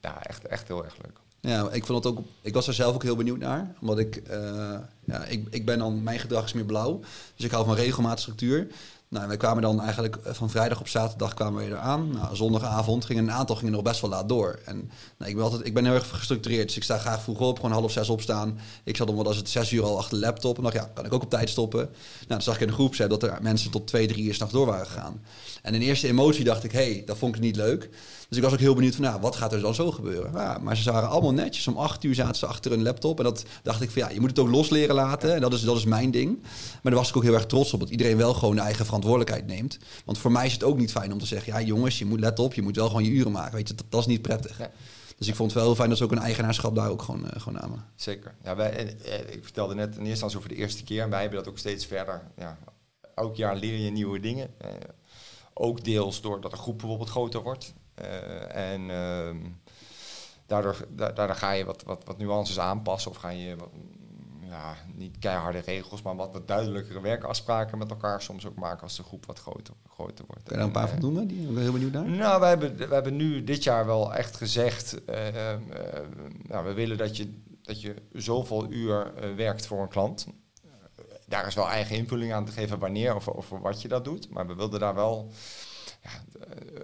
ja, 0.00 0.22
echt, 0.22 0.46
echt 0.46 0.68
heel 0.68 0.84
erg 0.84 0.96
leuk. 1.02 1.21
Ja, 1.48 1.70
ik 1.70 1.86
vond 1.86 2.04
het 2.04 2.12
ook. 2.12 2.24
Ik 2.42 2.54
was 2.54 2.66
er 2.66 2.74
zelf 2.74 2.94
ook 2.94 3.02
heel 3.02 3.16
benieuwd 3.16 3.38
naar. 3.38 3.74
Omdat 3.80 3.98
ik, 3.98 4.22
uh, 4.30 4.78
ja, 5.04 5.24
ik, 5.24 5.46
ik 5.50 5.66
ben 5.66 5.78
dan, 5.78 6.02
mijn 6.02 6.18
gedrag 6.18 6.44
is 6.44 6.52
meer 6.52 6.64
blauw. 6.64 7.00
Dus 7.36 7.44
ik 7.44 7.50
hou 7.50 7.64
van 7.64 7.74
regelmatige 7.74 8.20
structuur. 8.20 8.66
Nou, 9.08 9.28
wij 9.28 9.36
kwamen 9.36 9.62
dan 9.62 9.80
eigenlijk 9.80 10.18
van 10.22 10.50
vrijdag 10.50 10.80
op 10.80 10.88
zaterdag 10.88 11.34
kwamen 11.34 11.64
we 11.64 11.70
eraan. 11.70 12.10
Nou, 12.10 12.36
zondagavond 12.36 13.04
gingen 13.04 13.24
een 13.24 13.32
aantal 13.32 13.56
gingen 13.56 13.72
nog 13.72 13.82
best 13.82 14.00
wel 14.00 14.10
laat 14.10 14.28
door. 14.28 14.60
En 14.64 14.90
nou, 15.18 15.30
ik 15.30 15.36
ben 15.36 15.44
altijd, 15.44 15.66
ik 15.66 15.74
ben 15.74 15.84
heel 15.84 15.94
erg 15.94 16.08
gestructureerd. 16.08 16.66
Dus 16.66 16.76
ik 16.76 16.82
sta 16.82 16.98
graag 16.98 17.22
vroeg 17.22 17.40
op, 17.40 17.56
gewoon 17.56 17.72
half 17.72 17.92
zes 17.92 18.08
opstaan. 18.08 18.58
Ik 18.84 18.96
zat 18.96 19.08
om 19.08 19.16
wat 19.16 19.26
als 19.26 19.36
het 19.36 19.48
zes 19.48 19.72
uur 19.72 19.84
al 19.84 19.98
achter 19.98 20.18
de 20.18 20.24
laptop. 20.24 20.56
En 20.56 20.62
dacht, 20.62 20.74
ja, 20.74 20.90
kan 20.94 21.04
ik 21.04 21.12
ook 21.12 21.22
op 21.22 21.30
tijd 21.30 21.50
stoppen. 21.50 21.80
Nou, 21.80 22.26
dan 22.26 22.42
zag 22.42 22.54
ik 22.54 22.60
in 22.60 22.66
de 22.66 22.72
groep 22.72 22.96
dat 22.96 23.22
er 23.22 23.38
mensen 23.42 23.70
tot 23.70 23.86
twee, 23.86 24.06
drie 24.06 24.24
uur 24.24 24.34
s'nachts 24.34 24.54
door 24.54 24.66
waren 24.66 24.86
gegaan. 24.86 25.22
En 25.62 25.74
in 25.74 25.80
eerste 25.80 26.08
emotie 26.08 26.44
dacht 26.44 26.64
ik, 26.64 26.72
hé, 26.72 26.92
hey, 26.92 27.02
dat 27.06 27.18
vond 27.18 27.34
ik 27.34 27.40
niet 27.40 27.56
leuk. 27.56 27.90
Dus 28.32 28.40
ik 28.40 28.46
was 28.46 28.56
ook 28.56 28.64
heel 28.64 28.74
benieuwd 28.74 28.94
van, 28.94 29.04
nou, 29.04 29.20
wat 29.20 29.36
gaat 29.36 29.52
er 29.52 29.60
dan 29.60 29.74
zo 29.74 29.90
gebeuren? 29.90 30.32
Ja, 30.32 30.58
maar 30.58 30.76
ze 30.76 30.92
waren 30.92 31.08
allemaal 31.08 31.32
netjes. 31.32 31.68
Om 31.68 31.76
acht 31.76 32.04
uur 32.04 32.14
zaten 32.14 32.34
ze 32.34 32.46
achter 32.46 32.72
een 32.72 32.82
laptop. 32.82 33.18
En 33.18 33.24
dat 33.24 33.44
dacht 33.62 33.80
ik 33.82 33.90
van, 33.90 34.02
ja, 34.02 34.10
je 34.10 34.20
moet 34.20 34.30
het 34.30 34.38
ook 34.38 34.48
los 34.48 34.70
leren 34.70 34.94
laten. 34.94 35.34
En 35.34 35.40
dat 35.40 35.52
is, 35.52 35.60
dat 35.60 35.76
is 35.76 35.84
mijn 35.84 36.10
ding. 36.10 36.42
Maar 36.42 36.80
daar 36.82 36.94
was 36.94 37.08
ik 37.08 37.16
ook 37.16 37.22
heel 37.22 37.34
erg 37.34 37.46
trots 37.46 37.72
op. 37.72 37.80
Dat 37.80 37.90
iedereen 37.90 38.16
wel 38.16 38.34
gewoon 38.34 38.54
de 38.54 38.60
eigen 38.60 38.84
verantwoordelijkheid 38.84 39.46
neemt. 39.46 39.78
Want 40.04 40.18
voor 40.18 40.32
mij 40.32 40.46
is 40.46 40.52
het 40.52 40.62
ook 40.62 40.78
niet 40.78 40.90
fijn 40.90 41.12
om 41.12 41.18
te 41.18 41.26
zeggen, 41.26 41.52
ja 41.52 41.60
jongens, 41.60 41.98
je 41.98 42.04
moet 42.04 42.20
let 42.20 42.38
op. 42.38 42.54
Je 42.54 42.62
moet 42.62 42.76
wel 42.76 42.86
gewoon 42.86 43.04
je 43.04 43.10
uren 43.10 43.32
maken. 43.32 43.54
Weet 43.54 43.68
je, 43.68 43.74
dat, 43.74 43.84
dat 43.88 44.00
is 44.00 44.06
niet 44.06 44.22
prettig. 44.22 44.58
Ja. 44.58 44.70
Dus 45.16 45.28
ik 45.28 45.34
vond 45.34 45.50
het 45.50 45.58
wel 45.58 45.66
heel 45.66 45.76
fijn 45.76 45.88
dat 45.88 45.98
ze 45.98 46.04
ook 46.04 46.12
een 46.12 46.18
eigenaarschap 46.18 46.74
daar 46.74 46.90
ook 46.90 47.02
gewoon, 47.02 47.24
uh, 47.24 47.30
gewoon 47.36 47.60
namen. 47.60 47.84
Zeker. 47.96 48.34
Ja, 48.44 48.56
wij, 48.56 48.96
eh, 49.04 49.34
ik 49.34 49.40
vertelde 49.42 49.74
net 49.74 49.88
in 49.88 49.92
eerste 49.92 50.08
instantie 50.08 50.38
over 50.38 50.48
de 50.48 50.54
eerste 50.56 50.84
keer. 50.84 51.02
En 51.02 51.10
wij 51.10 51.20
hebben 51.20 51.38
dat 51.38 51.48
ook 51.48 51.58
steeds 51.58 51.86
verder. 51.86 52.22
Ja, 52.36 52.58
elk 53.14 53.36
jaar 53.36 53.56
leer 53.56 53.78
je 53.78 53.90
nieuwe 53.90 54.20
dingen. 54.20 54.50
Uh, 54.64 54.68
ook 55.54 55.84
deels 55.84 56.20
doordat 56.20 56.50
de 56.50 56.56
groep 56.56 56.78
bijvoorbeeld 56.78 57.10
groter 57.10 57.42
wordt. 57.42 57.74
Uh, 58.00 58.72
en 58.72 58.88
uh, 58.88 59.50
daardoor, 60.46 60.86
da 60.90 61.12
daardoor 61.12 61.36
ga 61.36 61.50
je 61.50 61.64
wat, 61.64 61.82
wat, 61.82 62.04
wat 62.04 62.18
nuances 62.18 62.58
aanpassen 62.58 63.10
of 63.10 63.16
ga 63.16 63.28
je 63.28 63.56
wat, 63.56 63.68
ja, 64.52 64.76
niet 64.94 65.18
keiharde 65.18 65.58
regels, 65.58 66.02
maar 66.02 66.16
wat, 66.16 66.32
wat 66.32 66.48
duidelijkere 66.48 67.00
werkafspraken 67.00 67.78
met 67.78 67.90
elkaar 67.90 68.22
soms 68.22 68.46
ook 68.46 68.54
maken 68.54 68.82
als 68.82 68.96
de 68.96 69.02
groep 69.02 69.26
wat 69.26 69.38
groter, 69.38 69.74
groter 69.88 70.24
wordt. 70.26 70.42
Kun 70.42 70.58
je 70.58 70.64
een 70.64 70.70
paar 70.70 70.88
van 70.88 71.00
noemen? 71.00 71.26
Die 71.26 71.46
ben 71.46 71.62
heel 71.62 71.72
benieuwd 71.72 71.92
naar. 71.92 72.08
Nou, 72.08 72.40
we 72.40 72.46
hebben, 72.46 72.76
we 72.76 72.94
hebben 72.94 73.16
nu 73.16 73.44
dit 73.44 73.62
jaar 73.62 73.86
wel 73.86 74.14
echt 74.14 74.36
gezegd, 74.36 75.00
uh, 75.10 75.16
nou, 76.42 76.64
we 76.64 76.72
willen 76.72 76.98
dat 76.98 77.16
je, 77.16 77.40
dat 77.62 77.80
je 77.80 77.94
zoveel 78.12 78.72
uur 78.72 79.12
werkt 79.36 79.66
voor 79.66 79.82
een 79.82 79.88
klant. 79.88 80.26
daar 81.26 81.46
is 81.46 81.54
wel 81.54 81.68
eigen 81.68 81.96
invulling 81.96 82.32
aan 82.32 82.44
te 82.44 82.52
geven 82.52 82.78
wanneer 82.78 83.14
of, 83.14 83.28
of 83.28 83.48
wat 83.48 83.82
je 83.82 83.88
dat 83.88 84.04
doet, 84.04 84.28
maar 84.30 84.46
we 84.46 84.54
wilden 84.54 84.80
daar 84.80 84.94
wel 84.94 85.30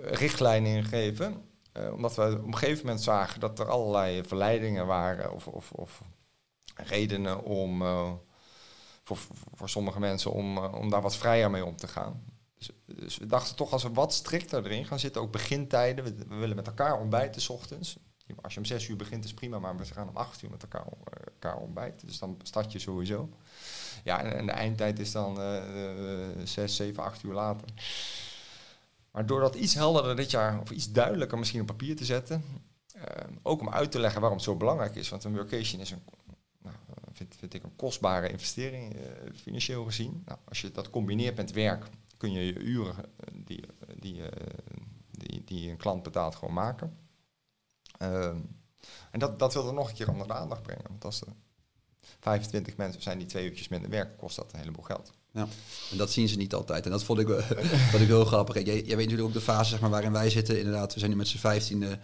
richtlijnen 0.03 0.73
in 0.73 0.85
geven. 0.85 1.49
Uh, 1.79 1.93
omdat 1.93 2.15
we 2.15 2.23
op 2.23 2.47
een 2.47 2.57
gegeven 2.57 2.87
moment 2.87 3.03
zagen 3.03 3.41
dat 3.41 3.59
er 3.59 3.69
allerlei 3.69 4.25
verleidingen 4.25 4.87
waren 4.87 5.33
of, 5.33 5.47
of, 5.47 5.73
of 5.73 6.03
redenen 6.75 7.43
om 7.45 7.83
uh, 7.83 8.13
voor, 9.03 9.19
voor 9.55 9.69
sommige 9.69 10.01
mensen 10.01 10.33
om, 10.33 10.57
uh, 10.57 10.75
om 10.75 10.91
daar 10.91 11.03
wat 11.03 11.17
vrijer 11.17 11.51
mee 11.51 11.65
om 11.65 11.77
te 11.77 11.89
gaan. 11.89 12.25
Dus, 12.59 12.71
dus, 12.87 13.19
we 13.19 13.27
dachten 13.27 13.57
toch 13.57 13.73
als 13.73 13.83
we 13.83 13.93
wat 13.93 14.15
strikter 14.15 14.65
erin 14.65 14.85
gaan 14.85 14.99
zitten, 14.99 15.23
ook 15.23 15.33
begintijden, 15.33 16.05
we, 16.05 16.37
willen 16.37 16.57
met 16.57 16.67
elkaar 16.67 17.01
ontbijten 17.01 17.43
s 17.43 17.49
ochtends. 17.49 17.99
Als 18.43 18.53
je 18.53 18.59
om 18.59 18.67
zes 18.67 18.89
uur 18.89 18.97
begint 18.97 19.25
is 19.25 19.35
prima, 19.35 19.59
maar 19.59 19.77
we 19.77 19.85
gaan 19.85 20.09
om 20.09 20.17
acht 20.17 20.43
uur 20.43 20.51
met 20.51 20.63
elkaar, 20.63 20.85
elkaar 21.25 21.57
ontbijten. 21.57 22.07
Dus 22.07 22.19
dan 22.19 22.41
start 22.43 22.73
je 22.73 22.79
sowieso. 22.79 23.29
Ja, 24.05 24.23
en, 24.23 24.47
de 24.47 24.53
eindtijd 24.53 24.99
is 24.99 25.13
dan 25.13 25.39
zes, 26.45 26.77
zeven, 26.77 27.03
acht 27.03 27.23
uur 27.23 27.33
later. 27.33 27.69
Maar 29.19 29.27
door 29.27 29.41
dat 29.41 29.55
iets 29.55 29.75
helderder 29.75 30.17
dit 30.17 30.31
jaar, 30.31 30.61
of 30.61 30.71
iets 30.71 30.93
duidelijker 30.93 31.39
misschien 31.39 31.61
op 31.61 31.67
papier 31.67 31.97
te 31.97 32.05
zetten, 32.05 32.45
ook 33.43 33.61
om 33.61 33.71
uit 33.71 33.91
te 33.91 33.99
leggen 33.99 34.21
waarom 34.21 34.39
het 34.39 34.47
zo 34.47 34.57
belangrijk 34.57 34.95
is. 34.95 35.09
Want 35.09 35.25
een 35.25 35.35
workation 35.35 35.81
is 35.81 35.91
een 35.91 36.03
vind, 37.13 37.35
vind 37.39 37.55
ik 37.55 37.63
een 37.63 37.77
kostbare 37.77 38.29
investering, 38.29 38.97
uh, 38.97 39.03
financieel 39.35 39.85
gezien. 39.85 40.23
Nou, 40.25 40.39
als 40.45 40.61
je 40.61 40.71
dat 40.71 40.91
combineert 40.91 41.37
met 41.37 41.53
werk, 41.53 41.87
kun 42.17 42.33
je 42.33 42.47
je 42.47 42.59
uren 42.59 42.97
eh, 42.97 43.35
die, 43.45 43.65
die, 43.97 44.23
die, 45.11 45.45
die 45.45 45.71
een 45.71 45.77
klant 45.77 46.03
betaalt 46.03 46.35
gewoon 46.35 46.55
maken. 46.55 46.99
En 49.11 49.19
dat, 49.19 49.39
dat 49.39 49.53
wil 49.53 49.67
er 49.67 49.75
nog 49.75 49.89
een 49.89 49.95
keer 49.95 50.11
onder 50.11 50.27
de 50.27 50.35
aandacht 50.35 50.63
brengen. 50.63 50.85
Want 50.89 51.05
als 51.05 51.21
er 51.21 51.33
25 52.21 52.77
mensen 52.77 53.03
zijn 53.03 53.19
die 53.19 53.27
twee 53.27 53.45
uurtjes 53.45 53.69
minder 53.69 53.91
werken, 53.91 54.17
kost 54.17 54.37
dat 54.37 54.53
een 54.53 54.59
heleboel 54.59 54.85
geld. 54.85 55.13
Ja, 55.39 55.49
en 55.91 55.97
dat 55.97 56.11
zien 56.11 56.29
ze 56.29 56.37
niet 56.37 56.55
altijd. 56.55 56.85
En 56.85 56.91
dat 56.91 57.05
vond 57.05 57.19
ik, 57.19 57.29
wat 57.93 58.01
ik 58.01 58.07
heel 58.07 58.25
grappig. 58.25 58.55
Jij, 58.55 58.65
jij 58.65 58.83
weet 58.83 58.97
natuurlijk 58.97 59.23
ook 59.23 59.33
de 59.33 59.41
fase 59.41 59.71
zeg 59.71 59.81
maar, 59.81 59.91
waarin 59.91 60.13
wij 60.13 60.31
zitten. 60.31 60.59
Inderdaad, 60.59 60.93
we 60.93 60.99
zijn 60.99 61.11
nu 61.11 61.17
met 61.17 61.29
z'n 61.29 61.39
vijftiende 61.39 61.99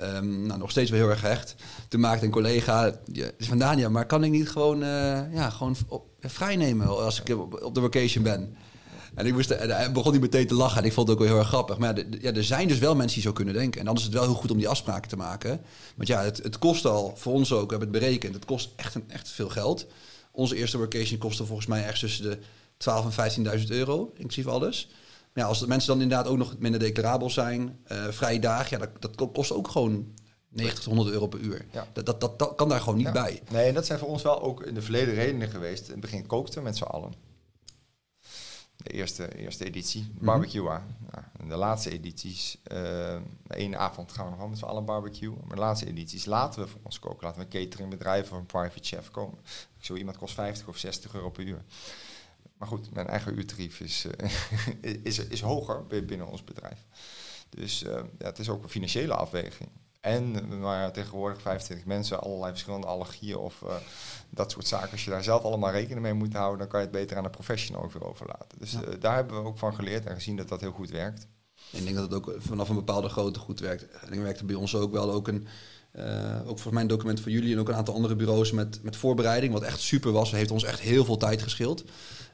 um, 0.00 0.46
nou, 0.46 0.58
nog 0.58 0.70
steeds 0.70 0.90
wel 0.90 1.00
heel 1.00 1.10
erg 1.10 1.20
hecht. 1.20 1.54
Toen 1.88 2.00
maakte 2.00 2.24
een 2.24 2.30
collega 2.30 3.00
ja, 3.12 3.30
van 3.38 3.58
Daniel, 3.58 3.90
maar 3.90 4.06
kan 4.06 4.24
ik 4.24 4.30
niet 4.30 4.48
gewoon, 4.48 4.82
uh, 4.82 5.32
ja, 5.34 5.50
gewoon 5.50 5.76
op, 5.88 6.06
vrij 6.20 6.56
nemen 6.56 7.04
als 7.04 7.22
ik 7.22 7.38
op, 7.38 7.74
de 7.74 7.80
vacation 7.80 8.24
ben? 8.24 8.56
En 9.14 9.26
ik 9.26 9.32
moest, 9.32 9.50
en 9.50 9.92
begon 9.92 10.10
hij 10.10 10.20
meteen 10.20 10.46
te 10.46 10.54
lachen. 10.54 10.78
En 10.78 10.84
ik 10.84 10.92
vond 10.92 11.08
het 11.08 11.16
ook 11.16 11.22
wel 11.22 11.32
heel 11.32 11.42
erg 11.42 11.48
grappig. 11.48 11.78
Maar 11.78 12.04
ja, 12.20 12.32
er 12.32 12.44
zijn 12.44 12.68
dus 12.68 12.78
wel 12.78 12.94
mensen 12.94 13.14
die 13.14 13.26
zo 13.26 13.32
kunnen 13.32 13.54
denken. 13.54 13.80
En 13.80 13.86
dan 13.86 13.96
is 13.96 14.02
het 14.02 14.12
wel 14.12 14.22
heel 14.22 14.34
goed 14.34 14.50
om 14.50 14.58
die 14.58 14.68
afspraken 14.68 15.08
te 15.08 15.16
maken. 15.16 15.60
Want 15.96 16.08
ja, 16.08 16.22
het, 16.22 16.42
het 16.42 16.58
kost 16.58 16.84
al, 16.84 17.12
voor 17.16 17.32
ons 17.32 17.52
ook, 17.52 17.70
we 17.70 17.76
hebben 17.76 17.94
het 17.94 18.02
berekend. 18.02 18.34
Het 18.34 18.44
kost 18.44 18.70
echt, 18.76 18.94
een, 18.94 19.04
echt 19.08 19.28
veel 19.28 19.48
geld. 19.48 19.86
Onze 20.30 20.56
eerste 20.56 20.78
vacation 20.78 21.18
kostte 21.18 21.46
volgens 21.46 21.66
mij 21.66 21.84
echt 21.84 22.00
tussen 22.00 22.30
de 22.30 22.38
12 22.78 23.16
en 23.16 23.60
15.000 23.60 23.66
euro, 23.68 24.12
inclusief 24.14 24.46
alles. 24.46 24.88
Maar 25.32 25.42
ja, 25.44 25.48
als 25.48 25.60
de 25.60 25.66
mensen 25.66 25.88
dan 25.88 26.00
inderdaad 26.00 26.26
ook 26.26 26.36
nog 26.38 26.58
minder 26.58 26.80
declarabel 26.80 27.30
zijn, 27.30 27.78
uh, 27.92 28.08
vrije 28.08 28.40
dagen, 28.40 28.78
ja, 28.78 28.88
dat, 28.98 29.16
dat 29.18 29.32
kost 29.32 29.52
ook 29.52 29.68
gewoon 29.68 30.14
90 30.48 30.84
100 30.84 31.08
euro 31.08 31.26
per 31.26 31.40
uur. 31.40 31.66
Ja. 31.72 31.86
Dat, 31.92 32.06
dat, 32.06 32.20
dat, 32.20 32.38
dat, 32.38 32.54
kan 32.54 32.68
daar 32.68 32.80
gewoon 32.80 32.98
niet 32.98 33.12
bij. 33.12 33.42
Nee, 33.50 33.68
en 33.68 33.74
dat 33.74 33.86
zijn 33.86 33.98
voor 33.98 34.08
ons 34.08 34.22
wel 34.22 34.42
ook 34.42 34.62
in 34.62 34.74
de 34.74 34.82
verleden 34.82 35.14
redenen 35.14 35.48
geweest. 35.48 35.86
In 35.86 35.92
het 35.92 36.00
begin 36.00 36.26
kookten 36.26 36.58
we 36.58 36.64
met 36.64 36.76
z'n 36.76 36.82
allen. 36.82 37.12
De 38.76 38.90
eerste, 38.90 39.36
eerste 39.36 39.64
editie, 39.64 40.10
mhm. 40.14 40.24
barbecue. 40.24 40.62
Mm 40.62 40.68
-hmm. 40.68 41.48
de 41.48 41.56
laatste 41.56 41.90
edities, 41.90 42.58
uh, 42.72 43.16
één 43.48 43.78
avond 43.78 44.12
gaan 44.12 44.24
we 44.24 44.30
nog 44.30 44.38
wel 44.38 44.48
met 44.48 44.58
z'n 44.58 44.64
allen 44.64 44.84
barbecue. 44.84 45.34
Maar 45.46 45.56
de 45.56 45.62
laatste 45.62 45.86
edities 45.86 46.24
laten 46.24 46.62
we 46.62 46.68
voor 46.68 46.80
ons 46.82 46.98
koken. 46.98 47.26
Laten 47.26 47.40
we 47.40 47.46
een 47.46 47.64
cateringbedrijf 47.64 48.32
of 48.32 48.38
een 48.38 48.46
private 48.46 48.84
chef 48.84 49.10
komen. 49.10 49.38
Zo 49.78 49.94
iemand 49.94 50.16
kost 50.16 50.34
50 50.34 50.68
of 50.68 50.76
60 50.76 51.14
euro 51.14 51.30
per 51.30 51.44
uur. 51.44 51.64
Maar 52.58 52.68
goed, 52.68 52.94
mijn 52.94 53.06
eigen 53.06 53.38
uurtarief 53.38 53.80
is, 53.80 54.06
uh, 54.20 54.30
is, 55.02 55.18
is 55.18 55.40
hoger 55.40 55.86
binnen 55.86 56.26
ons 56.26 56.44
bedrijf. 56.44 56.84
Dus 57.48 57.82
uh, 57.82 57.90
ja, 58.18 58.26
het 58.26 58.38
is 58.38 58.48
ook 58.48 58.62
een 58.62 58.68
financiële 58.68 59.14
afweging. 59.14 59.68
En 60.00 60.58
maar 60.60 60.92
tegenwoordig 60.92 61.40
25 61.40 61.86
mensen, 61.86 62.20
allerlei 62.20 62.50
verschillende 62.50 62.86
allergieën 62.86 63.36
of 63.36 63.60
uh, 63.60 63.74
dat 64.30 64.50
soort 64.50 64.66
zaken. 64.66 64.90
Als 64.90 65.04
je 65.04 65.10
daar 65.10 65.22
zelf 65.22 65.42
allemaal 65.42 65.70
rekening 65.70 66.00
mee 66.00 66.12
moet 66.12 66.32
houden, 66.32 66.58
dan 66.58 66.68
kan 66.68 66.80
je 66.80 66.86
het 66.86 66.94
beter 66.94 67.16
aan 67.16 67.24
een 67.24 67.30
professional 67.30 67.82
over 67.82 68.04
overlaten. 68.04 68.58
Dus 68.58 68.76
daar 69.00 69.14
hebben 69.14 69.42
we 69.42 69.48
ook 69.48 69.58
van 69.58 69.74
geleerd 69.74 70.06
en 70.06 70.14
gezien 70.14 70.36
dat 70.36 70.48
dat 70.48 70.60
heel 70.60 70.72
goed 70.72 70.90
werkt. 70.90 71.26
ik 71.70 71.84
denk 71.84 71.94
dat 71.94 72.04
het 72.04 72.14
ook 72.14 72.34
vanaf 72.38 72.68
een 72.68 72.74
bepaalde 72.74 73.08
grootte 73.08 73.38
goed 73.38 73.60
werkt. 73.60 73.88
En 73.88 74.12
ik 74.12 74.20
werkte 74.20 74.44
bij 74.44 74.54
ons 74.54 74.74
ook 74.74 74.92
wel 74.92 75.12
ook 75.12 75.28
een 75.28 75.48
uh, 75.92 76.48
ook 76.48 76.58
voor 76.58 76.72
mijn 76.72 76.86
document 76.86 77.20
voor 77.20 77.30
jullie 77.30 77.52
en 77.52 77.60
ook 77.60 77.68
een 77.68 77.74
aantal 77.74 77.94
andere 77.94 78.16
bureaus 78.16 78.52
met, 78.52 78.82
met 78.82 78.96
voorbereiding, 78.96 79.52
wat 79.52 79.62
echt 79.62 79.80
super 79.80 80.12
was. 80.12 80.30
heeft 80.30 80.50
ons 80.50 80.64
echt 80.64 80.80
heel 80.80 81.04
veel 81.04 81.16
tijd 81.16 81.42
geschild. 81.42 81.84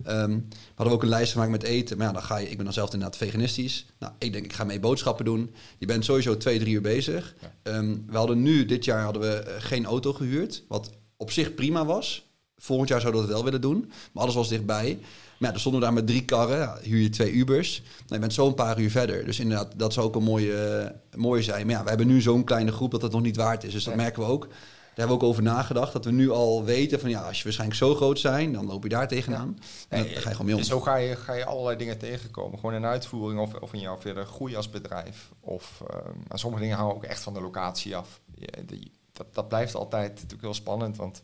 Um, 0.06 0.46
we 0.48 0.56
hadden 0.74 0.94
ook 0.94 1.02
een 1.02 1.08
lijst 1.08 1.32
gemaakt 1.32 1.50
met 1.50 1.62
eten. 1.62 1.96
Maar 1.96 2.06
ja, 2.06 2.12
dan 2.12 2.22
ga 2.22 2.36
je, 2.36 2.50
ik 2.50 2.56
ben 2.56 2.64
dan 2.64 2.74
zelf 2.74 2.92
inderdaad 2.92 3.16
veganistisch. 3.16 3.86
Nou, 3.98 4.12
ik 4.18 4.32
denk, 4.32 4.44
ik 4.44 4.52
ga 4.52 4.64
mee 4.64 4.80
boodschappen 4.80 5.24
doen. 5.24 5.54
Je 5.78 5.86
bent 5.86 6.04
sowieso 6.04 6.36
twee, 6.36 6.58
drie 6.58 6.74
uur 6.74 6.80
bezig. 6.80 7.34
Um, 7.62 8.04
we 8.10 8.16
hadden 8.16 8.42
nu, 8.42 8.64
dit 8.64 8.84
jaar 8.84 9.02
hadden 9.02 9.22
we 9.22 9.28
eh, 9.28 9.54
geen 9.58 9.84
auto 9.86 10.12
gehuurd. 10.12 10.64
Wat 10.68 10.90
op 11.16 11.30
zich 11.30 11.54
prima 11.54 11.84
was. 11.84 12.32
Volgend 12.56 12.88
jaar 12.88 13.00
zouden 13.00 13.20
we 13.20 13.26
dat 13.26 13.36
wel 13.36 13.44
willen 13.44 13.60
doen. 13.60 13.92
Maar 14.12 14.22
alles 14.22 14.34
was 14.34 14.48
dichtbij. 14.48 14.98
Maar 15.00 15.48
ja, 15.48 15.50
dan 15.50 15.60
stonden 15.60 15.80
we 15.80 15.86
daar 15.86 15.94
met 15.94 16.06
drie 16.06 16.24
karren. 16.24 16.58
Ja, 16.58 16.78
huur 16.82 17.02
je 17.02 17.10
twee 17.10 17.32
Ubers. 17.32 17.82
Nou, 17.82 18.14
je 18.14 18.18
bent 18.18 18.32
zo 18.32 18.46
een 18.46 18.54
paar 18.54 18.80
uur 18.80 18.90
verder. 18.90 19.24
Dus 19.24 19.40
inderdaad, 19.40 19.72
dat 19.76 19.92
zou 19.92 20.06
ook 20.06 20.14
een 20.14 20.22
mooie, 20.22 20.92
uh, 21.12 21.18
mooie 21.20 21.42
zijn. 21.42 21.66
Maar 21.66 21.74
ja, 21.74 21.82
we 21.82 21.88
hebben 21.88 22.06
nu 22.06 22.20
zo'n 22.20 22.44
kleine 22.44 22.72
groep 22.72 22.90
dat 22.90 23.02
het 23.02 23.12
nog 23.12 23.22
niet 23.22 23.36
waard 23.36 23.64
is. 23.64 23.72
Dus 23.72 23.84
dat 23.84 23.94
merken 23.94 24.22
we 24.22 24.28
ook. 24.28 24.48
Daar 24.94 25.06
hebben 25.06 25.16
we 25.16 25.22
ook 25.24 25.30
over 25.30 25.42
nagedacht. 25.42 25.92
Dat 25.92 26.04
we 26.04 26.10
nu 26.10 26.30
al 26.30 26.64
weten 26.64 27.00
van 27.00 27.10
ja, 27.10 27.20
als 27.20 27.38
je 27.38 27.44
waarschijnlijk 27.44 27.78
zo 27.78 27.94
groot 27.94 28.18
zijn, 28.18 28.52
dan 28.52 28.66
loop 28.66 28.82
je 28.82 28.88
daar 28.88 29.08
tegenaan. 29.08 29.58
En 29.88 29.98
dan 29.98 30.08
ga 30.08 30.28
je 30.28 30.36
gewoon 30.36 30.46
mee 30.46 30.56
om. 30.56 30.62
zo 30.62 30.80
ga 30.80 30.96
je, 30.96 31.16
ga 31.16 31.32
je 31.32 31.44
allerlei 31.44 31.76
dingen 31.76 31.98
tegenkomen. 31.98 32.58
Gewoon 32.58 32.74
in 32.74 32.84
uitvoering 32.84 33.40
of, 33.40 33.54
of 33.54 33.72
in 33.72 33.80
jouw 33.80 34.00
verder 34.00 34.26
groei 34.26 34.56
als 34.56 34.70
bedrijf. 34.70 35.30
Of 35.40 35.82
uh, 35.90 35.98
sommige 36.32 36.62
dingen 36.62 36.76
hangen 36.76 36.94
ook 36.94 37.04
echt 37.04 37.22
van 37.22 37.34
de 37.34 37.40
locatie 37.40 37.96
af. 37.96 38.20
die, 38.66 38.92
dat, 39.12 39.34
dat 39.34 39.48
blijft 39.48 39.74
altijd 39.74 40.14
natuurlijk 40.14 40.42
heel 40.42 40.54
spannend. 40.54 40.96
Want 40.96 41.22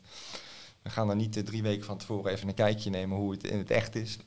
we 0.82 0.90
gaan 0.90 1.06
dan 1.06 1.16
niet 1.16 1.34
de 1.34 1.42
drie 1.42 1.62
weken 1.62 1.84
van 1.84 1.98
tevoren 1.98 2.32
even 2.32 2.48
een 2.48 2.54
kijkje 2.54 2.90
nemen 2.90 3.16
hoe 3.16 3.30
het 3.30 3.44
in 3.44 3.58
het 3.58 3.70
echt 3.70 3.94
is. 3.94 4.18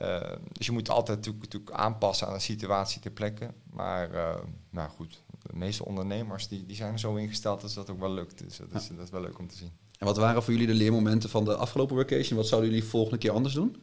Uh, 0.00 0.32
dus 0.52 0.66
je 0.66 0.72
moet 0.72 0.90
altijd 0.90 1.16
natuurlijk, 1.16 1.44
natuurlijk, 1.44 1.76
aanpassen 1.76 2.26
aan 2.26 2.32
de 2.32 2.40
situatie 2.40 3.00
ter 3.00 3.10
plekke. 3.10 3.50
Maar 3.70 4.10
uh, 4.14 4.34
nou 4.70 4.90
goed, 4.90 5.22
de 5.42 5.56
meeste 5.56 5.84
ondernemers 5.84 6.48
die, 6.48 6.66
die 6.66 6.76
zijn 6.76 6.92
er 6.92 6.98
zo 6.98 7.14
ingesteld 7.14 7.60
dat 7.60 7.74
dat 7.74 7.90
ook 7.90 8.00
wel 8.00 8.12
lukt. 8.12 8.38
Dus 8.38 8.56
dat 8.56 8.74
is, 8.74 8.88
dat 8.88 9.04
is 9.04 9.10
wel 9.10 9.20
leuk 9.20 9.38
om 9.38 9.48
te 9.48 9.56
zien. 9.56 9.72
En 9.98 10.06
wat 10.06 10.16
waren 10.16 10.42
voor 10.42 10.52
jullie 10.52 10.68
de 10.68 10.74
leermomenten 10.74 11.30
van 11.30 11.44
de 11.44 11.56
afgelopen 11.56 11.96
vacation? 11.96 12.38
Wat 12.38 12.46
zouden 12.46 12.70
jullie 12.70 12.84
volgende 12.84 13.18
keer 13.18 13.30
anders 13.30 13.54
doen? 13.54 13.82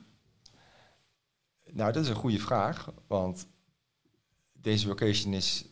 Nou, 1.71 1.91
dat 1.91 2.03
is 2.03 2.09
een 2.09 2.15
goede 2.15 2.39
vraag. 2.39 2.91
Want 3.07 3.47
deze 4.53 4.87
vacation 4.87 5.33
is 5.33 5.65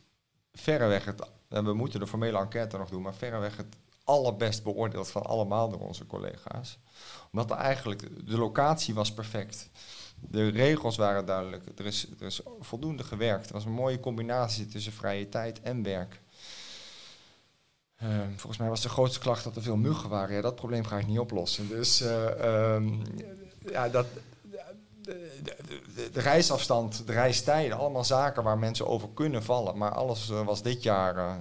verreweg 0.54 1.06
het... 1.06 1.30
we 1.48 1.74
moeten 1.74 2.00
de 2.00 2.08
formele 2.08 2.38
enquête 2.38 2.78
nog 2.78 2.90
doen, 2.90 3.02
maar 3.02 3.16
verreweg 3.16 3.58
het 3.58 3.76
allerbest 4.04 4.64
beoordeeld 4.64 5.08
van 5.08 5.24
allemaal 5.24 5.70
door 5.70 5.80
onze 5.80 6.06
collega's. 6.06 6.80
Omdat 7.32 7.52
er 7.52 7.58
eigenlijk 7.58 8.28
de 8.28 8.38
locatie 8.38 8.94
was 8.94 9.14
perfect. 9.14 9.70
De 10.20 10.48
regels 10.48 10.98
waren 10.98 11.26
duidelijk. 11.26 11.64
Er 11.80 11.86
is, 11.86 12.08
er 12.20 12.26
is 12.26 12.42
voldoende 12.60 13.04
gewerkt. 13.04 13.48
Er 13.48 13.54
was 13.54 13.66
een 13.66 13.72
mooie 13.72 14.00
combinatie 14.00 14.66
tussen 14.66 14.92
vrije 14.92 15.30
tijd 15.30 15.62
en 15.62 15.84
werk. 15.84 16.22
Ehm, 17.98 18.30
volgens 18.30 18.58
mij 18.58 18.70
was 18.70 18.82
de 18.82 18.90
grootste 18.90 19.20
klacht 19.20 19.44
dat 19.44 19.56
er 19.56 19.62
veel 19.62 19.78
muggen 19.78 20.10
waren. 20.10 20.36
Ja, 20.36 20.42
dat 20.42 20.56
probleem 20.56 20.86
ga 20.86 20.98
ik 20.98 21.08
niet 21.08 21.20
oplossen. 21.20 21.68
Dus 21.68 22.02
uh, 22.02 22.76
um, 22.76 23.02
ja, 23.72 23.90
dat, 23.90 24.06
de, 25.02 25.56
de, 25.96 26.10
de, 26.12 26.20
reisafstand, 26.20 27.08
de 27.08 27.14
reistijden, 27.14 27.78
allemaal 27.78 28.04
zaken 28.04 28.44
waar 28.44 28.58
mensen 28.58 28.88
over 28.88 29.10
kunnen 29.14 29.44
vallen. 29.44 29.78
Maar 29.78 29.92
alles 29.92 30.30
uh, 30.30 30.46
was 30.46 30.62
dit 30.62 30.84
jaar 30.84 31.16
uh, 31.18 31.36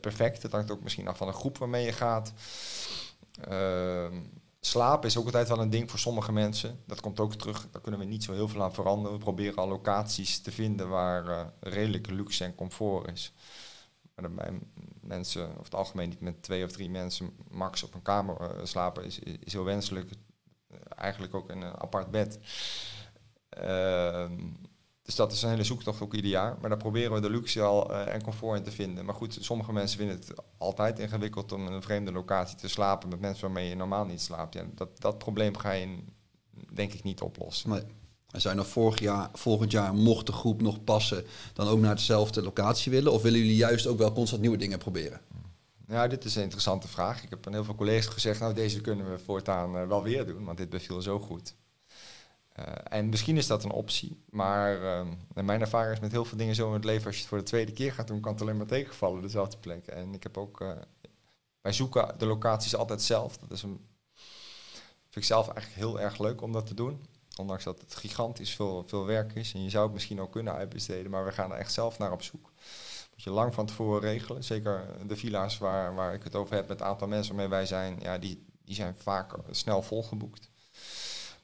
perfect. 0.00 0.42
Het 0.42 0.52
hangt 0.52 0.70
ook 0.70 0.82
misschien 0.82 1.08
af 1.08 1.16
van 1.16 1.26
de 1.26 1.32
groep 1.32 1.58
waarmee 1.58 1.84
je 1.84 1.92
gaat. 1.92 2.32
Uh, 3.50 4.06
slapen 4.66 5.08
is 5.08 5.16
ook 5.16 5.24
altijd 5.24 5.48
wel 5.48 5.60
een 5.60 5.70
ding 5.70 5.90
voor 5.90 5.98
sommige 5.98 6.32
mensen. 6.32 6.80
Dat 6.86 7.00
komt 7.00 7.20
ook 7.20 7.34
terug. 7.34 7.68
Daar 7.70 7.82
kunnen 7.82 8.00
we 8.00 8.06
niet 8.06 8.24
zo 8.24 8.32
heel 8.32 8.48
veel 8.48 8.62
aan 8.62 8.74
veranderen. 8.74 9.18
We 9.18 9.24
proberen 9.24 9.56
al 9.56 9.68
locaties 9.68 10.40
te 10.40 10.52
vinden 10.52 10.88
waar 10.88 11.28
uh, 11.28 11.46
redelijk 11.60 12.06
luxe 12.06 12.44
en 12.44 12.54
comfort 12.54 13.10
is. 13.10 13.32
Maar 14.14 14.32
bij 14.32 14.58
mensen, 15.00 15.48
over 15.48 15.64
het 15.64 15.74
algemeen 15.74 16.08
niet 16.08 16.20
met 16.20 16.42
twee 16.42 16.64
of 16.64 16.72
drie 16.72 16.90
mensen 16.90 17.36
max 17.50 17.82
op 17.82 17.94
een 17.94 18.02
kamer 18.02 18.60
slapen, 18.62 19.04
is, 19.04 19.18
is 19.18 19.52
heel 19.52 19.64
wenselijk. 19.64 20.10
eigenlijk 20.96 21.34
ook 21.34 21.50
in 21.50 21.62
een 21.62 21.80
apart 21.80 22.10
bed. 22.10 22.38
Dus 25.06 25.14
dat 25.14 25.32
is 25.32 25.42
een 25.42 25.48
hele 25.48 25.64
zoektocht 25.64 26.00
ook 26.00 26.14
ieder 26.14 26.30
jaar. 26.30 26.56
Maar 26.60 26.68
daar 26.68 26.78
proberen 26.78 27.12
we 27.12 27.20
de 27.20 27.30
luxe 27.30 27.62
al 27.62 27.90
uh, 27.90 28.14
en 28.14 28.22
comfort 28.22 28.58
in 28.58 28.64
te 28.64 28.70
vinden. 28.70 29.04
Maar 29.04 29.14
goed, 29.14 29.38
sommige 29.40 29.72
mensen 29.72 29.98
vinden 29.98 30.16
het 30.16 30.32
altijd 30.58 30.98
ingewikkeld 30.98 31.52
om 31.52 31.66
in 31.66 31.72
een 31.72 31.82
vreemde 31.82 32.12
locatie 32.12 32.56
te 32.56 32.68
slapen 32.68 33.08
met 33.08 33.20
mensen 33.20 33.44
waarmee 33.44 33.68
je 33.68 33.76
normaal 33.76 34.04
niet 34.04 34.20
slaapt. 34.20 34.54
Ja, 34.54 34.64
dat, 34.74 35.00
dat 35.00 35.18
probleem 35.18 35.56
ga 35.56 35.72
je 35.72 35.98
denk 36.72 36.92
ik 36.92 37.02
niet 37.02 37.20
oplossen. 37.20 37.70
Nee. 37.70 37.82
En 38.30 38.40
zijn 38.40 38.58
er 38.58 38.64
vorig 38.64 39.00
jaar, 39.00 39.28
volgend 39.32 39.70
jaar, 39.70 39.94
mocht 39.94 40.26
de 40.26 40.32
groep 40.32 40.62
nog 40.62 40.84
passen, 40.84 41.24
dan 41.52 41.68
ook 41.68 41.78
naar 41.78 41.94
dezelfde 41.94 42.42
locatie 42.42 42.92
willen? 42.92 43.12
Of 43.12 43.22
willen 43.22 43.38
jullie 43.38 43.56
juist 43.56 43.86
ook 43.86 43.98
wel 43.98 44.12
constant 44.12 44.40
nieuwe 44.40 44.56
dingen 44.56 44.78
proberen? 44.78 45.20
Ja, 45.88 46.06
dit 46.06 46.24
is 46.24 46.36
een 46.36 46.42
interessante 46.42 46.88
vraag. 46.88 47.22
Ik 47.22 47.30
heb 47.30 47.46
aan 47.46 47.52
heel 47.52 47.64
veel 47.64 47.74
collega's 47.74 48.06
gezegd, 48.06 48.40
nou 48.40 48.54
deze 48.54 48.80
kunnen 48.80 49.10
we 49.10 49.18
voortaan 49.18 49.76
uh, 49.76 49.86
wel 49.86 50.02
weer 50.02 50.26
doen, 50.26 50.44
want 50.44 50.58
dit 50.58 50.68
beviel 50.68 51.02
zo 51.02 51.18
goed. 51.18 51.54
Uh, 52.58 52.64
en 52.88 53.08
misschien 53.08 53.36
is 53.36 53.46
dat 53.46 53.64
een 53.64 53.70
optie, 53.70 54.22
maar 54.30 54.82
uh, 54.82 55.06
mijn 55.44 55.60
ervaring 55.60 55.92
is 55.94 56.00
met 56.00 56.12
heel 56.12 56.24
veel 56.24 56.38
dingen 56.38 56.54
zo 56.54 56.66
in 56.66 56.72
het 56.72 56.84
leven, 56.84 57.06
als 57.06 57.14
je 57.14 57.20
het 57.20 57.28
voor 57.28 57.38
de 57.38 57.44
tweede 57.44 57.72
keer 57.72 57.92
gaat 57.92 58.06
doen, 58.06 58.20
kan 58.20 58.32
het 58.32 58.40
alleen 58.40 58.56
maar 58.56 58.66
tegenvallen, 58.66 59.22
dezelfde 59.22 59.56
plek. 59.56 59.86
En 59.86 60.14
ik 60.14 60.22
heb 60.22 60.38
ook, 60.38 60.60
uh, 60.60 60.72
wij 61.60 61.72
zoeken 61.72 62.14
de 62.18 62.26
locaties 62.26 62.76
altijd 62.76 63.02
zelf. 63.02 63.36
Dat 63.36 63.50
is 63.50 63.62
een, 63.62 63.86
vind 65.02 65.16
ik 65.16 65.24
zelf 65.24 65.48
eigenlijk 65.48 65.78
heel 65.78 66.00
erg 66.00 66.18
leuk 66.18 66.42
om 66.42 66.52
dat 66.52 66.66
te 66.66 66.74
doen. 66.74 67.06
Ondanks 67.36 67.64
dat 67.64 67.80
het 67.80 67.94
gigantisch 67.94 68.54
veel, 68.54 68.84
veel 68.86 69.06
werk 69.06 69.34
is 69.34 69.54
en 69.54 69.62
je 69.62 69.70
zou 69.70 69.84
het 69.84 69.92
misschien 69.92 70.20
ook 70.20 70.32
kunnen 70.32 70.54
uitbesteden, 70.54 71.10
maar 71.10 71.24
we 71.24 71.32
gaan 71.32 71.52
er 71.52 71.58
echt 71.58 71.72
zelf 71.72 71.98
naar 71.98 72.12
op 72.12 72.22
zoek. 72.22 72.52
Moet 73.10 73.22
je 73.22 73.30
lang 73.30 73.54
van 73.54 73.66
tevoren 73.66 74.00
regelen. 74.00 74.44
Zeker 74.44 74.86
de 75.06 75.16
villa's 75.16 75.58
waar, 75.58 75.94
waar 75.94 76.14
ik 76.14 76.22
het 76.22 76.34
over 76.34 76.54
heb 76.54 76.68
met 76.68 76.78
het 76.78 76.88
aantal 76.88 77.08
mensen 77.08 77.34
waarmee 77.34 77.58
wij 77.58 77.66
zijn, 77.66 77.98
ja, 78.00 78.18
die, 78.18 78.44
die 78.64 78.74
zijn 78.74 78.96
vaak 78.96 79.34
snel 79.50 79.82
volgeboekt. 79.82 80.50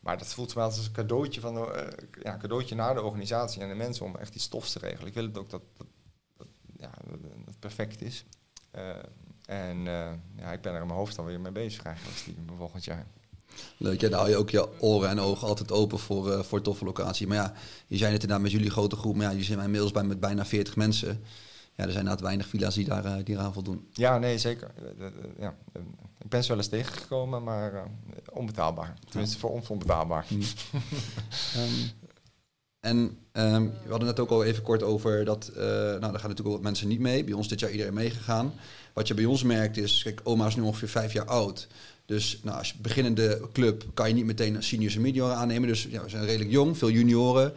Maar 0.02 0.18
dat 0.18 0.34
voelt 0.34 0.52
wel 0.52 0.64
als 0.64 0.86
een 0.86 0.92
cadeautje, 0.92 1.40
van 1.40 1.54
de, 1.54 1.92
ja, 2.22 2.36
cadeautje 2.36 2.74
naar 2.74 2.94
de 2.94 3.02
organisatie 3.02 3.62
en 3.62 3.68
de 3.68 3.74
mensen 3.74 4.04
om 4.04 4.16
echt 4.16 4.32
die 4.32 4.40
stofs 4.40 4.72
te 4.72 4.78
regelen. 4.78 5.06
Ik 5.06 5.14
wil 5.14 5.24
het 5.24 5.38
ook 5.38 5.50
dat, 5.50 5.62
dat, 5.76 6.46
ja, 6.76 6.90
dat 7.44 7.58
perfect 7.58 8.02
is. 8.02 8.24
en 9.46 9.82
ja, 10.36 10.52
ik 10.52 10.60
ben 10.60 10.74
er 10.74 10.80
in 10.80 10.86
mijn 10.86 10.98
hoofd 10.98 11.18
alweer 11.18 11.40
mee 11.40 11.52
bezig 11.52 11.82
eigenlijk, 11.82 12.16
Steven, 12.16 12.56
volgend 12.56 12.84
jaar. 12.84 13.06
Leuk, 13.76 14.00
ja, 14.00 14.08
dan 14.08 14.18
hou 14.18 14.30
je 14.30 14.36
ook 14.36 14.50
je 14.50 14.80
oren 14.80 15.08
en 15.08 15.20
ogen 15.20 15.48
altijd 15.48 15.72
open 15.72 15.98
voor, 15.98 16.44
voor 16.44 16.62
toffe 16.62 16.84
locatie. 16.84 17.26
Maar 17.26 17.36
ja, 17.36 17.52
je 17.86 17.96
zijn 17.96 18.12
het 18.12 18.22
inderdaad 18.22 18.44
met 18.44 18.52
jullie 18.52 18.70
grote 18.70 18.96
groep, 18.96 19.16
maar 19.16 19.36
ja, 19.36 19.56
mijn 19.56 19.70
mails 19.70 19.90
bij 19.90 20.04
met 20.04 20.20
bijna 20.20 20.44
40 20.44 20.76
mensen. 20.76 21.24
Ja, 21.74 21.84
er 21.84 21.90
zijn 21.92 22.04
inderdaad 22.04 22.20
weinig 22.20 22.46
villa's 22.46 22.74
die 22.74 22.84
daar 22.84 23.04
uh, 23.04 23.14
die 23.24 23.34
eraan 23.34 23.52
voldoen. 23.52 23.88
Ja, 23.92 24.18
nee, 24.18 24.38
zeker. 24.38 24.70
Ja, 25.38 25.54
ik 26.18 26.28
ben 26.28 26.42
ze 26.42 26.48
wel 26.48 26.56
eens 26.56 26.68
tegengekomen, 26.68 27.42
maar 27.42 27.72
uh, 27.72 27.80
onbetaalbaar. 28.32 28.94
Tenminste, 29.08 29.38
voor 29.38 29.50
ons 29.50 29.68
onbetaalbaar. 29.68 30.26
um, 30.30 30.42
en 32.90 32.96
um, 33.32 33.72
we 33.84 33.90
hadden 33.90 34.08
net 34.08 34.20
ook 34.20 34.30
al 34.30 34.44
even 34.44 34.62
kort 34.62 34.82
over 34.82 35.24
dat, 35.24 35.50
uh, 35.50 35.56
nou, 35.56 36.00
daar 36.00 36.00
gaan 36.00 36.10
natuurlijk 36.12 36.46
ook 36.46 36.52
wat 36.52 36.62
mensen 36.62 36.88
niet 36.88 37.00
mee. 37.00 37.24
Bij 37.24 37.34
ons 37.34 37.48
dit 37.48 37.60
jaar 37.60 37.70
iedereen 37.70 37.94
meegegaan. 37.94 38.52
Wat 38.92 39.08
je 39.08 39.14
bij 39.14 39.24
ons 39.24 39.42
merkt 39.42 39.76
is, 39.76 40.02
kijk, 40.02 40.20
oma 40.24 40.46
is 40.46 40.56
nu 40.56 40.62
ongeveer 40.62 40.88
vijf 40.88 41.12
jaar 41.12 41.26
oud. 41.26 41.68
Dus 42.06 42.40
nou, 42.42 42.58
als 42.58 42.74
beginnende 42.74 43.48
club 43.52 43.84
kan 43.94 44.08
je 44.08 44.14
niet 44.14 44.24
meteen 44.24 44.62
seniors 44.62 44.96
en 44.96 45.02
junioren 45.02 45.36
aannemen. 45.36 45.68
Dus 45.68 45.86
ja, 45.90 46.02
we 46.02 46.08
zijn 46.08 46.24
redelijk 46.24 46.50
jong, 46.50 46.78
veel 46.78 46.90
junioren. 46.90 47.52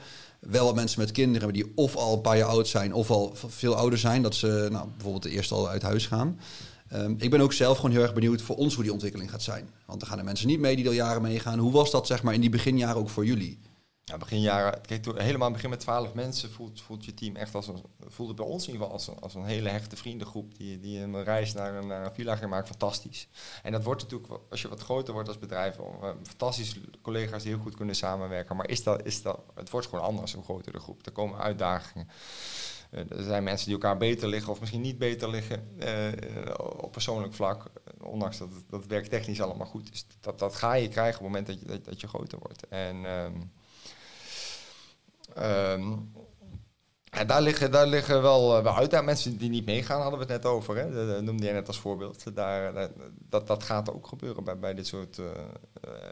Wel 0.49 0.73
mensen 0.73 0.99
met 0.99 1.12
kinderen 1.12 1.53
die 1.53 1.71
of 1.75 1.95
al 1.95 2.13
een 2.13 2.21
paar 2.21 2.38
jaar 2.38 2.47
oud 2.47 2.67
zijn 2.67 2.93
of 2.93 3.10
al 3.10 3.36
veel 3.47 3.75
ouder 3.75 3.99
zijn. 3.99 4.21
Dat 4.21 4.36
ze 4.36 4.67
nou, 4.71 4.88
bijvoorbeeld 4.88 5.25
eerst 5.25 5.51
al 5.51 5.69
uit 5.69 5.81
huis 5.81 6.08
gaan. 6.08 6.39
Um, 6.93 7.15
ik 7.19 7.29
ben 7.29 7.41
ook 7.41 7.53
zelf 7.53 7.75
gewoon 7.75 7.91
heel 7.91 8.01
erg 8.01 8.13
benieuwd 8.13 8.41
voor 8.41 8.55
ons 8.55 8.73
hoe 8.73 8.84
die 8.84 8.93
ontwikkeling 8.93 9.31
gaat 9.31 9.41
zijn. 9.41 9.69
Want 9.86 10.01
er 10.01 10.08
gaan 10.08 10.17
er 10.17 10.23
mensen 10.23 10.47
niet 10.47 10.60
mee 10.60 10.75
die 10.75 10.88
al 10.88 10.93
jaren 10.93 11.21
meegaan. 11.21 11.60
Hoe 11.60 11.71
was 11.71 11.91
dat 11.91 12.08
zeg 12.08 12.23
maar 12.23 12.34
in 12.34 12.41
die 12.41 12.49
beginjaren 12.49 12.95
ook 12.95 13.10
voor 13.10 13.25
jullie? 13.25 13.60
Ja, 14.08 14.18
begin 14.18 14.41
jaren, 14.41 14.82
kijk, 14.82 15.02
toen, 15.02 15.20
helemaal 15.20 15.52
begin 15.52 15.70
met 15.70 15.80
twaalf 15.80 16.13
mensen 16.13 16.52
voelt, 16.52 16.82
voelt 16.82 17.06
je 17.06 17.13
team 17.13 17.36
echt 17.36 17.56
als 17.56 17.68
een, 17.68 17.84
voelt 18.08 18.28
het 18.28 18.38
bij 18.38 18.46
ons 18.46 18.68
in 18.68 18.74
ieder 18.74 18.88
geval 18.88 19.00
als 19.00 19.08
een, 19.08 19.20
als 19.20 19.36
een 19.36 19.46
hele 19.46 19.70
hechte 19.70 19.96
vriendengroep 19.96 20.58
die, 20.58 20.80
die 20.80 21.00
een 21.00 21.24
reis 21.24 21.54
naar 21.54 21.74
een, 21.74 21.88
naar 21.88 22.06
een 22.06 22.13
villa 22.13 22.36
gaat 22.36 22.50
maken, 22.50 22.68
fantastisch. 22.68 23.28
En 23.63 23.72
dat 23.72 23.84
wordt 23.84 24.02
natuurlijk, 24.02 24.34
als 24.50 24.62
je 24.62 24.68
wat 24.68 24.80
groter 24.80 25.13
wordt 25.13 25.28
als 25.28 25.39
bedrijf, 25.39 25.78
uh, 25.78 26.10
fantastische 26.24 26.80
collega's 27.02 27.44
die 27.44 27.52
heel 27.52 27.62
goed 27.62 27.76
kunnen 27.76 27.96
samenwerken, 27.96 28.56
maar 28.56 28.70
is 28.70 28.84
dat, 28.84 29.06
is 29.06 29.22
dat, 29.22 29.39
het 29.56 29.70
wordt 29.70 29.88
gewoon 29.88 30.06
anders 30.06 30.34
hoe 30.34 30.44
groter 30.44 30.72
de 30.72 30.80
groep. 30.80 31.06
Er 31.06 31.12
komen 31.12 31.39
uitdagingen. 31.39 32.08
Uh, 32.91 33.12
er 33.12 33.24
zijn 33.24 33.44
mensen 33.44 33.65
die 33.65 33.76
elkaar 33.76 33.98
beter 33.98 34.28
liggen 34.28 34.52
of 34.52 34.60
misschien 34.60 34.82
niet 34.82 34.98
beter 34.98 35.30
liggen 35.30 35.78
uh, 35.80 36.54
op 36.78 36.91
persoonlijk 36.91 37.34
vlak, 37.34 37.72
ondanks 38.02 38.38
dat 38.38 38.50
het, 38.54 38.63
dat 38.70 38.86
werk 38.86 39.06
technisch 39.06 39.41
allemaal 39.41 39.68
goed 39.68 39.91
is. 39.91 40.06
Dat, 40.20 40.39
dat 40.39 40.56
ga 40.56 40.74
je 40.74 40.88
krijgen 40.88 41.20
op 41.20 41.26
het 41.26 41.34
moment 41.34 41.48
dat 41.48 41.60
je, 41.60 41.65
dat, 41.65 41.86
dat 41.86 42.02
je 42.02 42.08
groter 42.08 42.39
wordt. 42.39 42.68
En... 42.68 43.06
Um, 43.06 43.52
Um, 45.38 46.13
en 47.15 47.28
daar 47.28 47.41
liggen, 47.41 47.71
daar 47.71 47.88
liggen 47.88 48.21
wel, 48.21 48.58
uh, 48.58 48.63
wel 48.63 48.76
uit. 48.76 49.04
mensen 49.06 49.38
die 49.38 49.50
niet 49.50 49.65
meegaan, 49.65 50.02
hadden 50.02 50.19
we 50.19 50.26
het 50.26 50.43
net 50.43 50.52
over. 50.52 50.78
Hè? 50.78 51.08
Dat 51.08 51.21
noemde 51.21 51.43
jij 51.43 51.54
net 51.54 51.67
als 51.67 51.80
voorbeeld. 51.80 52.36
Daar, 52.36 52.89
dat, 53.30 53.48
dat 53.48 53.63
gaat 53.63 53.93
ook 53.93 54.08
gebeuren 54.08 54.43
bij, 54.43 54.60
bij 54.60 54.74
dit 54.74 54.88
soort, 54.88 55.17
uh, 55.17 55.28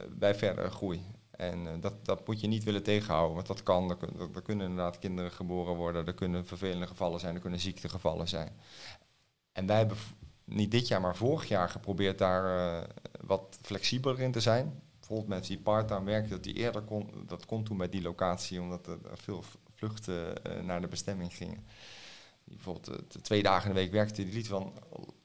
bij 0.09 0.35
verdere 0.35 0.69
groei. 0.69 1.01
En 1.31 1.81
dat, 1.81 2.05
dat 2.05 2.27
moet 2.27 2.41
je 2.41 2.47
niet 2.47 2.63
willen 2.63 2.83
tegenhouden, 2.83 3.35
want 3.35 3.47
dat 3.47 3.63
kan. 3.63 3.89
Er, 3.89 3.97
er, 4.35 4.41
kunnen 4.41 4.69
inderdaad 4.69 4.99
kinderen 4.99 5.31
geboren 5.31 5.75
worden, 5.75 6.05
er 6.05 6.13
kunnen 6.13 6.45
vervelende 6.45 6.87
gevallen 6.87 7.19
zijn, 7.19 7.35
er 7.35 7.41
kunnen 7.41 7.59
ziektegevallen 7.59 8.27
zijn. 8.27 8.59
En 9.51 9.65
wij 9.65 9.77
hebben 9.77 9.97
niet 10.45 10.71
dit 10.71 10.87
jaar, 10.87 11.01
maar 11.01 11.15
vorig 11.15 11.47
jaar 11.47 11.69
geprobeerd 11.69 12.17
daar 12.17 12.87
wat 13.25 13.57
flexibeler 13.61 14.19
in 14.19 14.31
te 14.31 14.39
zijn 14.39 14.82
bijvoorbeeld 15.07 15.29
mensen 15.29 15.55
die 15.55 15.63
part-time 15.63 16.05
werken, 16.05 16.29
dat 16.29 16.43
die 16.43 16.53
eerder 16.53 16.81
kon, 16.81 17.23
dat 17.27 17.45
kon 17.45 17.63
toen 17.63 17.77
bij 17.77 17.89
die 17.89 18.01
locatie, 18.01 18.61
omdat 18.61 18.87
er 18.87 18.99
veel 19.13 19.43
vluchten 19.75 20.33
uh, 20.47 20.61
naar 20.61 20.81
de 20.81 20.87
bestemming 20.87 21.35
gingen. 21.35 21.65
Die 22.43 22.55
bijvoorbeeld 22.55 22.89
uh, 22.89 23.21
twee 23.21 23.43
dagen 23.43 23.69
in 23.69 23.75
de 23.75 23.81
week 23.81 23.91
werkte, 23.91 24.23
die 24.23 24.33
liet 24.33 24.47
van 24.47 24.73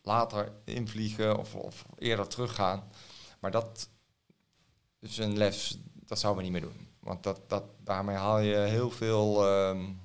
later 0.03 0.53
invliegen 0.65 1.39
of, 1.39 1.55
of 1.55 1.85
eerder 1.99 2.29
teruggaan. 2.29 2.91
Maar 3.41 3.51
dat 3.51 3.89
is 4.99 5.19
een 5.19 5.37
les, 5.37 5.79
dat 5.95 6.19
zouden 6.19 6.45
we 6.45 6.51
niet 6.51 6.61
meer 6.61 6.71
doen. 6.71 6.89
Want 7.01 7.23
dat, 7.23 7.41
dat, 7.49 7.65
daarmee 7.85 8.17
haal 8.17 8.39
je 8.39 8.57
heel 8.57 8.91
veel 8.91 9.49
um, 9.69 10.01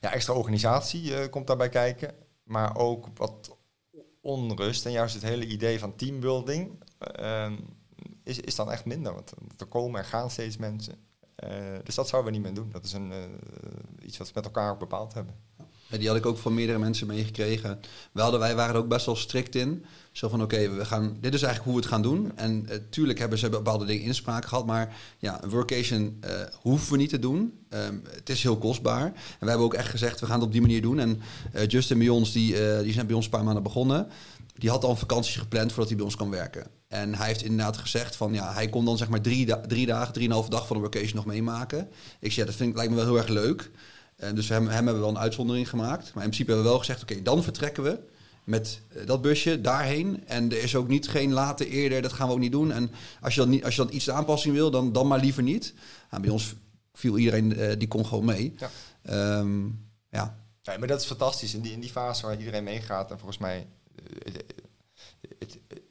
ja, 0.00 0.12
extra 0.12 0.34
organisatie 0.34 1.10
uh, 1.10 1.30
komt 1.30 1.46
daarbij 1.46 1.68
kijken. 1.68 2.14
Maar 2.42 2.76
ook 2.76 3.06
wat 3.14 3.56
onrust 4.20 4.86
en 4.86 4.92
juist 4.92 5.14
het 5.14 5.22
hele 5.22 5.46
idee 5.46 5.78
van 5.78 5.96
teambuilding 5.96 6.82
is, 8.22 8.40
is 8.40 8.54
dan 8.54 8.70
echt 8.70 8.84
minder. 8.84 9.14
Want 9.14 9.32
er 9.58 9.66
komen 9.66 10.00
en 10.00 10.06
gaan 10.06 10.30
steeds 10.30 10.56
mensen. 10.56 10.94
Uh, 11.44 11.50
dus 11.84 11.94
dat 11.94 12.08
zouden 12.08 12.32
we 12.32 12.38
niet 12.38 12.46
meer 12.46 12.56
doen. 12.62 12.70
Dat 12.72 12.84
is 12.84 12.92
een, 12.92 13.10
uh, 13.10 13.16
iets 14.06 14.18
wat 14.18 14.26
we 14.26 14.32
met 14.34 14.44
elkaar 14.44 14.70
ook 14.70 14.78
bepaald 14.78 15.14
hebben. 15.14 15.34
Ja, 15.86 15.98
die 15.98 16.08
had 16.08 16.16
ik 16.16 16.26
ook 16.26 16.38
van 16.38 16.54
meerdere 16.54 16.78
mensen 16.78 17.06
meegekregen. 17.06 17.80
We 18.12 18.20
hadden, 18.20 18.40
wij 18.40 18.54
waren 18.54 18.74
er 18.74 18.80
ook 18.80 18.88
best 18.88 19.06
wel 19.06 19.16
strikt 19.16 19.54
in. 19.54 19.84
Zo 20.12 20.28
van, 20.28 20.42
oké, 20.42 20.68
we 20.68 20.84
gaan 20.84 21.16
dit 21.20 21.34
is 21.34 21.42
eigenlijk 21.42 21.64
hoe 21.64 21.74
we 21.74 21.80
het 21.80 21.88
gaan 21.88 22.02
doen. 22.02 22.36
En 22.36 22.66
uh, 22.68 22.76
tuurlijk 22.90 23.18
hebben 23.18 23.38
ze 23.38 23.48
bepaalde 23.48 23.84
dingen 23.84 24.04
inspraak 24.04 24.44
gehad. 24.44 24.66
Maar 24.66 24.96
ja, 25.18 25.42
een 25.42 25.50
workation 25.50 26.24
hoeven 26.60 26.92
we 26.92 26.96
niet 26.96 27.10
te 27.10 27.18
doen. 27.18 27.64
Um, 27.70 28.02
het 28.08 28.28
is 28.28 28.42
heel 28.42 28.58
kostbaar. 28.58 29.04
En 29.04 29.14
we 29.40 29.48
hebben 29.48 29.66
ook 29.66 29.74
echt 29.74 29.88
gezegd, 29.88 30.20
we 30.20 30.26
gaan 30.26 30.38
het 30.38 30.46
op 30.46 30.52
die 30.52 30.60
manier 30.60 30.82
doen. 30.82 30.98
En 30.98 31.20
Justin 31.66 31.98
bij 31.98 32.08
ons, 32.08 32.32
die, 32.32 32.82
die 32.82 32.92
zijn 32.92 33.06
bij 33.06 33.16
ons 33.16 33.24
een 33.24 33.30
paar 33.30 33.44
maanden 33.44 33.62
begonnen 33.62 34.08
die 34.54 34.70
had 34.70 34.84
al 34.84 34.90
een 34.90 34.96
vakantie 34.96 35.40
gepland 35.40 35.68
voordat 35.68 35.88
hij 35.88 35.96
bij 35.96 36.04
ons 36.06 36.16
kan 36.16 36.30
werken. 36.30 36.79
En 36.90 37.14
hij 37.14 37.26
heeft 37.26 37.42
inderdaad 37.42 37.76
gezegd 37.76 38.16
van 38.16 38.32
ja, 38.32 38.52
hij 38.52 38.68
kon 38.68 38.84
dan 38.84 38.96
zeg 38.96 39.08
maar 39.08 39.20
drie, 39.20 39.46
da 39.46 39.60
drie 39.60 39.86
dagen, 39.86 40.12
drieënhalve 40.12 40.50
dag 40.50 40.66
van 40.66 40.76
de 40.76 40.82
vacation 40.82 41.16
nog 41.16 41.26
meemaken. 41.26 41.88
Ik 42.20 42.32
zei, 42.32 42.40
ja, 42.40 42.44
dat 42.44 42.54
vind 42.54 42.70
ik, 42.70 42.76
lijkt 42.76 42.90
me 42.90 42.96
wel 42.96 43.06
heel 43.06 43.16
erg 43.16 43.28
leuk. 43.28 43.70
En 44.16 44.34
dus 44.34 44.48
hem, 44.48 44.66
hem 44.66 44.74
hebben 44.74 44.94
we 44.94 45.00
wel 45.00 45.08
een 45.08 45.18
uitzondering 45.18 45.68
gemaakt. 45.68 46.02
Maar 46.02 46.24
in 46.24 46.30
principe 46.30 46.46
hebben 46.46 46.64
we 46.64 46.70
wel 46.70 46.78
gezegd, 46.78 47.02
oké, 47.02 47.22
dan 47.22 47.42
vertrekken 47.42 47.82
we 47.82 47.98
met 48.44 48.80
eh, 48.88 49.06
dat 49.06 49.22
busje 49.22 49.60
daarheen. 49.60 50.26
En 50.26 50.50
er 50.50 50.62
is 50.62 50.76
ook 50.76 50.88
niet 50.88 51.08
geen 51.08 51.32
later 51.32 51.66
eerder, 51.66 52.02
dat 52.02 52.12
gaan 52.12 52.26
we 52.26 52.32
ook 52.32 52.38
niet 52.38 52.52
doen. 52.52 52.72
En 52.72 52.90
als 53.20 53.34
je 53.34 53.40
dan, 53.40 53.48
niet, 53.48 53.64
als 53.64 53.76
je 53.76 53.82
dan 53.82 53.94
iets 53.94 54.04
de 54.04 54.12
aanpassing 54.12 54.54
wil, 54.54 54.70
dan, 54.70 54.92
dan 54.92 55.06
maar 55.06 55.20
liever 55.20 55.42
niet. 55.42 55.74
Nou, 56.10 56.22
bij 56.22 56.32
ons 56.32 56.54
viel 56.92 57.18
iedereen, 57.18 57.58
uh, 57.58 57.72
die 57.78 57.88
kon 57.88 58.06
gewoon 58.06 58.24
mee. 58.24 58.54
Ja. 59.02 59.38
Um, 59.38 59.88
ja. 60.10 60.38
ja. 60.62 60.78
maar 60.78 60.88
dat 60.88 61.00
is 61.00 61.06
fantastisch. 61.06 61.54
In 61.54 61.60
die, 61.60 61.72
in 61.72 61.80
die 61.80 61.90
fase 61.90 62.26
waar 62.26 62.38
iedereen 62.38 62.64
meegaat, 62.64 63.10
en 63.10 63.18
volgens 63.18 63.38
mij 63.38 63.66
het, 64.24 64.44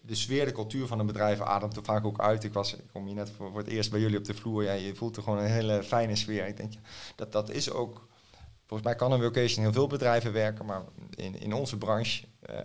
de 0.09 0.15
sfeer, 0.15 0.45
de 0.45 0.51
cultuur 0.51 0.87
van 0.87 0.99
een 0.99 1.05
bedrijf 1.05 1.41
ademt 1.41 1.75
er 1.75 1.83
vaak 1.83 2.05
ook 2.05 2.19
uit. 2.19 2.43
Ik, 2.43 2.53
was, 2.53 2.73
ik 2.73 2.87
kom 2.93 3.05
hier 3.05 3.15
net 3.15 3.31
voor, 3.37 3.57
het 3.57 3.67
eerst 3.67 3.91
bij 3.91 3.99
jullie 3.99 4.17
op 4.17 4.23
de 4.23 4.33
vloer. 4.33 4.63
Ja, 4.63 4.73
je 4.73 4.95
voelt 4.95 5.17
er 5.17 5.23
gewoon 5.23 5.39
een 5.39 5.45
hele 5.45 5.83
fijne 5.83 6.15
sfeer. 6.15 6.47
Ik 6.47 6.57
denk, 6.57 6.73
dat, 7.15 7.31
dat 7.31 7.49
is 7.49 7.71
ook... 7.71 8.07
Volgens 8.65 8.89
mij 8.89 8.97
kan 8.97 9.11
een 9.11 9.21
location 9.21 9.63
heel 9.63 9.73
veel 9.73 9.87
bedrijven 9.87 10.33
werken, 10.33 10.65
maar 10.65 10.83
in, 11.09 11.39
in 11.39 11.53
onze 11.53 11.77
branche... 11.77 12.25
Uh, 12.49 12.57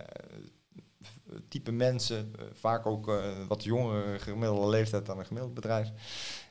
type 1.47 1.71
mensen, 1.71 2.33
uh, 2.39 2.45
vaak 2.53 2.85
ook 2.85 3.07
uh, 3.07 3.23
wat 3.47 3.63
jongere 3.63 4.19
gemiddelde 4.19 4.69
leeftijd 4.69 5.05
dan 5.05 5.19
een 5.19 5.25
gemiddeld 5.25 5.53
bedrijf. 5.53 5.91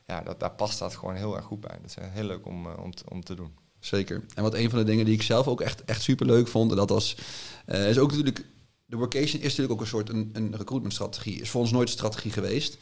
Ja, 0.07 0.21
dat, 0.21 0.39
daar 0.39 0.51
past 0.51 0.79
dat 0.79 0.95
gewoon 0.95 1.15
heel 1.15 1.35
erg 1.35 1.45
goed 1.45 1.59
bij. 1.59 1.77
Dat 1.81 1.89
is 1.89 1.95
heel 1.99 2.23
leuk 2.23 2.45
om, 2.45 2.67
om, 2.67 2.91
om 3.09 3.23
te 3.23 3.35
doen. 3.35 3.55
Zeker. 3.79 4.25
En 4.35 4.43
wat 4.43 4.53
een 4.53 4.69
van 4.69 4.79
de 4.79 4.85
dingen 4.85 5.05
die 5.05 5.13
ik 5.13 5.21
zelf 5.21 5.47
ook 5.47 5.61
echt, 5.61 5.83
echt 5.83 6.01
super 6.01 6.25
leuk 6.25 6.47
vond, 6.47 6.71
en 6.71 6.77
dat 6.77 6.89
was, 6.89 7.17
is 7.65 7.97
ook 7.97 8.11
natuurlijk 8.11 8.45
de 8.85 8.95
workation 8.95 9.41
is 9.41 9.47
natuurlijk 9.47 9.71
ook 9.71 9.81
een 9.81 9.87
soort 9.87 10.09
een, 10.09 10.29
een 10.33 10.55
recruitmentstrategie. 10.57 11.41
Is 11.41 11.49
voor 11.49 11.61
ons 11.61 11.71
nooit 11.71 11.87
een 11.87 11.93
strategie 11.93 12.31
geweest. 12.31 12.77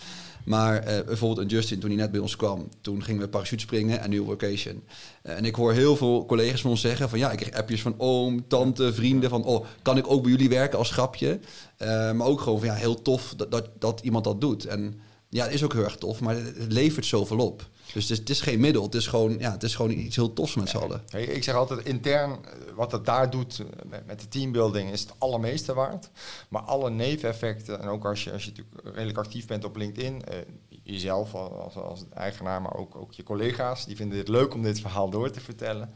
Maar 0.46 0.76
uh, 0.76 1.06
bijvoorbeeld 1.06 1.40
een 1.40 1.56
Justin, 1.56 1.80
toen 1.80 1.90
hij 1.90 2.00
net 2.00 2.12
bij 2.12 2.20
ons 2.20 2.36
kwam, 2.36 2.68
toen 2.82 3.04
gingen 3.04 3.22
we 3.22 3.28
parachute 3.28 3.62
springen 3.62 4.00
en 4.00 4.10
nu 4.10 4.22
workation. 4.22 4.84
Uh, 5.24 5.38
en 5.38 5.46
ik 5.46 5.56
hoor 5.56 5.74
heel 5.74 5.96
veel 5.96 6.26
collega's 6.26 6.62
van 6.62 6.70
ons 6.70 6.82
zeggen 6.82 7.10
van 7.10 7.20
ja, 7.20 7.32
ik 7.32 7.38
krijg 7.38 7.56
appjes 7.56 7.82
van 7.82 7.96
oom, 7.98 8.48
tante, 8.48 8.94
vrienden 8.94 9.30
van 9.30 9.44
oh, 9.44 9.66
kan 9.82 9.98
ik 9.98 10.12
ook 10.12 10.22
bij 10.22 10.32
jullie 10.32 10.50
werken 10.50 10.78
als 10.78 10.92
grapje? 10.92 11.40
Uh, 11.78 11.88
maar 12.12 12.28
ook 12.28 12.42
gewoon 12.42 12.60
van 12.60 12.68
ja, 12.68 12.74
heel 12.74 13.02
tof 13.02 13.34
dat, 13.38 13.52
dat, 13.52 13.70
dat 13.80 14.00
iemand 14.04 14.24
dat 14.24 14.42
doet. 14.42 14.66
En 14.66 15.02
ja, 15.34 15.44
het 15.44 15.54
is 15.54 15.64
ook 15.64 15.74
heel 15.74 15.84
erg 15.84 15.96
tof, 15.96 16.20
maar 16.20 16.36
het 16.36 16.72
levert 16.72 17.06
zoveel 17.06 17.38
op. 17.38 17.70
Dus 17.94 18.04
het 18.04 18.12
is, 18.12 18.18
het 18.18 18.30
is, 18.30 18.42
geen 18.42 18.60
middel, 18.60 18.84
het 18.84 18.96
is 18.96 19.08
gewoon, 19.08 19.40
ja, 19.40 19.52
het 19.52 19.64
is 19.64 19.76
gewoon 19.76 19.92
iets 19.92 20.16
heel 20.16 20.34
tofs 20.34 20.56
met 20.56 20.70
z'n 20.70 20.78
allen. 20.78 21.04
Ik 21.12 21.44
zeg 21.44 21.56
altijd 21.56 21.86
intern, 21.86 22.32
eh, 22.32 22.52
wat 22.76 22.92
het 22.92 23.06
daar 23.06 23.30
doet 23.30 23.60
eh, 23.60 24.00
met, 24.06 24.20
de 24.20 24.28
teambuilding 24.28 24.92
is 24.92 25.02
het 25.02 25.14
allermeeste 25.18 25.74
waard. 25.74 26.10
Maar 26.50 26.62
alle 26.62 26.90
neveneffecten, 26.90 27.82
en 27.82 27.88
ook 27.88 28.06
als 28.06 28.24
je, 28.24 28.32
als 28.32 28.44
je 28.44 28.50
natuurlijk 28.50 28.96
redelijk 28.96 29.18
actief 29.18 29.48
bent 29.48 29.66
op 29.66 29.76
LinkedIn, 29.76 30.26
eh, 30.26 30.38
jezelf 30.84 31.36
als, 31.36 31.76
als 31.76 32.04
eigenaar, 32.14 32.62
maar 32.62 32.76
ook, 32.76 32.96
ook 32.96 33.14
je 33.14 33.24
collega's, 33.24 33.86
die 33.86 33.96
vinden 33.96 34.18
het 34.18 34.28
leuk 34.28 34.54
om 34.54 34.62
dit 34.62 34.80
verhaal 34.80 35.10
door 35.10 35.32
te 35.32 35.40
vertellen. 35.40 35.94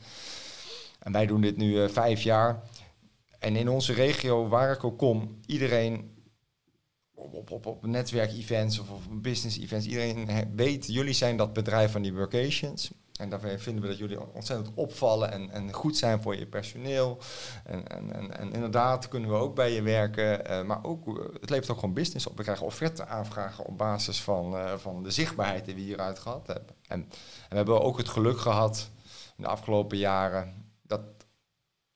En 1.00 1.12
wij 1.12 1.26
doen 1.26 1.42
dit 1.42 1.58
nu 1.58 1.82
uh, 1.82 1.90
vijf 1.90 2.22
jaar. 2.22 2.64
En 3.40 3.56
in 3.56 3.70
onze 3.70 3.94
regio, 3.94 4.48
waar 4.48 4.72
ik 4.72 4.84
ook 4.84 4.98
kom, 4.98 5.40
iedereen 5.46 6.17
op, 7.18 7.66
op, 7.66 7.86
netwerk-events 7.86 8.80
of, 8.80 8.90
of 8.90 9.10
business-events. 9.10 9.86
Iedereen 9.86 10.56
weet, 10.56 10.86
jullie 10.88 11.14
zijn 11.14 11.38
dat 11.38 11.54
bedrijf 11.54 11.92
van 11.92 12.02
die 12.02 12.14
workations. 12.14 12.92
En 13.18 13.30
daarvoor 13.30 13.60
vinden 13.60 13.82
we 13.82 13.88
dat 13.90 13.98
jullie 13.98 14.34
ontzettend 14.34 14.76
opvallen 14.76 15.32
en, 15.32 15.50
en 15.50 15.74
goed 15.74 15.98
zijn 15.98 16.22
voor 16.22 16.36
je 16.36 16.48
personeel. 16.48 17.18
En, 17.64 17.88
en, 17.88 18.14
en, 18.14 18.38
en 18.38 18.54
inderdaad 18.54 19.08
kunnen 19.08 19.30
we 19.30 19.36
ook 19.36 19.56
bij 19.56 19.72
je 19.72 19.82
werken. 19.82 20.52
Uh, 20.52 20.64
maar 20.64 20.84
ook, 20.84 21.32
het 21.42 21.50
levert 21.50 21.70
ook 21.70 21.80
gewoon 21.80 21.94
business 21.94 22.28
op. 22.28 22.38
We 22.38 22.44
krijgen 22.44 22.66
offerte 22.66 23.06
aanvragen 23.06 23.66
op 23.66 23.78
basis 23.78 24.22
van, 24.22 24.54
uh, 24.54 24.74
van 24.78 25.04
de 25.04 25.12
zichtbaarheid 25.12 25.66
die 25.66 25.76
we 25.76 25.82
hieruit 25.82 26.20
gehad 26.20 26.48
hebben. 26.48 26.76
En, 26.88 27.00
en, 27.00 27.10
we 27.50 27.56
hebben 27.56 27.82
ook 27.82 27.98
het 27.98 28.10
geluk 28.10 28.40
gehad 28.40 28.90
in 29.38 29.44
de 29.44 29.50
afgelopen 29.50 29.98
jaren 29.98 30.66
dat 30.82 31.02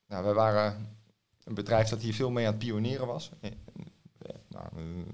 nou, 0.07 0.25
we 0.25 0.33
waren 0.33 0.97
een 1.43 1.53
bedrijf 1.53 1.89
dat 1.89 2.01
hier 2.01 2.13
veel 2.13 2.31
mee 2.31 2.45
aan 2.45 2.51
het 2.51 2.63
pionieren 2.63 3.07
was. 3.07 3.31
Nou, 4.61 5.05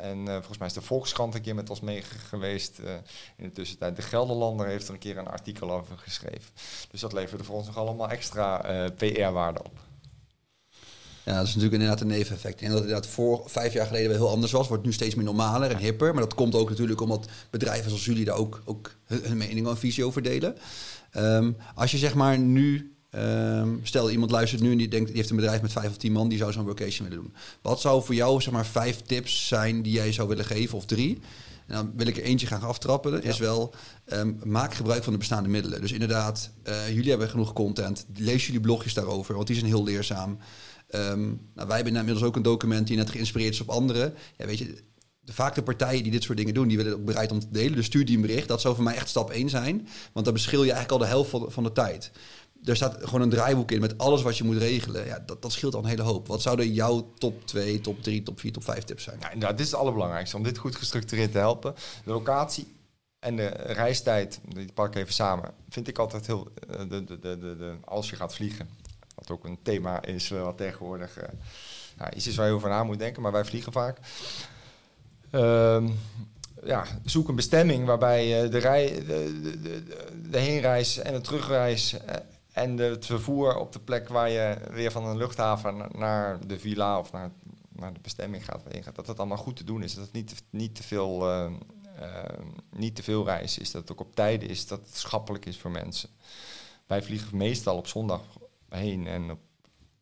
en 0.00 0.18
uh, 0.18 0.32
volgens 0.32 0.58
mij 0.58 0.66
is 0.66 0.72
de 0.72 0.82
Volkskrant 0.82 1.34
een 1.34 1.40
keer 1.40 1.54
met 1.54 1.70
ons 1.70 1.80
mee 1.80 2.02
geweest 2.02 2.78
uh, 2.78 2.90
in 3.36 3.44
de 3.44 3.52
tussentijd. 3.52 3.96
De 3.96 4.02
Gelderlander 4.02 4.66
heeft 4.66 4.86
er 4.88 4.92
een 4.92 5.00
keer 5.00 5.18
een 5.18 5.28
artikel 5.28 5.70
over 5.70 5.98
geschreven. 5.98 6.50
Dus 6.90 7.00
dat 7.00 7.12
leverde 7.12 7.44
voor 7.44 7.54
ons 7.54 7.66
nog 7.66 7.76
allemaal 7.76 8.10
extra 8.10 8.56
PR-waarde 8.96 9.62
op. 9.62 9.78
Ja, 11.24 11.36
dat 11.36 11.46
is 11.46 11.54
natuurlijk 11.54 11.82
inderdaad 11.82 12.00
een 12.00 12.16
neveneffect. 12.16 12.60
En 12.60 12.66
dat 12.68 12.78
het 12.78 12.86
inderdaad 12.86 13.10
voor 13.10 13.42
vijf 13.46 13.72
jaar 13.72 13.86
geleden 13.86 14.08
wel 14.08 14.18
heel 14.18 14.30
anders 14.30 14.52
was. 14.52 14.68
Wordt 14.68 14.84
nu 14.84 14.92
steeds 14.92 15.14
meer 15.14 15.24
normaler 15.24 15.70
en 15.70 15.78
hipper. 15.78 16.12
Maar 16.14 16.22
dat 16.22 16.34
komt 16.34 16.54
ook 16.54 16.68
natuurlijk 16.68 17.00
omdat 17.00 17.28
bedrijven 17.50 17.88
zoals 17.88 18.04
jullie 18.04 18.24
daar 18.24 18.36
ook, 18.36 18.62
ook 18.64 18.94
hun 19.04 19.36
mening 19.36 19.66
en 19.68 19.78
visie 19.78 20.04
over 20.04 20.22
delen. 20.22 20.56
Um, 21.16 21.56
als 21.74 21.90
je 21.90 21.98
zeg 21.98 22.14
maar 22.14 22.38
nu 22.38 22.93
Um, 23.16 23.80
stel 23.82 24.10
iemand 24.10 24.30
luistert 24.30 24.62
nu 24.62 24.72
en 24.72 24.78
die 24.78 24.88
denkt, 24.88 25.06
die 25.06 25.16
heeft 25.16 25.30
een 25.30 25.36
bedrijf 25.36 25.62
met 25.62 25.72
vijf 25.72 25.88
of 25.88 25.96
tien 25.96 26.12
man, 26.12 26.28
die 26.28 26.38
zou 26.38 26.52
zo'n 26.52 26.66
vacation 26.66 27.08
willen 27.08 27.24
doen. 27.24 27.34
Wat 27.62 27.80
zou 27.80 28.04
voor 28.04 28.14
jou 28.14 28.40
zeg 28.40 28.52
maar 28.52 28.66
vijf 28.66 29.00
tips 29.00 29.46
zijn 29.46 29.82
die 29.82 29.92
jij 29.92 30.12
zou 30.12 30.28
willen 30.28 30.44
geven 30.44 30.76
of 30.76 30.86
drie? 30.86 31.18
En 31.66 31.74
dan 31.74 31.92
wil 31.96 32.06
ik 32.06 32.16
er 32.16 32.22
eentje 32.22 32.46
gaan 32.46 32.62
aftrappen. 32.62 33.12
Dat 33.12 33.24
is 33.24 33.38
wel, 33.38 33.74
um, 34.12 34.40
maak 34.44 34.74
gebruik 34.74 35.04
van 35.04 35.12
de 35.12 35.18
bestaande 35.18 35.48
middelen. 35.48 35.80
Dus 35.80 35.92
inderdaad, 35.92 36.50
uh, 36.68 36.88
jullie 36.88 37.10
hebben 37.10 37.28
genoeg 37.28 37.52
content. 37.52 38.06
Lees 38.14 38.46
jullie 38.46 38.60
blogjes 38.60 38.94
daarover, 38.94 39.34
want 39.34 39.46
die 39.46 39.56
zijn 39.56 39.68
heel 39.68 39.84
leerzaam. 39.84 40.38
Um, 40.90 41.40
nou, 41.54 41.68
wij 41.68 41.76
hebben 41.76 41.96
inmiddels 41.96 42.26
ook 42.26 42.36
een 42.36 42.42
document 42.42 42.86
die 42.86 42.96
net 42.96 43.10
geïnspireerd 43.10 43.54
is 43.54 43.60
op 43.60 43.68
anderen. 43.68 44.14
Ja, 44.36 44.46
weet 44.46 44.58
je, 44.58 44.82
de, 45.20 45.32
vaak 45.32 45.54
de 45.54 45.62
partijen 45.62 46.02
die 46.02 46.12
dit 46.12 46.22
soort 46.22 46.38
dingen 46.38 46.54
doen, 46.54 46.68
die 46.68 46.76
willen 46.76 46.94
ook 46.94 47.04
bereid 47.04 47.32
om 47.32 47.40
te 47.40 47.50
delen. 47.50 47.74
Dus 47.74 47.86
stuur 47.86 48.04
die 48.04 48.16
een 48.16 48.22
bericht. 48.22 48.48
Dat 48.48 48.60
zou 48.60 48.74
voor 48.74 48.84
mij 48.84 48.94
echt 48.94 49.08
stap 49.08 49.30
één 49.30 49.48
zijn. 49.48 49.88
Want 50.12 50.24
dan 50.24 50.34
beschil 50.34 50.64
je 50.64 50.72
eigenlijk 50.72 51.02
al 51.02 51.08
de 51.08 51.14
helft 51.14 51.30
van, 51.30 51.52
van 51.52 51.62
de 51.62 51.72
tijd 51.72 52.10
er 52.64 52.76
staat 52.76 52.96
gewoon 53.00 53.20
een 53.20 53.30
draaiboek 53.30 53.70
in 53.70 53.80
met 53.80 53.98
alles 53.98 54.22
wat 54.22 54.36
je 54.36 54.44
moet 54.44 54.56
regelen. 54.56 55.06
Ja, 55.06 55.22
dat, 55.26 55.42
dat 55.42 55.52
scheelt 55.52 55.74
al 55.74 55.82
een 55.82 55.88
hele 55.88 56.02
hoop. 56.02 56.26
Wat 56.26 56.42
zouden 56.42 56.72
jouw 56.72 57.12
top 57.18 57.46
2, 57.46 57.80
top 57.80 58.02
3, 58.02 58.22
top 58.22 58.40
4, 58.40 58.52
top 58.52 58.64
5 58.64 58.84
tips 58.84 59.02
zijn? 59.02 59.18
Ja, 59.38 59.50
dit 59.50 59.60
is 59.60 59.70
het 59.70 59.80
allerbelangrijkste 59.80 60.36
om 60.36 60.42
dit 60.42 60.58
goed 60.58 60.76
gestructureerd 60.76 61.32
te 61.32 61.38
helpen. 61.38 61.74
De 62.04 62.10
locatie 62.10 62.66
en 63.18 63.36
de 63.36 63.46
reistijd, 63.48 64.40
die 64.48 64.72
pak 64.72 64.86
ik 64.86 64.94
even 64.94 65.12
samen, 65.12 65.50
vind 65.68 65.88
ik 65.88 65.98
altijd 65.98 66.26
heel. 66.26 66.48
Eh, 66.70 66.78
de, 66.88 67.04
de, 67.04 67.18
de, 67.18 67.38
de, 67.38 67.74
als 67.84 68.10
je 68.10 68.16
gaat 68.16 68.34
vliegen, 68.34 68.68
wat 69.14 69.30
ook 69.30 69.44
een 69.44 69.58
thema 69.62 70.02
is 70.02 70.30
eh, 70.30 70.42
wat 70.42 70.56
tegenwoordig 70.56 71.18
nou, 71.96 72.12
iets 72.14 72.26
is 72.26 72.36
waar 72.36 72.46
je 72.46 72.52
over 72.52 72.68
na 72.68 72.84
moet 72.84 72.98
denken, 72.98 73.22
maar 73.22 73.32
wij 73.32 73.44
vliegen 73.44 73.72
vaak. 73.72 73.98
Uh, 75.30 75.84
ja, 76.64 76.84
zoek 77.04 77.28
een 77.28 77.34
bestemming 77.34 77.86
waarbij 77.86 78.48
de, 78.48 78.58
rij, 78.58 79.04
de, 79.06 79.40
de, 79.62 79.82
de 80.30 80.38
heenreis 80.38 80.98
en 80.98 81.12
de 81.12 81.20
terugreis 81.20 81.96
en 82.54 82.78
het 82.78 83.06
vervoer 83.06 83.56
op 83.56 83.72
de 83.72 83.80
plek 83.80 84.08
waar 84.08 84.30
je 84.30 84.58
weer 84.70 84.90
van 84.90 85.04
een 85.04 85.16
luchthaven 85.16 85.88
naar 85.92 86.46
de 86.46 86.58
villa 86.58 86.98
of 86.98 87.12
naar, 87.12 87.30
naar 87.68 87.92
de 87.92 88.00
bestemming 88.00 88.44
gaat, 88.44 88.62
gaat, 88.68 88.94
dat 88.94 89.06
het 89.06 89.18
allemaal 89.18 89.36
goed 89.36 89.56
te 89.56 89.64
doen 89.64 89.82
is. 89.82 89.94
Dat 89.94 90.04
het 90.04 90.12
niet, 90.12 90.42
niet, 90.50 90.74
te 90.74 90.82
veel, 90.82 91.30
uh, 91.30 91.52
uh, 92.00 92.22
niet 92.70 92.96
te 92.96 93.02
veel 93.02 93.24
reizen 93.24 93.62
is. 93.62 93.70
Dat 93.70 93.80
het 93.80 93.92
ook 93.92 94.00
op 94.00 94.14
tijden 94.14 94.48
is. 94.48 94.66
Dat 94.66 94.80
het 94.80 94.96
schappelijk 94.96 95.46
is 95.46 95.58
voor 95.58 95.70
mensen. 95.70 96.08
Wij 96.86 97.02
vliegen 97.02 97.36
meestal 97.36 97.76
op 97.76 97.86
zondag 97.86 98.22
heen 98.68 99.06
en 99.06 99.30
op 99.30 99.40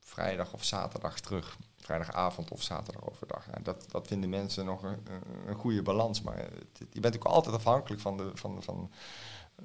vrijdag 0.00 0.52
of 0.52 0.64
zaterdag 0.64 1.20
terug. 1.20 1.58
Vrijdagavond 1.76 2.50
of 2.50 2.62
zaterdag 2.62 3.10
overdag. 3.10 3.46
Dat, 3.62 3.84
dat 3.90 4.06
vinden 4.06 4.30
mensen 4.30 4.64
nog 4.64 4.82
een, 4.82 5.06
een 5.46 5.54
goede 5.54 5.82
balans. 5.82 6.22
Maar 6.22 6.48
je 6.90 7.00
bent 7.00 7.16
ook 7.16 7.24
altijd 7.24 7.54
afhankelijk 7.54 8.00
van 8.00 8.16
de, 8.16 8.30
van, 8.34 8.62
van, 8.62 8.90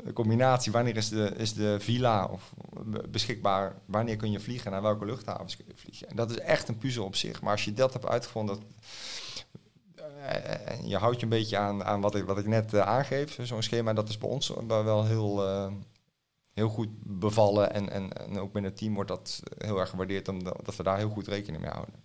de 0.03 0.13
combinatie, 0.13 0.71
wanneer 0.71 0.97
is 0.97 1.09
de, 1.09 1.33
is 1.37 1.53
de 1.53 1.79
villa 1.79 2.25
of 2.25 2.53
beschikbaar, 3.09 3.75
wanneer 3.85 4.15
kun 4.15 4.31
je 4.31 4.39
vliegen, 4.39 4.71
naar 4.71 4.81
welke 4.81 5.05
luchthavens 5.05 5.55
kun 5.55 5.65
je 5.67 5.75
vliegen. 5.75 6.09
En 6.09 6.15
dat 6.15 6.29
is 6.29 6.39
echt 6.39 6.67
een 6.67 6.77
puzzel 6.77 7.05
op 7.05 7.15
zich. 7.15 7.41
Maar 7.41 7.51
als 7.51 7.65
je 7.65 7.73
dat 7.73 7.93
hebt 7.93 8.05
uitgevonden, 8.05 8.55
dat, 8.55 8.65
uh, 9.97 10.87
je 10.89 10.97
houdt 10.97 11.17
je 11.17 11.23
een 11.23 11.29
beetje 11.29 11.57
aan, 11.57 11.83
aan 11.83 12.01
wat, 12.01 12.15
ik, 12.15 12.25
wat 12.25 12.37
ik 12.37 12.47
net 12.47 12.73
uh, 12.73 12.81
aangeef, 12.81 13.37
zo'n 13.41 13.63
schema, 13.63 13.93
dat 13.93 14.09
is 14.09 14.17
bij 14.17 14.29
ons 14.29 14.53
wel 14.67 15.05
heel, 15.05 15.47
uh, 15.47 15.71
heel 16.53 16.69
goed 16.69 16.89
bevallen. 16.99 17.73
En, 17.73 17.89
en, 17.89 18.13
en 18.13 18.39
ook 18.39 18.51
binnen 18.51 18.71
het 18.71 18.79
team 18.79 18.93
wordt 18.93 19.09
dat 19.09 19.41
heel 19.57 19.79
erg 19.79 19.89
gewaardeerd, 19.89 20.27
omdat 20.27 20.59
dat 20.63 20.75
we 20.75 20.83
daar 20.83 20.97
heel 20.97 21.09
goed 21.09 21.27
rekening 21.27 21.61
mee 21.61 21.71
houden. 21.71 21.95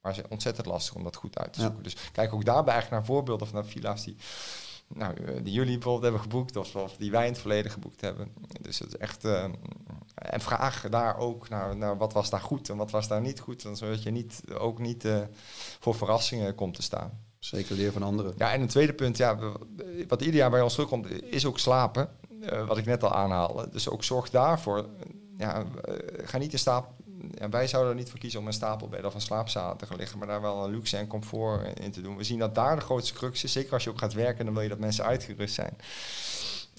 Maar 0.00 0.14
het 0.14 0.24
is 0.24 0.30
ontzettend 0.30 0.66
lastig 0.66 0.94
om 0.94 1.04
dat 1.04 1.16
goed 1.16 1.38
uit 1.38 1.52
te 1.52 1.60
zoeken. 1.60 1.78
Ja. 1.78 1.82
Dus 1.82 1.96
kijk 2.12 2.32
ook 2.32 2.44
daarbij 2.44 2.72
eigenlijk 2.72 3.02
naar 3.02 3.14
voorbeelden 3.14 3.46
van 3.46 3.66
villa's 3.66 4.04
die 4.04 4.16
nou, 4.94 5.14
eh, 5.14 5.34
die 5.42 5.52
jullie 5.52 5.72
bijvoorbeeld 5.72 6.02
hebben 6.02 6.20
geboekt 6.20 6.56
of, 6.56 6.76
of, 6.76 6.96
die 6.96 7.10
wij 7.10 7.26
in 7.26 7.32
het 7.32 7.40
verleden 7.40 7.70
geboekt 7.70 8.00
hebben. 8.00 8.32
Dus 8.60 8.78
het 8.78 8.88
is 8.88 8.96
echt. 8.96 9.24
Uh, 9.24 9.44
en 10.14 10.40
vraag 10.40 10.88
daar 10.88 11.18
ook 11.18 11.48
naar, 11.48 11.76
naar 11.76 11.96
wat 11.96 12.12
was 12.12 12.30
daar 12.30 12.40
goed 12.40 12.68
en 12.68 12.76
wat 12.76 12.90
was 12.90 13.08
daar 13.08 13.20
niet 13.20 13.40
goed. 13.40 13.68
Zodat 13.72 14.02
je 14.02 14.10
niet, 14.10 14.42
ook 14.58 14.78
niet 14.78 15.04
uh, 15.04 15.20
voor 15.80 15.94
verrassingen 15.94 16.54
komt 16.54 16.74
te 16.74 16.82
staan. 16.82 17.20
Zeker 17.38 17.76
leer 17.76 17.92
van 17.92 18.02
anderen. 18.02 18.34
Ja, 18.36 18.52
en 18.52 18.60
een 18.60 18.68
tweede 18.68 18.92
punt, 18.92 19.16
ja, 19.16 19.38
wat 20.08 20.20
ieder 20.20 20.36
jaar 20.36 20.50
bij 20.50 20.62
ons 20.62 20.72
terugkomt, 20.72 21.22
is 21.22 21.46
ook 21.46 21.58
slapen. 21.58 22.08
Uh, 22.40 22.66
wat 22.66 22.78
ik 22.78 22.86
net 22.86 23.02
al 23.02 23.12
aanhaalde. 23.12 23.68
Dus 23.70 23.88
ook 23.88 24.04
zorg 24.04 24.30
daarvoor. 24.30 24.88
Ja, 25.36 25.64
ga 26.24 26.38
niet 26.38 26.52
in 26.52 26.58
staat 26.58 26.86
ja, 27.34 27.48
wij 27.48 27.66
zouden 27.66 27.92
er 27.92 27.98
niet 27.98 28.10
voor 28.10 28.18
kiezen 28.18 28.40
om 28.40 28.46
een 28.46 28.52
stapelbed 28.52 29.04
of 29.04 29.14
een 29.14 29.20
slaapzaal 29.20 29.76
te 29.76 29.86
gaan 29.86 29.96
liggen, 29.96 30.18
maar 30.18 30.28
daar 30.28 30.40
wel 30.40 30.64
een 30.64 30.70
luxe 30.70 30.96
en 30.96 31.06
comfort 31.06 31.80
in 31.80 31.90
te 31.90 32.00
doen. 32.00 32.16
We 32.16 32.24
zien 32.24 32.38
dat 32.38 32.54
daar 32.54 32.76
de 32.76 32.82
grootste 32.82 33.14
crux 33.14 33.44
is. 33.44 33.52
Zeker 33.52 33.72
als 33.72 33.84
je 33.84 33.90
ook 33.90 33.98
gaat 33.98 34.12
werken, 34.12 34.44
dan 34.44 34.54
wil 34.54 34.62
je 34.62 34.68
dat 34.68 34.78
mensen 34.78 35.04
uitgerust 35.04 35.54
zijn. 35.54 35.76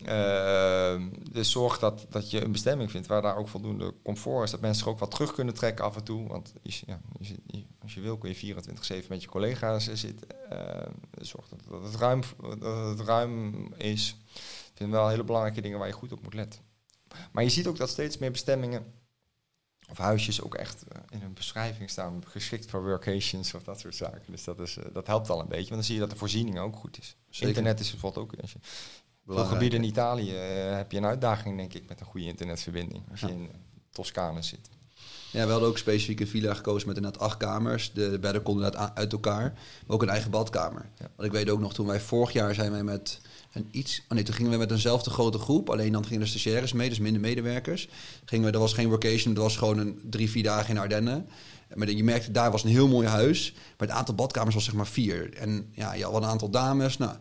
Uh, 0.05 0.95
dus 1.31 1.51
zorg 1.51 1.79
dat, 1.79 2.05
dat 2.09 2.31
je 2.31 2.43
een 2.43 2.51
bestemming 2.51 2.91
vindt 2.91 3.07
waar 3.07 3.21
daar 3.21 3.37
ook 3.37 3.47
voldoende 3.47 3.93
comfort 4.03 4.43
is. 4.43 4.51
Dat 4.51 4.59
mensen 4.61 4.85
er 4.85 4.91
ook 4.91 4.99
wat 4.99 5.11
terug 5.11 5.33
kunnen 5.33 5.53
trekken 5.53 5.85
af 5.85 5.95
en 5.95 6.03
toe. 6.03 6.27
Want 6.27 6.53
ja, 6.63 7.01
als 7.81 7.93
je 7.93 8.01
wil 8.01 8.17
kun 8.17 8.35
je 8.35 8.55
24-7 9.03 9.07
met 9.09 9.21
je 9.21 9.27
collega's 9.27 9.93
zitten. 9.93 10.27
Uh, 10.51 10.57
zorg 11.11 11.47
dat, 11.47 11.59
dat, 11.69 11.83
het 11.83 11.95
ruim, 11.95 12.21
dat 12.59 12.97
het 12.97 13.07
ruim 13.07 13.73
is. 13.73 14.15
Ik 14.33 14.77
vind 14.77 14.91
wel 14.91 15.07
hele 15.07 15.23
belangrijke 15.23 15.61
dingen 15.61 15.79
waar 15.79 15.87
je 15.87 15.93
goed 15.93 16.11
op 16.11 16.23
moet 16.23 16.33
letten. 16.33 16.59
Maar 17.31 17.43
je 17.43 17.49
ziet 17.49 17.67
ook 17.67 17.77
dat 17.77 17.89
steeds 17.89 18.17
meer 18.17 18.31
bestemmingen 18.31 18.85
of 19.91 19.97
huisjes 19.97 20.41
ook 20.41 20.55
echt 20.55 20.83
uh, 20.93 21.01
in 21.09 21.21
een 21.21 21.33
beschrijving 21.33 21.89
staan, 21.89 22.23
geschikt 22.27 22.69
voor 22.69 22.83
workations 22.83 23.53
of 23.53 23.63
dat 23.63 23.79
soort 23.79 23.95
zaken. 23.95 24.31
Dus 24.31 24.43
dat, 24.43 24.59
is, 24.59 24.77
uh, 24.77 24.83
dat 24.93 25.07
helpt 25.07 25.29
al 25.29 25.39
een 25.39 25.47
beetje, 25.47 25.69
want 25.69 25.75
dan 25.75 25.83
zie 25.83 25.93
je 25.93 25.99
dat 26.01 26.09
de 26.09 26.15
voorziening 26.15 26.59
ook 26.59 26.75
goed 26.75 26.97
is. 26.97 27.15
Zeker. 27.29 27.47
Internet 27.47 27.79
is 27.79 27.91
bijvoorbeeld 27.91 28.25
ook, 28.25 28.41
als 28.41 28.51
je 28.51 28.59
veel 29.25 29.45
gebieden 29.45 29.83
in 29.83 29.89
Italië 29.89 30.33
uh, 30.33 30.75
heb 30.75 30.91
je 30.91 30.97
een 30.97 31.05
uitdaging 31.05 31.57
denk 31.57 31.73
ik 31.73 31.89
met 31.89 31.99
een 31.99 32.05
goede 32.05 32.27
internetverbinding, 32.27 33.03
als 33.11 33.19
ja. 33.19 33.27
je 33.27 33.33
in 33.33 33.49
Toscane 33.91 34.41
zit. 34.41 34.69
Ja, 35.31 35.45
we 35.45 35.51
hadden 35.51 35.69
ook 35.69 35.77
specifiek 35.77 36.19
een 36.19 36.27
villa 36.27 36.53
gekozen 36.53 36.87
met 36.87 36.97
inderdaad 36.97 37.21
acht 37.21 37.37
kamers. 37.37 37.93
De 37.93 38.19
bedden 38.19 38.41
konden 38.41 38.95
uit 38.95 39.11
elkaar, 39.11 39.53
maar 39.85 39.95
ook 39.95 40.01
een 40.01 40.09
eigen 40.09 40.31
badkamer. 40.31 40.89
Ja. 40.97 41.07
Want 41.15 41.27
ik 41.27 41.31
weet 41.31 41.49
ook 41.49 41.59
nog, 41.59 41.73
toen 41.73 41.87
wij 41.87 41.99
vorig 41.99 42.31
jaar 42.31 42.53
zijn 42.53 42.71
wij 42.71 42.83
met 42.83 43.21
een 43.53 43.67
iets... 43.71 44.01
Oh 44.07 44.15
nee, 44.15 44.23
toen 44.23 44.35
gingen 44.35 44.51
we 44.51 44.57
met 44.57 44.71
eenzelfde 44.71 45.09
grote 45.09 45.37
groep. 45.37 45.69
Alleen 45.69 45.91
dan 45.91 46.05
gingen 46.05 46.21
de 46.21 46.27
stagiaires 46.27 46.73
mee, 46.73 46.89
dus 46.89 46.99
minder 46.99 47.21
medewerkers. 47.21 47.89
Gingen 48.25 48.45
we, 48.45 48.51
dat 48.51 48.61
was 48.61 48.73
geen 48.73 48.87
workation, 48.87 49.33
dat 49.33 49.43
was 49.43 49.57
gewoon 49.57 49.77
een 49.77 49.99
drie, 50.09 50.29
vier 50.29 50.43
dagen 50.43 50.69
in 50.69 50.81
Ardennen. 50.81 51.27
Maar 51.73 51.89
je 51.89 52.03
merkte, 52.03 52.31
daar 52.31 52.51
was 52.51 52.63
een 52.63 52.69
heel 52.69 52.87
mooi 52.87 53.07
huis. 53.07 53.53
Maar 53.77 53.87
het 53.87 53.97
aantal 53.97 54.15
badkamers 54.15 54.55
was 54.55 54.63
zeg 54.63 54.73
maar 54.73 54.87
vier. 54.87 55.33
En 55.33 55.69
ja, 55.71 55.93
je 55.93 56.03
had 56.03 56.15
een 56.15 56.25
aantal 56.25 56.49
dames. 56.49 56.97
Nou, 56.97 57.15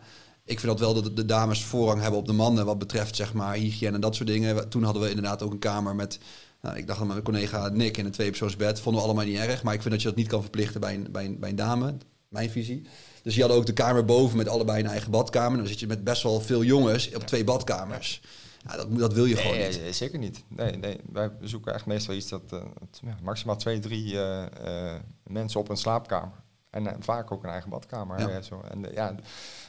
ik 0.45 0.59
vind 0.59 0.71
dat 0.71 0.79
wel 0.79 1.01
dat 1.01 1.15
de 1.15 1.25
dames 1.25 1.63
voorrang 1.63 2.01
hebben 2.01 2.19
op 2.19 2.27
de 2.27 2.33
mannen 2.33 2.65
wat 2.65 2.79
betreft 2.79 3.15
zeg 3.15 3.33
maar 3.33 3.55
hygiëne 3.55 3.95
en 3.95 4.01
dat 4.01 4.15
soort 4.15 4.29
dingen. 4.29 4.69
Toen 4.69 4.83
hadden 4.83 5.01
we 5.01 5.09
inderdaad 5.09 5.43
ook 5.43 5.51
een 5.51 5.59
kamer 5.59 5.95
met 5.95 6.19
nou, 6.61 6.77
ik 6.77 6.87
dacht 6.87 6.99
aan 7.01 7.07
mijn 7.07 7.21
collega 7.21 7.69
Nick 7.69 7.97
in 7.97 8.05
een 8.05 8.11
tweepersoonsbed. 8.11 8.79
Vonden 8.79 9.01
we 9.01 9.07
allemaal 9.07 9.25
niet 9.25 9.37
erg. 9.37 9.63
Maar 9.63 9.73
ik 9.73 9.81
vind 9.81 9.93
dat 9.93 10.01
je 10.01 10.07
dat 10.07 10.17
niet 10.17 10.27
kan 10.27 10.41
verplichten 10.41 10.81
bij 10.81 10.93
een, 10.93 11.07
bij 11.11 11.25
een, 11.25 11.39
bij 11.39 11.49
een 11.49 11.55
dame. 11.55 11.97
Mijn 12.27 12.49
visie. 12.49 12.81
Dus 13.21 13.35
je 13.35 13.41
had 13.41 13.51
ook 13.51 13.65
de 13.65 13.73
kamer 13.73 14.05
boven 14.05 14.37
met 14.37 14.47
allebei 14.47 14.79
een 14.79 14.89
eigen 14.89 15.11
badkamer. 15.11 15.57
Dan 15.57 15.67
zit 15.67 15.79
je 15.79 15.87
met 15.87 16.03
best 16.03 16.23
wel 16.23 16.41
veel 16.41 16.63
jongens 16.63 17.15
op 17.15 17.27
twee 17.27 17.43
badkamers. 17.43 18.21
Ja, 18.67 18.75
dat, 18.75 18.97
dat 18.97 19.13
wil 19.13 19.25
je 19.25 19.35
nee, 19.35 19.43
gewoon 19.43 19.67
niet. 19.67 19.79
Nee, 19.81 19.93
zeker 19.93 20.19
niet. 20.19 20.43
Nee, 20.47 20.71
nee, 20.71 20.97
wij 21.11 21.29
zoeken 21.41 21.73
echt 21.73 21.85
meestal 21.85 22.15
iets 22.15 22.29
dat 22.29 22.41
uh, 22.53 22.59
ja, 23.01 23.17
maximaal 23.23 23.55
twee, 23.55 23.79
drie 23.79 24.13
uh, 24.13 24.43
uh, 24.65 24.93
mensen 25.23 25.59
op 25.59 25.69
een 25.69 25.77
slaapkamer. 25.77 26.43
En 26.69 26.95
vaak 26.99 27.31
ook 27.31 27.43
een 27.43 27.49
eigen 27.49 27.69
badkamer. 27.69 28.19
Ja. 28.19 28.41
Zo. 28.41 28.63
En, 28.69 28.85
ja, 28.93 29.15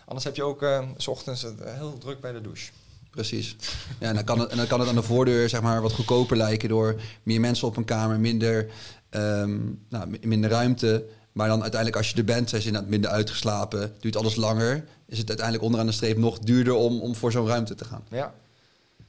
anders 0.05 0.25
heb 0.25 0.37
je 0.37 0.43
ook 0.43 0.67
s 0.97 1.07
ochtends 1.07 1.47
heel 1.65 1.99
druk 1.99 2.21
bij 2.21 2.33
de 2.33 2.41
douche. 2.41 2.73
Precies. 3.11 3.57
Ja, 3.99 4.09
en 4.09 4.15
dan, 4.15 4.25
kan 4.25 4.39
het, 4.39 4.51
en 4.51 4.57
dan 4.57 4.67
kan 4.67 4.81
het 4.81 4.89
aan 4.89 4.95
de 4.95 5.03
voordeur 5.03 5.49
zeg 5.49 5.63
maar, 5.63 5.83
wat 5.83 5.93
goedkoper 5.93 6.37
lijken 6.37 6.69
door 6.69 7.01
meer 7.23 7.41
mensen 7.41 7.69
op 7.69 7.77
een 7.77 7.85
kamer, 7.85 8.21
minder, 8.21 8.71
um, 9.11 9.85
nou, 9.89 10.19
minder 10.21 10.51
ruimte. 10.51 11.05
Maar 11.33 11.49
dan 11.49 11.63
uiteindelijk 11.63 12.01
als 12.01 12.11
je 12.11 12.17
er 12.17 12.25
bent, 12.25 12.49
zijn 12.49 12.61
ze 12.61 12.67
inderdaad 12.67 12.91
minder 12.91 13.11
uitgeslapen, 13.11 13.95
duurt 14.01 14.17
alles 14.17 14.37
langer. 14.37 14.85
Is 15.07 15.19
het 15.19 15.29
uiteindelijk 15.29 15.67
onderaan 15.67 15.87
de 15.87 15.93
streep 15.93 16.17
nog 16.17 16.39
duurder 16.39 16.75
om, 16.75 17.01
om 17.01 17.15
voor 17.15 17.33
zo'n 17.33 17.47
ruimte 17.47 17.75
te 17.75 17.85
gaan. 17.85 18.05
Ja, 18.09 18.35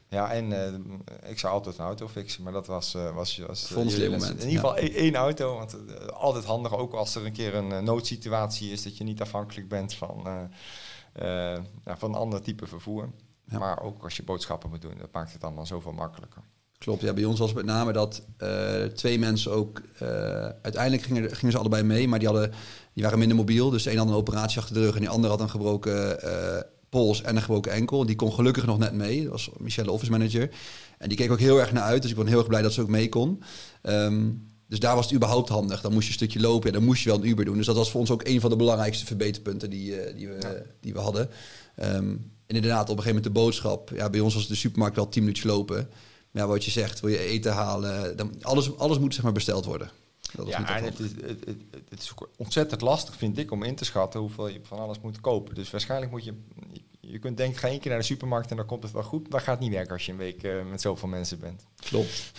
Ja, 0.10 0.32
en 0.32 0.52
uh, 0.52 1.30
ik 1.30 1.40
zou 1.40 1.54
altijd 1.54 1.78
een 1.78 1.86
auto 1.86 2.08
fixen, 2.08 2.44
maar 2.44 2.54
dat 2.54 2.68
was... 2.68 2.96
Uh, 2.96 3.16
was, 3.16 3.38
was 3.38 3.72
uh, 3.72 3.78
moment. 3.78 4.24
In 4.24 4.50
ieder 4.50 4.70
geval 4.70 4.80
ja. 4.80 4.90
één 4.90 5.16
auto, 5.16 5.56
want 5.56 5.76
altijd 6.12 6.46
handig, 6.46 6.78
ook 6.78 6.94
als 6.94 7.16
er 7.16 7.26
een 7.26 7.32
keer 7.32 7.56
een 7.56 7.84
noodsituatie 7.84 8.72
is, 8.72 8.84
dat 8.84 8.98
je 8.98 9.04
niet 9.04 9.22
afhankelijk 9.22 9.68
bent 9.68 9.94
van, 9.94 10.28
ja, 11.84 11.98
van 11.98 12.10
een 12.10 12.20
ander 12.20 12.42
type 12.42 12.68
vervoer. 12.68 13.10
Ja. 13.50 13.60
Maar 13.60 13.82
ook 13.82 14.04
als 14.04 14.16
je 14.16 14.24
boodschappen 14.24 14.70
moet 14.70 14.82
doen, 14.82 14.98
dat 14.98 15.12
maakt 15.12 15.34
het 15.34 15.44
allemaal 15.44 15.66
zoveel 15.66 15.92
makkelijker. 15.92 16.42
Klopt, 16.84 17.02
ja, 17.02 17.13
bij 17.13 17.26
ons 17.26 17.39
was 17.39 17.54
met 17.54 17.65
name 17.65 17.93
dat 17.93 18.22
twee 18.93 19.19
mensen 19.19 19.52
ook... 19.52 19.82
uiteindelijk 20.62 21.04
gingen, 21.04 21.36
gingen 21.36 21.52
ze 21.52 21.58
allebei 21.58 21.84
mee, 21.84 22.08
maar 22.08 22.19
die, 22.19 22.28
hadden, 22.28 22.52
die 22.93 23.04
waren 23.04 23.19
minder 23.19 23.38
mobiel. 23.38 23.69
Dus 23.69 23.84
de 23.84 23.91
een 23.91 23.98
had 23.98 24.08
een 24.08 24.13
operatie 24.13 24.60
achter 24.60 24.76
de 24.76 24.82
rug 24.82 24.93
en 24.93 25.00
die 25.00 25.10
andere 25.10 25.34
had 25.34 25.41
een 25.41 25.50
gebroken 25.50 26.17
pols 26.93 27.22
en 27.22 27.36
een 27.36 27.41
gebroken 27.41 27.72
enkel. 27.72 28.06
Die 28.06 28.15
kon 28.15 28.34
gelukkig 28.34 28.65
nog 28.65 28.78
net 28.78 28.93
mee. 28.93 29.24
Dat 29.24 29.32
was 29.32 29.50
Michelle, 29.58 29.91
office 29.91 30.12
manager. 30.12 30.50
En 30.98 31.10
die 31.10 31.17
keek 31.17 31.32
ook 31.32 31.39
heel 31.39 31.60
erg 31.60 31.72
naar 31.72 31.84
uit. 31.84 32.02
Dus 32.02 32.12
ik 32.12 32.17
ben 32.17 32.28
heel 32.28 32.38
erg 32.38 32.48
blij 32.48 32.62
dat 32.62 32.74
ze 32.74 32.82
ook 32.82 32.88
mee 32.88 33.10
kon. 33.10 33.43
Ehm, 33.82 34.30
dus 34.67 34.80
daar 34.80 34.96
was 34.96 35.06
het 35.06 35.15
überhaupt 35.15 35.50
handig. 35.50 35.82
Dan 35.82 35.93
moest 35.93 36.04
je 36.04 36.10
een 36.10 36.17
stukje 36.17 36.39
lopen. 36.39 36.72
Ja, 36.72 36.78
dan 36.78 36.86
moest 36.86 37.04
je 37.04 37.10
wel 37.10 37.17
een 37.17 37.28
Uber 37.28 37.46
doen. 37.46 37.58
Dus 37.58 37.65
dat 37.65 37.76
was 37.76 37.91
voor 37.91 38.00
ons 38.00 38.12
ook 38.12 38.28
een 38.28 38.41
van 38.41 38.50
de 38.50 38.56
belangrijkste 38.56 39.06
verbeterpunten 39.06 39.69
die, 39.69 40.13
die, 40.15 40.28
we, 40.28 40.63
die 40.80 40.93
we 40.93 41.00
hadden. 41.00 41.30
Um, 41.84 42.32
en 42.46 42.56
inderdaad, 42.56 42.89
op 42.89 42.98
een 42.98 43.04
gegeven 43.04 43.15
moment 43.15 43.36
de 43.36 43.41
boodschap. 43.41 43.91
Ja, 43.96 44.10
bij 44.10 44.19
ons 44.19 44.34
was 44.34 44.48
de 44.48 44.56
supermarkt 44.56 44.96
wel 44.96 45.10
tien 45.10 45.22
minuutjes 45.22 45.52
lopen. 45.52 45.89
Maar 46.34 46.41
ja, 46.41 46.48
wat 46.48 46.65
je 46.65 46.72
zegt, 46.72 47.00
wil 47.00 47.10
je 47.10 47.19
eten 47.19 47.54
halen, 47.54 48.17
dan, 48.17 48.34
alles, 48.41 48.78
alles 48.78 49.00
moet 49.00 49.13
zeg 49.13 49.24
maar 49.24 49.32
besteld 49.32 49.65
worden. 49.65 49.91
Dat 50.36 50.48
ja, 50.48 50.78
en 50.78 50.84
het 50.84 51.00
is, 51.00 51.12
het, 51.22 51.46
het, 51.89 52.02
is 52.02 52.13
ontzettend 52.38 52.82
lastig, 52.82 53.15
vind 53.15 53.38
ik, 53.38 53.52
om 53.52 53.63
in 53.63 53.76
te 53.76 53.86
schatten 53.86 54.19
hoeveel 54.19 54.48
je 54.48 54.60
van 54.63 54.80
alles 54.80 55.00
moet 55.00 55.22
kopen. 55.22 55.56
Dus 55.56 55.72
waarschijnlijk 55.72 56.12
moet 56.12 56.24
je, 56.24 56.34
je 57.00 57.19
kunt 57.19 57.38
denken, 57.38 57.60
ga 57.60 57.67
één 57.67 57.80
keer 57.80 57.91
naar 57.91 58.00
de 58.00 58.06
supermarkt 58.06 58.50
en 58.50 58.58
dan 58.58 58.65
komt 58.65 58.84
het 58.84 58.91
wel 58.91 59.04
goed. 59.04 59.22
Maar 59.22 59.32
dat 59.32 59.41
gaat 59.41 59.60
niet 59.60 59.72
werken 59.72 59.93
als 59.93 60.06
je 60.06 60.12
een 60.12 60.17
week 60.17 60.43
uh, 60.43 60.69
met 60.69 60.82
zoveel 60.82 61.08
mensen 61.08 61.39
bent. 61.39 61.65
Klopt. 61.76 62.32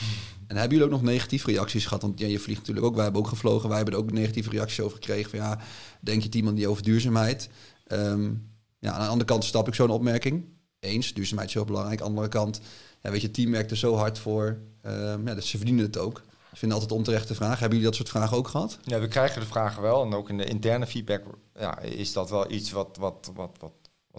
En 0.46 0.57
hebben 0.57 0.78
jullie 0.78 0.92
ook 0.92 1.00
nog 1.00 1.11
negatieve 1.11 1.50
reacties 1.50 1.85
gehad? 1.85 2.02
Want 2.02 2.18
ja, 2.18 2.26
je 2.26 2.38
vliegt 2.38 2.59
natuurlijk 2.59 2.87
ook, 2.87 2.94
wij 2.94 3.04
hebben 3.04 3.22
ook 3.22 3.28
gevlogen, 3.28 3.68
wij 3.68 3.76
hebben 3.76 3.94
er 3.94 4.00
ook 4.00 4.12
negatieve 4.12 4.50
reacties 4.50 4.80
over 4.80 4.96
gekregen. 4.96 5.30
Van 5.30 5.38
ja, 5.38 5.61
denk 6.00 6.22
je 6.22 6.28
iemand 6.30 6.57
die 6.57 6.68
over 6.68 6.83
duurzaamheid? 6.83 7.48
Um, 7.87 8.52
ja, 8.78 8.92
aan 8.92 9.00
de 9.00 9.07
andere 9.07 9.30
kant 9.30 9.44
stap 9.44 9.68
ik 9.68 9.74
zo'n 9.74 9.90
opmerking. 9.90 10.44
Eens, 10.80 11.12
duurzaamheid 11.12 11.48
is 11.48 11.54
heel 11.54 11.64
belangrijk. 11.64 12.00
Aan 12.00 12.07
de 12.07 12.12
andere 12.12 12.28
kant, 12.28 12.61
ja, 13.04 13.10
weet 13.10 13.20
je, 13.20 13.26
het 13.26 13.36
team 13.36 13.50
werkt 13.50 13.70
er 13.70 13.76
zo 13.76 13.94
hard 13.94 14.18
voor. 14.18 14.58
Um, 14.82 15.26
ja, 15.26 15.34
dus 15.34 15.48
ze 15.48 15.56
verdienen 15.56 15.84
het 15.84 15.98
ook. 15.98 16.22
Ik 16.52 16.58
vind 16.58 16.72
altijd 16.72 16.92
onterechte 16.92 17.34
vragen. 17.34 17.58
Hebben 17.58 17.78
jullie 17.78 17.84
dat 17.84 17.94
soort 17.94 18.08
vragen 18.08 18.36
ook 18.36 18.48
gehad? 18.48 18.78
Ja, 18.84 19.00
we 19.00 19.08
krijgen 19.08 19.40
de 19.40 19.46
vragen 19.46 19.82
wel. 19.82 20.04
En 20.04 20.14
ook 20.14 20.28
in 20.28 20.36
de 20.36 20.44
interne 20.44 20.86
feedback 20.86 21.24
ja, 21.54 21.78
is 21.78 22.12
dat 22.12 22.30
wel 22.30 22.50
iets 22.50 22.70
wat, 22.70 22.96
wat, 22.96 23.30
wat, 23.34 23.56
wat, 23.60 23.72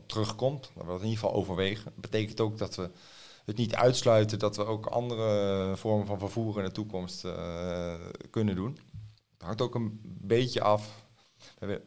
terugkomt. 0.06 0.72
Dat 0.74 0.84
we 0.84 0.90
dat 0.90 1.02
in 1.02 1.08
ieder 1.08 1.20
geval 1.20 1.36
overwegen. 1.36 1.84
Dat 1.84 2.02
betekent 2.02 2.40
ook 2.40 2.58
dat 2.58 2.76
we 2.76 2.90
het 3.46 3.58
niet 3.58 3.76
uitsluiten 3.76 4.40
dat 4.40 4.56
we 4.56 4.66
ook 4.66 4.86
andere 4.86 5.78
vormen 5.78 6.08
van 6.08 6.20
vervoer 6.20 6.58
in 6.58 6.64
de 6.64 6.72
toekomst 6.72 7.26
uh, 7.26 7.94
kunnen 8.30 8.56
doen. 8.56 8.80
Het 9.34 9.42
hangt 9.42 9.62
ook 9.62 9.76
een 9.76 10.00
beetje 10.04 10.62
af. 10.62 11.05
We, 11.66 11.82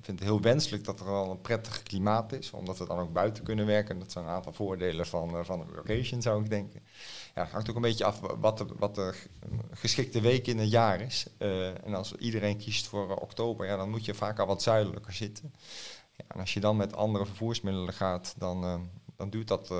vinden 0.00 0.14
het 0.14 0.20
heel 0.20 0.40
wenselijk 0.40 0.84
dat 0.84 1.00
er 1.00 1.06
al 1.06 1.30
een 1.30 1.40
prettig 1.40 1.82
klimaat 1.82 2.32
is, 2.32 2.50
omdat 2.50 2.78
we 2.78 2.86
dan 2.86 2.98
ook 2.98 3.12
buiten 3.12 3.44
kunnen 3.44 3.66
werken. 3.66 3.98
Dat 3.98 4.12
zijn 4.12 4.24
een 4.24 4.30
aantal 4.30 4.52
voordelen 4.52 5.06
van, 5.06 5.36
uh, 5.36 5.44
van 5.44 5.60
een 5.60 5.74
location, 5.74 6.22
zou 6.22 6.42
ik 6.42 6.50
denken 6.50 6.82
ja, 7.36 7.42
het 7.42 7.50
hangt 7.50 7.70
ook 7.70 7.76
een 7.76 7.82
beetje 7.82 8.04
af 8.04 8.20
wat 8.20 8.58
de, 8.58 8.66
wat 8.78 8.94
de 8.94 9.14
geschikte 9.70 10.20
week 10.20 10.46
in 10.46 10.58
het 10.58 10.70
jaar 10.70 11.00
is. 11.00 11.26
Uh, 11.38 11.84
en 11.84 11.94
als 11.94 12.14
iedereen 12.14 12.58
kiest 12.58 12.86
voor 12.86 13.10
uh, 13.10 13.16
oktober, 13.16 13.66
ja, 13.66 13.76
dan 13.76 13.90
moet 13.90 14.04
je 14.04 14.14
vaak 14.14 14.38
al 14.38 14.46
wat 14.46 14.62
zuidelijker 14.62 15.12
zitten. 15.12 15.54
Ja, 16.16 16.24
en 16.28 16.40
als 16.40 16.54
je 16.54 16.60
dan 16.60 16.76
met 16.76 16.96
andere 16.96 17.26
vervoersmiddelen 17.26 17.94
gaat, 17.94 18.34
dan, 18.38 18.88
dan 19.16 19.30
duurt 19.30 19.48
dat, 19.48 19.70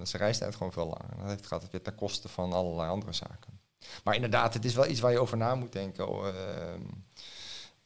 is 0.00 0.10
de 0.10 0.18
reistijd 0.18 0.56
gewoon 0.56 0.72
veel 0.72 0.84
langer. 0.86 1.28
Heeft, 1.28 1.46
gaat 1.46 1.62
het 1.62 1.70
weer 1.70 1.82
ten 1.82 1.94
koste 1.94 2.28
van 2.28 2.52
allerlei 2.52 2.90
andere 2.90 3.12
zaken. 3.12 3.60
Maar 4.04 4.14
inderdaad, 4.14 4.54
het 4.54 4.64
is 4.64 4.74
wel 4.74 4.86
iets 4.86 5.00
waar 5.00 5.12
je 5.12 5.20
over 5.20 5.36
na 5.36 5.54
moet 5.54 5.72
denken. 5.72 6.06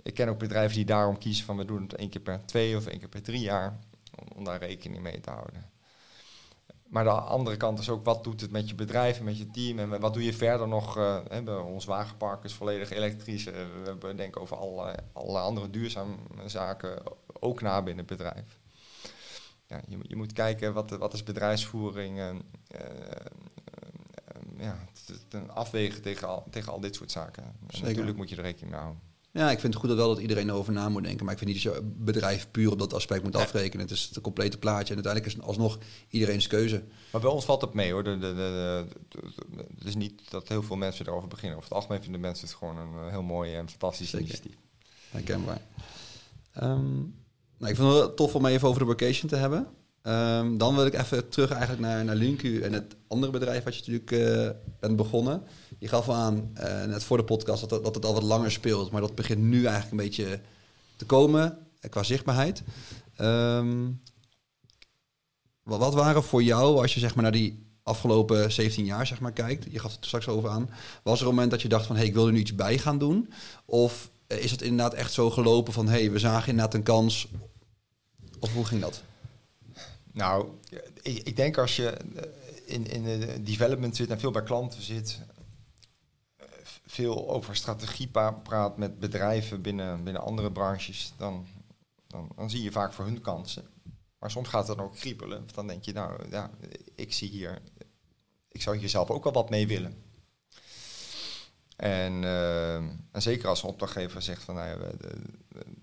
Ik 0.02 0.14
ken 0.14 0.28
ook 0.28 0.38
bedrijven 0.38 0.76
die 0.76 0.84
daarom 0.84 1.18
kiezen 1.18 1.44
van 1.44 1.56
we 1.56 1.64
doen 1.64 1.82
het 1.82 1.94
één 1.94 2.08
keer 2.08 2.20
per 2.20 2.44
twee 2.44 2.76
of 2.76 2.86
één 2.86 2.98
keer 2.98 3.08
per 3.08 3.22
drie 3.22 3.40
jaar. 3.40 3.78
Om, 4.18 4.26
om 4.36 4.44
daar 4.44 4.58
rekening 4.58 5.02
mee 5.02 5.20
te 5.20 5.30
houden. 5.30 5.70
Maar 6.90 7.04
de 7.04 7.10
andere 7.10 7.56
kant 7.56 7.78
is 7.78 7.88
ook, 7.88 8.04
wat 8.04 8.24
doet 8.24 8.40
het 8.40 8.50
met 8.50 8.68
je 8.68 8.74
bedrijf 8.74 9.18
en 9.18 9.24
met 9.24 9.38
je 9.38 9.50
team? 9.50 9.78
En 9.78 10.00
wat 10.00 10.14
doe 10.14 10.24
je 10.24 10.32
verder 10.32 10.68
nog? 10.68 10.96
Uh, 10.98 11.66
ons 11.66 11.84
wagenpark 11.84 12.44
is 12.44 12.52
volledig 12.52 12.90
elektrisch. 12.90 13.46
Uh, 13.46 13.54
we 14.00 14.14
denken 14.14 14.40
over 14.40 14.56
alle, 14.56 14.94
alle 15.12 15.38
andere 15.38 15.70
duurzame 15.70 16.16
zaken 16.46 17.02
ook 17.40 17.60
na 17.60 17.82
binnen 17.82 18.06
het 18.06 18.16
bedrijf. 18.16 18.58
Ja, 19.66 19.80
je, 19.88 19.98
je 20.02 20.16
moet 20.16 20.32
kijken, 20.32 20.72
wat, 20.72 20.90
wat 20.90 21.12
is 21.12 21.22
bedrijfsvoering? 21.22 22.18
Uh, 22.18 22.30
ja, 24.56 24.78
het, 25.06 25.48
afwegen 25.48 26.02
tegen 26.02 26.28
al, 26.28 26.44
tegen 26.50 26.72
al 26.72 26.80
dit 26.80 26.94
soort 26.94 27.10
zaken. 27.10 27.44
natuurlijk 27.82 28.16
moet 28.16 28.28
je 28.28 28.36
er 28.36 28.42
rekening 28.42 28.70
mee 28.70 28.80
houden. 28.80 29.09
Ja, 29.32 29.50
ik 29.50 29.60
vind 29.60 29.72
het 29.72 29.82
goed 29.82 29.88
dat 29.88 29.98
wel 29.98 30.08
dat 30.08 30.18
iedereen 30.18 30.48
erover 30.48 30.72
na 30.72 30.88
moet 30.88 31.02
denken. 31.02 31.24
Maar 31.24 31.32
ik 31.32 31.38
vind 31.40 31.52
niet 31.52 31.62
dat 31.62 31.74
je 31.74 31.82
bedrijf 31.82 32.50
puur 32.50 32.70
op 32.70 32.78
dat 32.78 32.94
aspect 32.94 33.22
moet 33.22 33.36
afrekenen. 33.36 33.86
Het 33.86 33.94
is 33.94 34.10
het 34.12 34.20
complete 34.20 34.58
plaatje. 34.58 34.94
En 34.94 35.04
uiteindelijk 35.04 35.34
is 35.34 35.46
alsnog 35.46 35.78
iedereen's 36.08 36.46
keuze. 36.46 36.82
Maar 37.12 37.20
bij 37.20 37.30
ons 37.30 37.44
valt 37.44 37.60
het 37.60 37.74
mee 37.74 37.92
hoor. 37.92 38.04
De, 38.04 38.18
de, 38.18 38.34
de, 38.34 38.84
het 39.78 39.86
is 39.86 39.94
niet 39.94 40.30
dat 40.30 40.48
heel 40.48 40.62
veel 40.62 40.76
mensen 40.76 41.06
erover 41.06 41.28
beginnen. 41.28 41.56
Over 41.56 41.68
het 41.68 41.78
algemeen 41.78 42.02
vinden 42.02 42.20
mensen 42.20 42.46
het 42.46 42.56
gewoon 42.56 42.76
een 42.76 43.10
heel 43.10 43.22
mooi 43.22 43.54
en 43.54 43.68
fantastisch 43.68 44.14
initiatief. 44.14 44.56
Herkenbaar. 45.10 45.60
Um, 46.62 47.14
nou, 47.58 47.70
ik 47.70 47.76
vind 47.76 47.92
het 47.92 48.16
tof 48.16 48.34
om 48.34 48.46
even 48.46 48.68
over 48.68 48.80
de 48.80 48.86
vacation 48.86 49.30
te 49.30 49.36
hebben. 49.36 49.66
Um, 50.02 50.58
dan 50.58 50.74
wil 50.74 50.86
ik 50.86 50.94
even 50.94 51.28
terug 51.28 51.50
eigenlijk 51.50 51.80
naar, 51.80 52.04
naar 52.04 52.14
Linku 52.14 52.60
en 52.60 52.72
het 52.72 52.96
andere 53.08 53.32
bedrijf 53.32 53.64
wat 53.64 53.74
je 53.74 53.80
natuurlijk 53.80 54.10
uh, 54.10 54.50
bent 54.80 54.96
begonnen. 54.96 55.42
Je 55.78 55.88
gaf 55.88 56.08
aan, 56.08 56.50
uh, 56.58 56.84
net 56.84 57.04
voor 57.04 57.16
de 57.16 57.24
podcast, 57.24 57.68
dat, 57.68 57.84
dat 57.84 57.94
het 57.94 58.04
al 58.04 58.14
wat 58.14 58.22
langer 58.22 58.50
speelt. 58.50 58.90
Maar 58.90 59.00
dat 59.00 59.14
begint 59.14 59.40
nu 59.40 59.64
eigenlijk 59.64 59.90
een 59.90 60.08
beetje 60.08 60.40
te 60.96 61.04
komen 61.04 61.58
uh, 61.80 61.90
qua 61.90 62.02
zichtbaarheid. 62.02 62.62
Wat, 65.62 65.78
wat 65.78 65.94
waren 65.94 66.22
voor 66.22 66.42
jou, 66.42 66.80
als 66.80 66.94
je 66.94 67.00
zeg 67.00 67.14
maar 67.14 67.22
naar 67.22 67.32
die 67.32 67.66
afgelopen 67.82 68.52
17 68.52 68.84
jaar 68.84 69.06
zeg 69.06 69.20
maar, 69.20 69.32
kijkt, 69.32 69.66
je 69.70 69.78
gaf 69.78 69.94
het 69.94 70.06
straks 70.06 70.28
over 70.28 70.48
aan, 70.48 70.70
was 71.02 71.20
er 71.20 71.26
een 71.26 71.34
moment 71.34 71.50
dat 71.50 71.62
je 71.62 71.68
dacht 71.68 71.86
van, 71.86 71.94
hé, 71.94 72.00
hey, 72.00 72.10
ik 72.10 72.16
wil 72.16 72.26
er 72.26 72.32
nu 72.32 72.38
iets 72.38 72.54
bij 72.54 72.78
gaan 72.78 72.98
doen? 72.98 73.32
Of 73.64 74.10
is 74.26 74.50
het 74.50 74.62
inderdaad 74.62 74.94
echt 74.94 75.12
zo 75.12 75.30
gelopen 75.30 75.72
van, 75.72 75.86
hé, 75.86 75.98
hey, 76.00 76.10
we 76.10 76.18
zagen 76.18 76.48
inderdaad 76.48 76.74
een 76.74 76.82
kans? 76.82 77.28
Of 78.38 78.52
hoe 78.52 78.64
ging 78.64 78.80
dat? 78.80 79.02
Nou, 80.12 80.58
ik, 81.02 81.18
ik 81.22 81.36
denk 81.36 81.58
als 81.58 81.76
je 81.76 81.96
in, 82.64 82.86
in 82.86 83.02
de 83.02 83.42
development 83.42 83.96
zit 83.96 84.10
en 84.10 84.20
veel 84.20 84.30
bij 84.30 84.42
klanten 84.42 84.82
zit, 84.82 85.20
veel 86.86 87.28
over 87.28 87.56
strategie 87.56 88.08
praat 88.42 88.76
met 88.76 88.98
bedrijven 88.98 89.62
binnen, 89.62 90.04
binnen 90.04 90.22
andere 90.22 90.52
branches, 90.52 91.12
dan, 91.16 91.46
dan, 92.06 92.30
dan 92.36 92.50
zie 92.50 92.62
je 92.62 92.72
vaak 92.72 92.92
voor 92.92 93.04
hun 93.04 93.20
kansen. 93.20 93.68
Maar 94.18 94.30
soms 94.30 94.48
gaat 94.48 94.68
het 94.68 94.76
dan 94.76 94.86
ook 94.86 94.94
kriebelen. 94.94 95.46
Dan 95.54 95.66
denk 95.66 95.84
je, 95.84 95.92
nou 95.92 96.30
ja, 96.30 96.50
ik 96.94 97.12
zie 97.12 97.30
hier, 97.30 97.62
ik 98.48 98.62
zou 98.62 98.76
hier 98.76 98.88
zelf 98.88 99.10
ook 99.10 99.24
wel 99.24 99.32
wat 99.32 99.50
mee 99.50 99.66
willen. 99.66 100.02
En, 101.76 102.22
uh, 102.22 102.74
en 102.74 103.22
zeker 103.22 103.48
als 103.48 103.62
een 103.62 103.68
opdrachtgever 103.68 104.22
zegt 104.22 104.42
van, 104.42 104.54
nou 104.54 104.68
ja, 104.68 104.90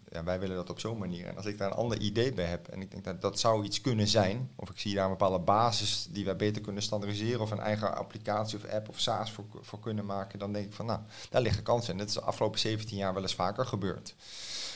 ja, 0.10 0.24
wij 0.24 0.40
willen 0.40 0.56
dat 0.56 0.70
op 0.70 0.80
zo'n 0.80 0.98
manier. 0.98 1.26
En 1.26 1.36
als 1.36 1.46
ik 1.46 1.58
daar 1.58 1.72
een 1.72 1.78
ander 1.78 2.00
idee 2.00 2.34
bij 2.34 2.46
heb 2.46 2.68
en 2.68 2.82
ik 2.82 2.92
denk 2.92 3.04
dat 3.04 3.22
dat 3.22 3.40
zou 3.40 3.64
iets 3.64 3.82
kunnen 3.82 4.08
zijn, 4.08 4.52
of 4.56 4.70
ik 4.70 4.80
zie 4.80 4.96
daar 4.96 5.04
een 5.04 5.10
bepaalde 5.10 5.40
basis 5.40 6.08
die 6.12 6.26
wij 6.26 6.36
beter 6.36 6.62
kunnen 6.62 6.84
standaardiseren, 6.84 7.42
of 7.42 7.52
een 7.52 7.60
eigen 7.60 7.96
applicatie 7.96 8.58
of 8.58 8.66
app 8.66 8.90
of 8.90 9.00
SaaS 9.00 9.32
voor, 9.32 9.46
voor 9.62 9.80
kunnen 9.80 10.06
maken, 10.06 10.40
dan 10.40 10.54
denk 10.54 10.66
ik 10.66 10.74
van, 10.74 10.86
nou, 10.86 11.00
daar 11.30 11.42
liggen 11.42 11.64
kansen 11.64 11.92
in. 11.92 11.98
Dat 11.98 12.08
is 12.08 12.14
de 12.14 12.22
afgelopen 12.22 12.60
17 12.60 12.98
jaar 12.98 13.14
wel 13.14 13.22
eens 13.22 13.36
vaker 13.36 13.66
gebeurd. 13.66 14.16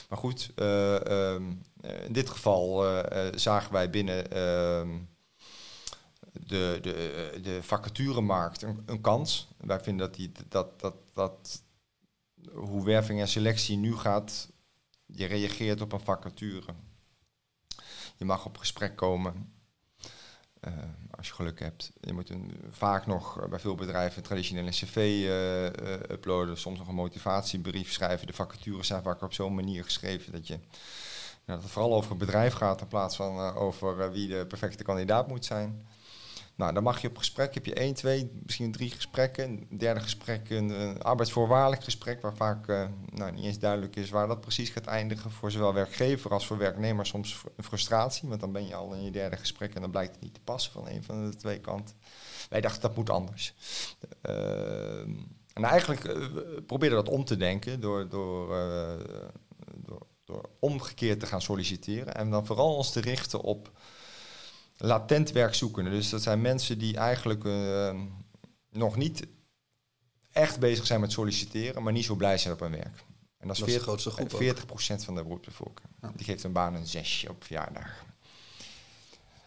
Maar 0.10 0.20
goed, 0.20 0.52
uh, 0.56 0.94
um, 0.94 1.62
in 2.06 2.14
dit 2.14 2.30
geval 2.30 2.86
uh, 2.86 3.28
zagen 3.36 3.74
wij 3.74 3.90
binnen 3.90 4.32
ehm, 4.32 4.90
de, 6.32 6.80
de, 6.82 7.40
de 7.42 7.64
vacaturemarkt 7.64 8.62
een, 8.62 8.84
een 8.86 9.02
kans. 9.02 9.48
Wij 9.58 9.80
vinden 9.80 10.08
dat, 10.08 10.16
die, 10.16 10.32
dat, 10.48 10.80
dat, 10.80 10.96
dat 11.14 11.64
hoe 12.54 12.86
werving 12.86 13.20
en 13.20 13.28
selectie 13.28 13.78
nu 13.78 13.96
gaat, 13.96 14.50
je 15.12 15.26
reageert 15.26 15.82
op 15.82 15.92
een 15.92 16.00
vacature. 16.00 16.74
Je 18.16 18.26
mag 18.26 18.46
op 18.46 18.58
gesprek 18.58 18.96
komen. 18.96 19.54
Uh, 20.68 20.74
als 21.12 21.28
je 21.28 21.34
geluk 21.34 21.60
hebt. 21.60 21.92
Je 22.00 22.14
moet 22.14 22.30
een, 22.30 22.52
vaak 22.70 23.06
nog 23.06 23.50
bij 23.50 23.60
veel 23.60 23.76
bedrijven 23.76 24.18
een 24.18 24.24
traditionele 24.24 24.70
cv 24.70 24.96
uh, 24.96 25.64
uh, 25.64 25.72
uploaden, 26.10 26.58
soms 26.58 26.80
nog 26.80 26.88
een 26.88 26.96
motivatiebrief 26.96 27.92
schrijven. 27.92 28.28
De 28.28 28.34
vacatures 28.34 28.88
zijn 28.88 29.04
vaak 29.04 29.22
op 29.22 29.34
zo'n 29.34 29.56
manier 29.56 29.84
geschreven 29.84 30.32
dat 30.32 30.48
je 30.48 30.60
dat 31.46 31.62
het 31.62 31.72
vooral 31.72 31.94
over 31.94 32.10
het 32.10 32.20
bedrijf 32.20 32.54
gaat 32.54 32.82
in 32.82 32.88
plaats 32.88 33.16
van 33.16 33.56
over 33.56 34.12
wie 34.12 34.28
de 34.28 34.46
perfecte 34.48 34.84
kandidaat 34.84 35.28
moet 35.28 35.46
zijn. 35.46 35.88
Nou, 36.56 36.74
dan 36.74 36.84
mag 36.84 37.02
je 37.02 37.08
op 37.08 37.18
gesprek, 37.18 37.54
heb 37.54 37.66
je 37.66 37.74
één, 37.74 37.94
twee, 37.94 38.32
misschien 38.44 38.72
drie 38.72 38.90
gesprekken. 38.90 39.44
Een 39.44 39.78
derde 39.78 40.00
gesprek, 40.00 40.50
een, 40.50 41.02
arbeidsvoorwaardelijk 41.02 41.84
gesprek, 41.84 42.22
waar 42.22 42.36
vaak 42.36 42.68
uh, 42.68 42.88
nou, 43.14 43.32
niet 43.32 43.46
eens 43.46 43.60
duidelijk 43.60 43.96
is 43.96 44.10
waar 44.10 44.28
dat 44.28 44.42
precies 44.42 44.70
gaat 44.70 44.86
eindigen. 44.86 45.32
Voor 45.32 45.52
zowel 45.52 45.74
werkgever 45.74 46.32
als 46.32 46.48
voor 46.48 46.58
werknemer 46.58 47.06
soms 47.06 47.44
een 47.58 47.64
frustratie, 47.64 48.30
want 48.30 48.42
dan 48.42 48.52
ben 48.52 48.68
je 48.68 48.76
al 48.76 48.94
in 48.94 49.04
je 49.04 49.12
derde 49.12 49.38
gesprek 49.38 49.76
en 49.76 49.82
dan 49.82 49.92
blijkt 49.92 50.14
het 50.14 50.24
niet 50.24 50.34
te 50.34 50.42
passen 50.44 50.72
van 50.72 50.88
een 50.88 51.04
van 51.04 51.30
de 51.30 51.36
twee 51.36 51.60
kanten. 51.60 51.96
Wij 52.50 52.62
dachten 52.62 52.82
dat 52.82 52.96
moet 52.96 53.10
anders. 53.10 53.54
Uh, 54.30 55.00
en 55.54 55.64
eigenlijk 55.64 56.04
uh, 56.04 56.26
probeerden 56.66 57.04
dat 57.04 57.14
om 57.14 57.26
te 57.26 57.38
denken 57.38 57.80
door, 57.80 58.10
door, 58.10 58.48
door, 59.76 60.08
door 60.26 60.50
omgekeerd 60.60 61.20
te 61.20 61.26
gaan 61.26 61.42
solliciteren 61.42 62.16
en 62.16 62.30
dan 62.30 62.46
vooral 62.46 62.76
ons 62.76 62.92
te 62.92 63.02
richten 63.02 63.42
op 63.42 63.72
latent 64.82 65.32
werkzoekenden. 65.32 65.94
Dus 65.94 66.10
dat 66.10 66.22
zijn 66.22 66.42
mensen 66.42 66.78
die 66.78 66.98
eigenlijk 66.98 67.44
uh, 67.44 68.00
nog 68.70 68.96
niet 68.96 69.28
echt 70.32 70.60
bezig 70.60 70.86
zijn 70.86 71.00
met 71.00 71.12
solliciteren, 71.12 71.84
maar 71.84 71.94
niet 71.94 72.06
zo 72.06 72.16
blij 72.16 72.38
zijn 72.38 72.54
op 72.54 72.60
hun 72.60 72.72
werk. 72.72 73.04
En 73.38 73.48
dat 73.48 73.58
is, 73.58 73.64
40, 73.64 73.80
de 73.80 73.88
grootste 73.88 74.10
groep 74.10 74.32
40% 75.02 75.06
van 75.06 75.16
de 75.16 75.24
beroepsbevolking. 75.24 75.88
Ja. 76.02 76.12
Die 76.16 76.26
geeft 76.26 76.44
een 76.44 76.52
baan 76.52 76.76
een 76.76 76.88
zesje 76.88 77.30
op 77.30 77.44
verjaardag. 77.44 78.06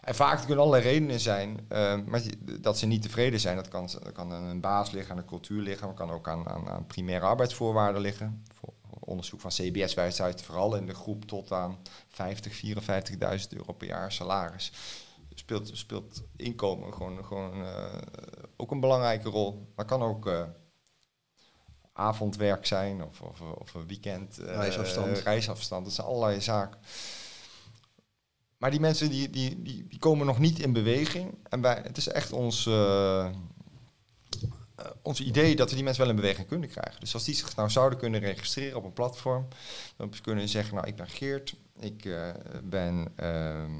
En 0.01 0.15
vaak 0.15 0.37
kunnen 0.39 0.63
allerlei 0.63 0.83
redenen 0.83 1.19
zijn, 1.19 1.59
uh, 1.71 1.97
maar 2.05 2.21
dat 2.59 2.77
ze 2.77 2.85
niet 2.85 3.01
tevreden 3.01 3.39
zijn. 3.39 3.55
Dat 3.55 3.67
kan, 3.67 3.89
dat 4.03 4.11
kan 4.11 4.33
aan 4.33 4.43
een 4.43 4.61
baas 4.61 4.91
liggen, 4.91 5.11
aan 5.11 5.21
de 5.21 5.27
cultuur 5.27 5.61
liggen, 5.61 5.87
maar 5.87 5.95
kan 5.95 6.11
ook 6.11 6.27
aan, 6.27 6.47
aan, 6.47 6.67
aan 6.67 6.87
primaire 6.87 7.25
arbeidsvoorwaarden 7.25 8.01
liggen. 8.01 8.43
Voor 8.53 8.73
onderzoek 8.99 9.41
van 9.41 9.51
CBS 9.51 9.93
wijst 9.93 10.19
uit 10.19 10.41
vooral 10.41 10.75
in 10.75 10.85
de 10.85 10.93
groep 10.93 11.25
tot 11.25 11.51
aan 11.51 11.77
50, 12.07 12.61
54.000 13.41 13.47
euro 13.49 13.73
per 13.73 13.87
jaar 13.87 14.11
salaris 14.11 14.71
speelt, 15.45 15.77
speelt 15.77 16.23
inkomen 16.35 16.93
gewoon, 16.93 17.25
gewoon 17.25 17.61
uh, 17.61 17.97
ook 18.55 18.71
een 18.71 18.79
belangrijke 18.79 19.29
rol. 19.29 19.71
Maar 19.75 19.85
kan 19.85 20.01
ook 20.01 20.27
uh, 20.27 20.43
avondwerk 21.93 22.65
zijn 22.65 23.03
of, 23.03 23.21
of, 23.21 23.41
of 23.41 23.73
een 23.73 23.87
weekend. 23.87 24.39
Uh, 24.39 24.45
reisafstand. 24.45 25.17
reisafstand. 25.17 25.85
Dat 25.85 25.93
zijn 25.93 26.07
allerlei 26.07 26.41
zaken. 26.41 26.79
Maar 28.57 28.71
die 28.71 28.79
mensen 28.79 29.09
die, 29.09 29.29
die, 29.29 29.61
die, 29.61 29.87
die 29.87 29.99
komen 29.99 30.25
nog 30.25 30.39
niet 30.39 30.59
in 30.59 30.73
beweging. 30.73 31.37
En 31.49 31.61
bij, 31.61 31.81
het 31.83 31.97
is 31.97 32.07
echt 32.07 32.31
ons, 32.31 32.69
ons 35.01 35.21
idee 35.21 35.55
dat 35.55 35.69
we 35.69 35.75
die 35.75 35.83
mensen 35.83 36.03
wel 36.03 36.11
in 36.11 36.21
beweging 36.21 36.47
kunnen 36.47 36.69
krijgen. 36.69 36.99
Dus 36.99 37.13
als 37.13 37.23
die 37.23 37.35
zich 37.35 37.55
nou 37.55 37.69
zouden 37.69 37.99
kunnen 37.99 38.19
registreren 38.19 38.77
op 38.77 38.83
een 38.83 38.93
platform, 38.93 39.47
dan 39.95 40.13
kunnen 40.21 40.43
ze 40.43 40.49
zeggen, 40.49 40.75
nou 40.75 40.87
ik 40.87 40.95
ben 40.95 41.09
Geert, 41.09 41.55
ik 41.79 42.09
ben 42.63 43.11
ehm, 43.15 43.71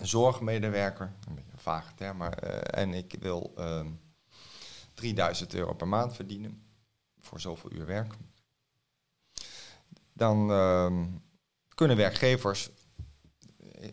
zorgmedewerker, 0.00 1.12
een 1.28 1.34
beetje 1.34 1.52
een 1.52 1.58
vage 1.58 1.94
term, 1.94 2.16
maar, 2.16 2.44
uh, 2.44 2.80
en 2.80 2.94
ik 2.94 3.16
wil 3.20 3.54
uh, 3.58 3.78
ehm, 3.78 3.90
3000 4.94 5.54
euro 5.54 5.74
per 5.74 5.88
maand 5.88 6.14
verdienen 6.14 6.62
voor 7.20 7.40
zoveel 7.40 7.72
uur 7.72 7.86
werk. 7.86 8.14
Dan 10.12 10.50
uh, 10.50 10.92
kunnen 11.74 11.96
werkgevers, 11.96 12.70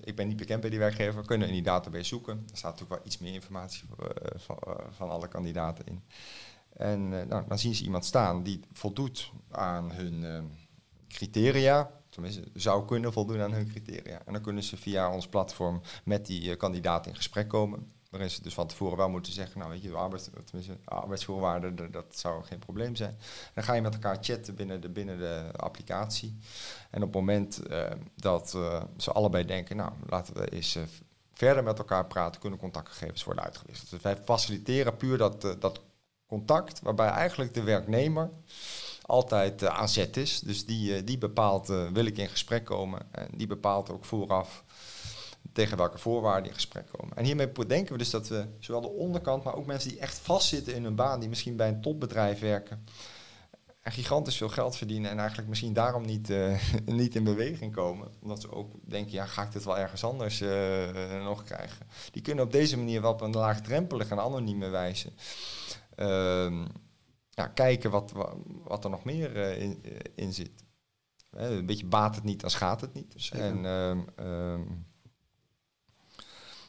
ik 0.04 0.16
ben 0.16 0.28
niet 0.28 0.38
bekend 0.38 0.62
bij 0.62 0.70
die 0.70 0.80
werkgever, 0.80 1.26
kunnen 1.26 1.48
in 1.48 1.54
die 1.54 1.64
database 1.64 2.04
zoeken. 2.04 2.38
Er 2.38 2.58
staat 2.58 2.72
natuurlijk 2.72 3.02
wel 3.02 3.06
iets 3.06 3.18
meer 3.18 3.34
informatie 3.34 3.84
uh, 4.00 4.08
van, 4.36 4.58
van, 4.90 5.10
alle 5.10 5.28
kandidaten 5.28 5.86
in. 5.86 6.04
En 6.70 7.10
nou, 7.10 7.48
dan 7.48 7.60
zien 7.60 7.76
ze 7.76 7.84
iemand 7.84 8.06
staan 8.06 8.44
die 8.44 8.60
voldoet 8.72 9.32
aan 9.50 9.92
hun 9.92 10.24
ehm, 10.24 10.46
criteria 11.08 11.99
tenminste, 12.22 12.60
zou 12.60 12.86
kunnen 12.86 13.14
voldoen 13.14 13.42
aan 13.42 13.54
hun 13.54 13.68
criteria. 13.68 14.22
En 14.26 14.34
dan 14.34 14.42
kunnen 14.42 14.64
ze 14.64 14.78
via 14.78 15.14
ons 15.14 15.28
platform 15.28 15.82
met 16.04 16.26
die 16.26 16.50
uh, 16.50 16.58
kandidaat 16.58 17.08
in 17.08 17.16
gesprek 17.16 17.48
komen. 17.48 17.92
Waarin 18.10 18.30
ze 18.30 18.42
dus 18.42 18.54
van 18.54 18.68
tevoren 18.68 18.98
wel 18.98 19.10
moeten 19.10 19.34
zeggen, 19.34 19.60
nou 19.60 19.72
weet 19.72 19.82
je, 19.82 19.94
arbeids, 19.94 20.30
tenminste, 20.46 20.78
arbeidsvoorwaarden, 20.86 21.92
dat 21.92 22.06
zou 22.10 22.44
geen 22.44 22.60
probleem 22.60 22.96
zijn. 22.96 23.18
Dan 23.54 23.64
ga 23.64 23.74
je 23.74 23.82
met 23.82 23.94
elkaar 23.94 24.18
chatten 24.22 24.56
binnen 24.56 24.82
de, 24.82 24.90
binnen 24.90 25.18
de 25.18 25.50
applicatie. 25.56 26.38
En 26.90 27.02
op 27.02 27.08
het 27.08 27.16
moment 27.16 27.62
uh, 27.70 27.86
dat 28.16 28.54
uh, 28.56 28.84
ze 28.98 29.12
allebei 29.12 29.46
denken, 29.46 29.76
nou 29.76 29.92
laten 30.08 30.34
we 30.34 30.50
eens 30.50 30.78
verder 31.34 31.64
met 31.64 31.78
elkaar 31.78 32.06
praten, 32.06 32.42
kunnen 32.42 32.60
contactgegevens 32.60 33.24
worden 33.24 33.44
uitgewisseld. 33.44 33.90
Dus 33.90 34.02
wij 34.02 34.18
faciliteren 34.18 34.98
puur 34.98 35.18
dat, 35.18 35.42
dat 35.60 35.82
contact, 36.28 36.80
waarbij 36.82 37.10
eigenlijk 37.10 37.54
de 37.54 37.64
werknemer 37.64 38.30
altijd 39.10 39.64
uh, 39.64 39.70
aan 39.80 39.90
zet 39.90 40.18
is. 40.18 40.40
Dus 40.40 40.66
die, 40.66 40.96
uh, 40.96 41.02
die 41.06 41.18
bepaalt, 41.18 41.70
uh, 41.70 41.88
wil 41.88 42.06
ik 42.06 42.18
in 42.18 42.30
gesprek 42.30 42.66
komen. 42.66 43.02
En 43.12 43.28
die 43.36 43.48
bepaalt 43.48 43.92
ook 43.92 44.06
vooraf 44.06 44.64
tegen 45.54 45.78
welke 45.78 45.98
voorwaarden 45.98 46.50
in 46.50 46.56
gesprek 46.56 46.86
komen. 46.98 47.18
En 47.18 47.26
hiermee 47.26 47.52
denken 47.68 47.92
we 47.92 47.98
dus 47.98 48.10
dat 48.10 48.28
we 48.28 48.46
zowel 48.60 48.82
de 48.82 48.88
onderkant, 48.88 49.44
maar 49.44 49.56
ook 49.56 49.66
mensen 49.66 49.90
die 49.90 50.00
echt 50.00 50.18
vastzitten 50.18 50.76
in 50.76 50.84
hun 50.84 50.96
baan, 50.96 51.20
die 51.20 51.30
misschien 51.30 51.56
bij 51.56 51.68
een 51.68 51.82
topbedrijf 51.82 52.40
werken, 52.40 52.86
en 53.82 53.92
gigantisch 53.92 54.38
veel 54.38 54.50
geld 54.50 54.76
verdienen 54.76 55.12
en 55.12 55.20
eigenlijk 55.20 55.50
misschien 55.50 55.74
daarom 55.74 56.06
niet, 56.06 56.34
niet 56.86 57.16
in 57.16 57.24
beweging 57.24 57.74
komen. 57.74 58.08
Omdat 58.22 58.42
ze 58.42 58.52
ook 58.52 58.72
denken, 58.82 59.12
ja, 59.12 59.26
ga 59.26 59.44
ik 59.44 59.52
dit 59.52 59.64
wel 59.64 59.78
ergens 59.78 60.04
anders 60.04 60.44
nog 61.24 61.44
krijgen. 61.44 61.88
Die 62.12 62.22
kunnen 62.22 62.46
op 62.46 62.52
deze 62.52 62.78
manier 62.78 63.02
wel 63.02 63.12
op 63.12 63.22
een 63.22 63.32
laagdrempelige 63.32 64.12
en 64.12 64.20
anonieme 64.20 64.68
wijze 64.68 65.12
ehm, 65.96 66.66
kijken 67.48 67.92
wat, 67.92 68.12
wat 68.64 68.84
er 68.84 68.90
nog 68.90 69.04
meer 69.04 69.36
uh, 69.36 69.62
in, 69.62 69.80
uh, 69.86 69.92
in 70.16 70.34
zit. 70.34 70.64
Uh, 71.38 71.50
een 71.50 71.66
beetje 71.66 71.86
baat 71.86 72.16
het 72.16 72.24
niet, 72.24 72.42
dan 72.42 72.50
schaadt 72.50 72.82
het 72.82 72.94
niet. 72.94 73.12
Dus, 73.12 73.32
en, 73.32 73.66
um, 73.66 74.06
um, 74.20 74.86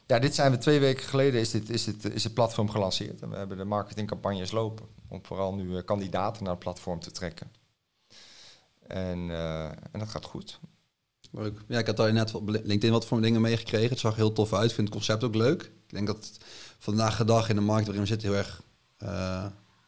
ja, 0.07 0.19
dit 0.19 0.35
zijn 0.35 0.51
we 0.51 0.59
twee 0.59 0.81
weken 0.81 1.05
geleden 1.05 1.41
is, 1.41 1.51
dit, 1.51 1.71
is, 1.71 1.85
dit, 1.85 2.05
is 2.13 2.25
het 2.25 2.35
platform 2.35 2.71
gelanceerd. 2.71 3.23
En 3.23 3.31
we 3.31 3.37
hebben 3.37 3.57
de 3.57 3.65
marketingcampagnes 3.65 4.51
lopen 4.51 4.87
om 5.09 5.25
vooral 5.25 5.55
nu 5.55 5.83
kandidaten 5.83 6.43
naar 6.43 6.53
het 6.53 6.63
platform 6.63 7.01
te 7.01 7.11
trekken. 7.11 7.53
En, 8.87 9.31
en 9.93 9.99
dat 9.99 10.09
gaat 10.09 10.25
goed. 10.25 10.61
Leuk. 11.31 11.61
Ja, 11.69 11.79
ik 11.79 11.87
had 11.87 11.97
daar 11.97 12.13
net 12.13 12.35
op 12.35 12.49
LinkedIn 12.49 12.91
wat 12.91 13.07
voor 13.07 13.21
dingen 13.21 13.41
meegekregen. 13.41 13.91
Het 13.91 13.99
zag 13.99 14.17
heel 14.17 14.33
tof 14.33 14.53
uit. 14.53 14.69
Ik 14.69 14.75
vind 14.75 14.89
het 14.89 14.97
concept 14.97 15.25
ook 15.25 15.35
leuk. 15.35 15.63
Ik 15.63 15.95
denk 15.95 16.07
dat 16.07 16.39
vandaag 16.79 17.17
de 17.17 17.25
dag 17.25 17.49
in 17.49 17.55
de 17.55 17.61
markt 17.61 17.85
waarin 17.85 18.03
we 18.03 18.09
zitten 18.09 18.29
heel 18.29 18.39
erg, 18.39 18.63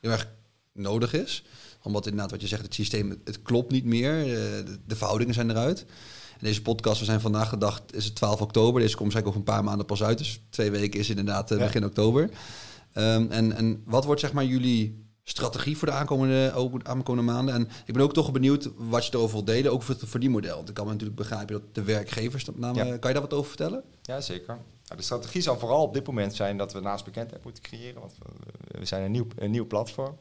heel 0.01 0.11
erg 0.11 0.29
nodig 0.73 1.13
is. 1.13 1.45
Omdat 1.83 2.05
inderdaad 2.05 2.31
wat 2.31 2.41
je 2.41 2.47
zegt, 2.47 2.63
het 2.63 2.75
systeem, 2.75 3.21
het 3.25 3.43
klopt 3.43 3.73
niet 3.73 3.85
meer. 3.85 4.21
Eh, 4.21 4.27
de, 4.67 4.79
de 4.87 4.97
verhoudingen 4.97 5.35
zijn 5.35 5.51
eruit. 5.51 5.85
En 6.33 6.49
deze 6.49 6.63
podcast, 6.63 6.99
we 6.99 7.05
zijn 7.05 7.21
vandaag 7.21 7.49
gedacht, 7.49 7.95
is 7.95 8.05
het 8.05 8.15
12 8.15 8.41
oktober. 8.41 8.81
Deze 8.81 8.97
komt 8.97 9.13
zeker 9.13 9.29
over 9.29 9.39
een 9.39 9.47
paar 9.47 9.65
maanden 9.65 9.87
pas 9.87 10.03
uit. 10.03 10.19
Dus 10.19 10.41
twee 10.51 10.71
weken 10.71 11.01
is 11.01 11.09
inderdaad 11.09 11.51
uh, 11.51 11.59
begin 11.59 11.85
oktober. 11.85 12.23
Um, 12.23 13.31
en, 13.31 13.53
en 13.53 13.83
wat 13.85 14.05
wordt 14.05 14.21
zeg 14.21 14.33
maar 14.33 14.45
jullie 14.45 15.11
strategie 15.23 15.77
voor 15.79 15.89
de 15.89 15.95
aankomende, 15.95 16.53
aankomende 16.83 17.33
maanden? 17.33 17.55
En 17.55 17.69
ik 17.87 17.95
ben 17.95 18.03
ook 18.03 18.13
toch 18.13 18.33
benieuwd 18.33 18.71
wat 18.77 19.07
je 19.07 19.15
erover 19.15 19.35
wil 19.35 19.45
delen, 19.45 19.73
ook 19.73 19.83
voor 19.83 19.95
het 19.95 20.09
verdienmodel. 20.09 20.57
Want 20.57 20.69
ik 20.69 20.75
kan 20.75 20.85
me 20.85 20.91
natuurlijk 20.91 21.19
begrijpen 21.19 21.55
dat 21.55 21.75
de 21.75 21.83
werkgevers, 21.83 22.45
ja. 22.61 22.73
kan 22.73 22.85
je 22.85 22.99
daar 23.01 23.21
wat 23.21 23.33
over 23.33 23.49
vertellen? 23.49 23.83
Ja, 24.03 24.21
zeker. 24.21 24.59
Nou, 24.85 24.97
de 24.97 25.03
strategie 25.03 25.41
zal 25.41 25.59
vooral 25.59 25.83
op 25.83 25.95
dit 25.95 26.07
moment 26.07 26.35
zijn 26.35 26.57
dat 26.57 26.73
we 26.73 26.81
naast 26.81 27.05
bekendheid 27.05 27.45
moeten 27.45 27.63
creëren. 27.63 28.01
Want 28.01 28.15
we, 28.19 28.79
we 28.79 28.85
zijn 28.85 29.03
een 29.03 29.11
nieuw, 29.11 29.27
een 29.37 29.51
nieuw 29.51 29.67
platform. 29.67 30.17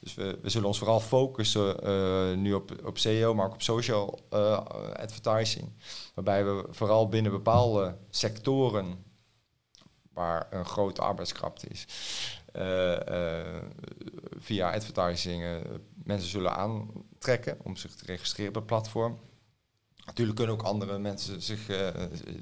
Dus 0.00 0.14
we, 0.14 0.38
we 0.42 0.48
zullen 0.48 0.66
ons 0.66 0.78
vooral 0.78 1.00
focussen 1.00 1.88
uh, 1.88 2.36
nu 2.36 2.54
op, 2.54 2.72
op 2.84 2.98
SEO, 2.98 3.34
maar 3.34 3.46
ook 3.46 3.52
op 3.52 3.62
social 3.62 4.18
uh, 4.32 4.64
advertising. 4.96 5.72
Waarbij 6.14 6.44
we 6.44 6.66
vooral 6.70 7.08
binnen 7.08 7.32
bepaalde 7.32 7.96
sectoren 8.10 9.04
waar 10.12 10.46
een 10.50 10.64
grote 10.64 11.00
arbeidskracht 11.00 11.70
is, 11.70 11.86
uh, 12.56 12.96
via 14.38 14.72
advertising 14.72 15.62
mensen 16.04 16.28
zullen 16.28 16.56
aantrekken 16.56 17.58
om 17.62 17.76
zich 17.76 17.94
te 17.94 18.04
registreren 18.04 18.48
op 18.48 18.54
het 18.54 18.66
platform. 18.66 19.18
Natuurlijk 20.10 20.38
kunnen 20.38 20.54
ook 20.54 20.62
andere 20.62 20.98
mensen 20.98 21.42
zich, 21.42 21.68
uh, 21.68 21.76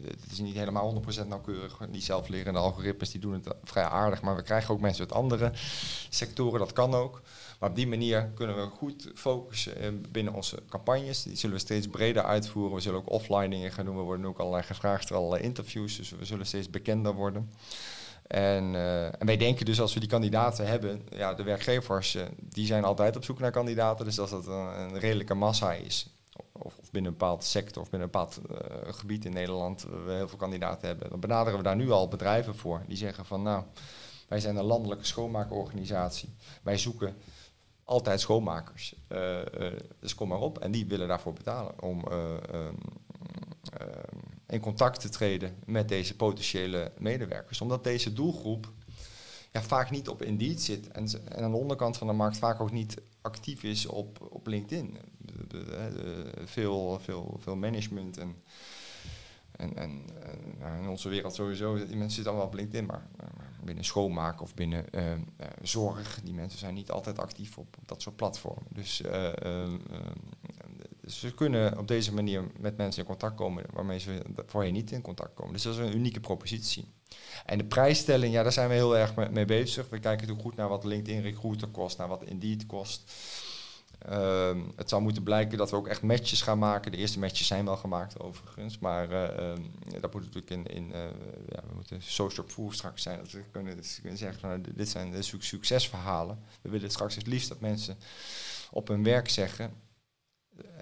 het 0.05 0.31
is 0.31 0.39
niet 0.39 0.55
helemaal 0.55 1.03
100% 1.25 1.29
nauwkeurig, 1.29 1.79
die 1.91 2.03
zelflerende 2.03 2.59
algoritmes 2.59 3.11
die 3.11 3.21
doen 3.21 3.33
het 3.33 3.55
vrij 3.63 3.85
aardig, 3.85 4.23
maar 4.23 4.37
we 4.37 4.43
krijgen 4.43 4.75
ook 4.75 4.81
mensen 4.81 5.03
uit 5.03 5.13
andere 5.13 5.53
sectoren, 6.09 6.59
dat 6.59 6.73
kan 6.73 6.95
ook. 6.95 7.23
Maar 7.59 7.69
op 7.69 7.77
die 7.77 7.87
manier 7.87 8.31
kunnen 8.35 8.57
we 8.57 8.71
goed 8.71 9.11
focussen 9.15 10.05
binnen 10.11 10.35
onze 10.35 10.63
campagnes. 10.69 11.23
Die 11.23 11.37
zullen 11.37 11.57
we 11.57 11.63
steeds 11.63 11.89
breder 11.89 12.23
uitvoeren. 12.23 12.75
We 12.75 12.81
zullen 12.81 12.99
ook 12.99 13.11
offline 13.11 13.49
dingen 13.49 13.73
gaan 13.73 13.85
doen. 13.85 13.97
We 13.97 14.03
worden 14.03 14.27
ook 14.27 14.39
allerlei 14.39 14.63
gevraagd, 14.63 15.13
allerlei 15.13 15.43
interviews. 15.43 15.97
Dus 15.97 16.11
we 16.11 16.25
zullen 16.25 16.47
steeds 16.47 16.71
bekender 16.71 17.15
worden. 17.15 17.51
En, 18.27 18.75
uh, 18.75 19.05
en, 19.05 19.27
wij 19.27 19.37
denken 19.37 19.65
dus 19.65 19.81
als 19.81 19.95
we 19.95 20.01
die 20.01 20.09
kandidaten 20.09 20.67
hebben, 20.67 21.03
ja, 21.11 21.35
de 21.35 21.43
werkgevers 21.43 22.17
die 22.41 22.67
zijn 22.67 22.85
altijd 22.85 23.17
op 23.17 23.25
zoek 23.25 23.39
naar 23.39 23.51
kandidaten. 23.51 24.05
Dus 24.05 24.21
als 24.21 24.31
dat 24.31 24.47
een 24.47 24.99
redelijke 24.99 25.35
massa 25.35 25.73
is, 25.73 26.18
of, 26.53 26.91
binnen 26.91 27.13
een 27.13 27.19
bepaald 27.19 27.45
sector 27.45 27.83
of 27.83 27.91
binnen 27.91 28.09
een 28.13 28.21
bepaald 28.21 28.41
uh, 28.51 28.93
gebied 28.93 29.25
in 29.25 29.33
Nederland, 29.33 29.83
we 29.83 30.13
heel 30.13 30.29
veel 30.29 30.39
kandidaten 30.39 30.89
hebben, 30.89 31.11
dan 31.11 31.21
benaderen 31.21 31.59
we 31.59 31.65
daar 31.65 31.77
nu 31.77 31.91
al 31.91 32.09
bedrijven 32.09 32.55
voor. 32.55 32.83
Die 32.87 32.97
zeggen 32.97 33.25
van 33.25 33.43
nou, 33.43 33.65
wij 34.29 34.41
zijn 34.41 34.57
een 34.57 34.65
landelijke 34.65 35.05
schoonmaakorganisatie. 35.05 36.35
Wij 36.63 36.79
zoeken 36.79 37.17
altijd 37.85 38.21
schoonmakers. 38.21 38.95
Uh, 39.09 39.39
dus 40.01 40.15
kom 40.15 40.29
maar 40.29 40.41
op. 40.41 40.59
En 40.59 40.71
die 40.71 40.87
willen 40.87 41.09
daarvoor 41.09 41.33
betalen 41.33 41.83
om, 41.83 42.05
uh, 42.11 42.69
in 44.47 44.61
contact 44.61 45.01
te 45.01 45.09
treden 45.09 45.57
met 45.67 45.89
deze 45.89 46.17
potentiële 46.17 46.93
medewerkers. 46.99 47.61
Omdat 47.61 47.85
deze 47.85 48.13
doelgroep 48.13 48.73
ja, 49.53 49.63
vaak 49.63 49.91
niet 49.91 50.09
op 50.09 50.23
Indeed 50.23 50.63
zit 50.63 50.89
en, 50.89 51.09
en 51.29 51.45
aan 51.45 51.51
de 51.51 51.57
onderkant 51.57 51.97
van 51.97 52.07
de 52.07 52.13
markt 52.13 52.39
vaak 52.39 52.61
ook 52.61 52.73
niet 52.73 52.97
actief 53.21 53.63
is 53.63 53.87
op, 53.87 54.29
op 54.31 54.47
LinkedIn. 54.47 54.99
veel, 56.45 56.99
veel, 57.01 57.37
veel 57.39 57.57
management 57.57 58.17
en, 58.17 58.37
en, 59.59 59.77
en 59.77 60.03
in 60.83 60.89
onze 60.89 61.09
wereld 61.09 61.35
sowieso, 61.35 61.75
die 61.75 61.87
mensen 61.87 62.11
zitten 62.11 62.33
allemaal 62.33 62.47
op 62.47 62.55
LinkedIn, 62.55 62.87
maar, 62.87 63.09
binnen 63.65 63.85
schoonmaken 63.85 64.43
of 64.43 64.55
binnen 64.55 64.85
uh, 64.95 65.13
zorg, 65.63 66.21
die 66.25 66.35
mensen 66.35 66.59
zijn 66.59 66.75
niet 66.75 66.91
altijd 66.91 67.19
actief 67.19 67.59
op, 67.59 67.77
dat 67.87 68.03
soort 68.03 68.17
platformen. 68.17 68.67
Dus, 68.69 69.01
uh, 69.01 69.75
dus 71.01 71.21
ze 71.21 71.35
kunnen 71.35 71.79
op 71.79 71.89
deze 71.89 72.15
manier 72.15 72.51
met 72.61 72.77
mensen 72.77 73.03
in 73.03 73.09
contact 73.09 73.37
komen 73.37 73.65
waarmee 73.73 73.99
ze 73.99 74.23
voorheen 74.47 74.73
niet 74.73 74.91
in 74.91 75.03
contact 75.03 75.35
komen. 75.35 75.53
Dus 75.53 75.63
dat 75.63 75.75
is 75.75 75.81
een 75.81 75.97
unieke 75.97 76.21
propositie. 76.21 76.89
En 77.45 77.59
de 77.59 77.65
prijsstelling, 77.65 78.33
ja, 78.33 78.43
daar 78.43 78.53
zijn 78.53 78.69
we 78.69 78.75
heel 78.75 78.97
erg 78.97 79.15
mee 79.15 79.45
bezig. 79.45 79.85
We 79.89 79.99
kijken 79.99 80.11
natuurlijk 80.11 80.41
goed 80.41 80.57
naar 80.57 80.69
wat 80.69 80.85
LinkedIn 80.85 81.23
Recruiter 81.23 81.69
kost, 81.69 81.99
naar 81.99 82.09
wat 82.09 82.25
Indeed 82.25 82.67
kost. 82.67 83.13
Ehm, 83.99 84.61
het 84.77 84.89
zou 84.89 85.03
moeten 85.03 85.23
blijken 85.23 85.59
dat 85.59 85.71
we 85.71 85.77
ook 85.77 85.89
echt 85.89 86.03
matches 86.03 86.43
gaan 86.43 86.59
maken. 86.59 86.91
De 86.91 86.97
eerste 86.97 87.19
matches 87.19 87.47
zijn 87.47 87.65
wel 87.65 87.77
gemaakt 87.77 88.21
overigens. 88.21 88.79
Maar 88.79 89.13
uh, 89.13 89.53
dat 90.01 90.13
moet 90.13 90.23
natuurlijk 90.23 90.51
in, 90.51 90.67
in 90.67 90.89
uh, 90.89 91.01
ja, 91.49 91.63
we 91.69 91.75
moeten 91.75 92.03
social 92.03 92.47
proof 92.47 92.75
straks 92.75 93.03
zijn. 93.03 93.19
Dat 93.19 93.31
we 93.31 93.43
kunnen, 93.51 93.77
dus 93.77 93.99
kunnen 94.01 94.19
zeggen, 94.19 94.49
nou, 94.49 94.61
dit 94.75 94.89
zijn 94.89 95.11
de 95.11 95.23
succesverhalen. 95.23 96.39
We 96.61 96.69
willen 96.69 96.91
straks 96.91 97.15
het 97.15 97.27
liefst 97.27 97.49
dat 97.49 97.61
mensen 97.61 97.97
op 98.71 98.89
hun 98.89 99.03
werk 99.03 99.29
zeggen... 99.29 99.87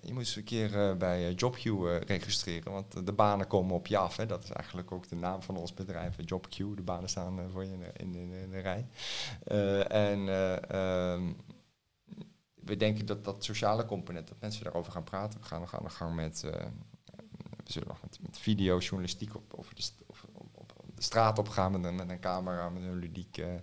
Je 0.02 0.12
moet 0.12 0.22
eens 0.22 0.36
een 0.36 0.44
keer 0.44 0.96
bij 0.96 1.34
JobQ 1.34 1.70
registreren, 2.06 2.72
want 2.72 3.06
de 3.06 3.12
banen 3.12 3.46
komen 3.46 3.74
op 3.74 3.86
je 3.86 3.96
af. 3.96 4.16
Hè. 4.16 4.26
Dat 4.26 4.44
is 4.44 4.50
eigenlijk 4.50 4.92
ook 4.92 5.08
de 5.08 5.16
naam 5.16 5.42
van 5.42 5.56
ons 5.56 5.74
bedrijf, 5.74 6.16
JobQ. 6.16 6.56
De 6.56 6.82
banen 6.84 7.08
staan 7.08 7.50
voor 7.50 7.64
je 7.64 7.72
in, 7.96 8.14
in, 8.14 8.32
in 8.32 8.50
de 8.50 8.58
rij. 8.58 8.86
en 9.88 10.28
ehm, 10.68 11.32
we 12.66 12.76
denken 12.76 13.06
dat 13.06 13.24
dat 13.24 13.44
sociale 13.44 13.84
component, 13.84 14.28
dat 14.28 14.40
mensen 14.40 14.64
daarover 14.64 14.92
gaan 14.92 15.04
praten. 15.04 15.40
We 15.40 15.46
gaan 15.46 15.60
nog 15.60 15.74
aan 15.74 15.84
de 15.84 15.90
gang 15.90 16.14
met, 16.14 16.42
uh, 16.44 16.50
we 16.50 17.72
zullen 17.72 17.88
nog 17.88 18.02
met, 18.02 18.18
met 18.20 19.34
op, 19.34 19.54
over 19.54 19.74
de, 19.74 19.82
op, 20.06 20.48
op, 20.52 20.72
de 20.94 21.02
straat 21.02 21.38
opgaan 21.38 21.72
met 21.72 21.84
een, 21.84 21.94
met 21.94 22.10
een 22.10 22.20
camera, 22.20 22.68
met 22.68 22.82
een 22.82 22.98
ludieke, 22.98 23.62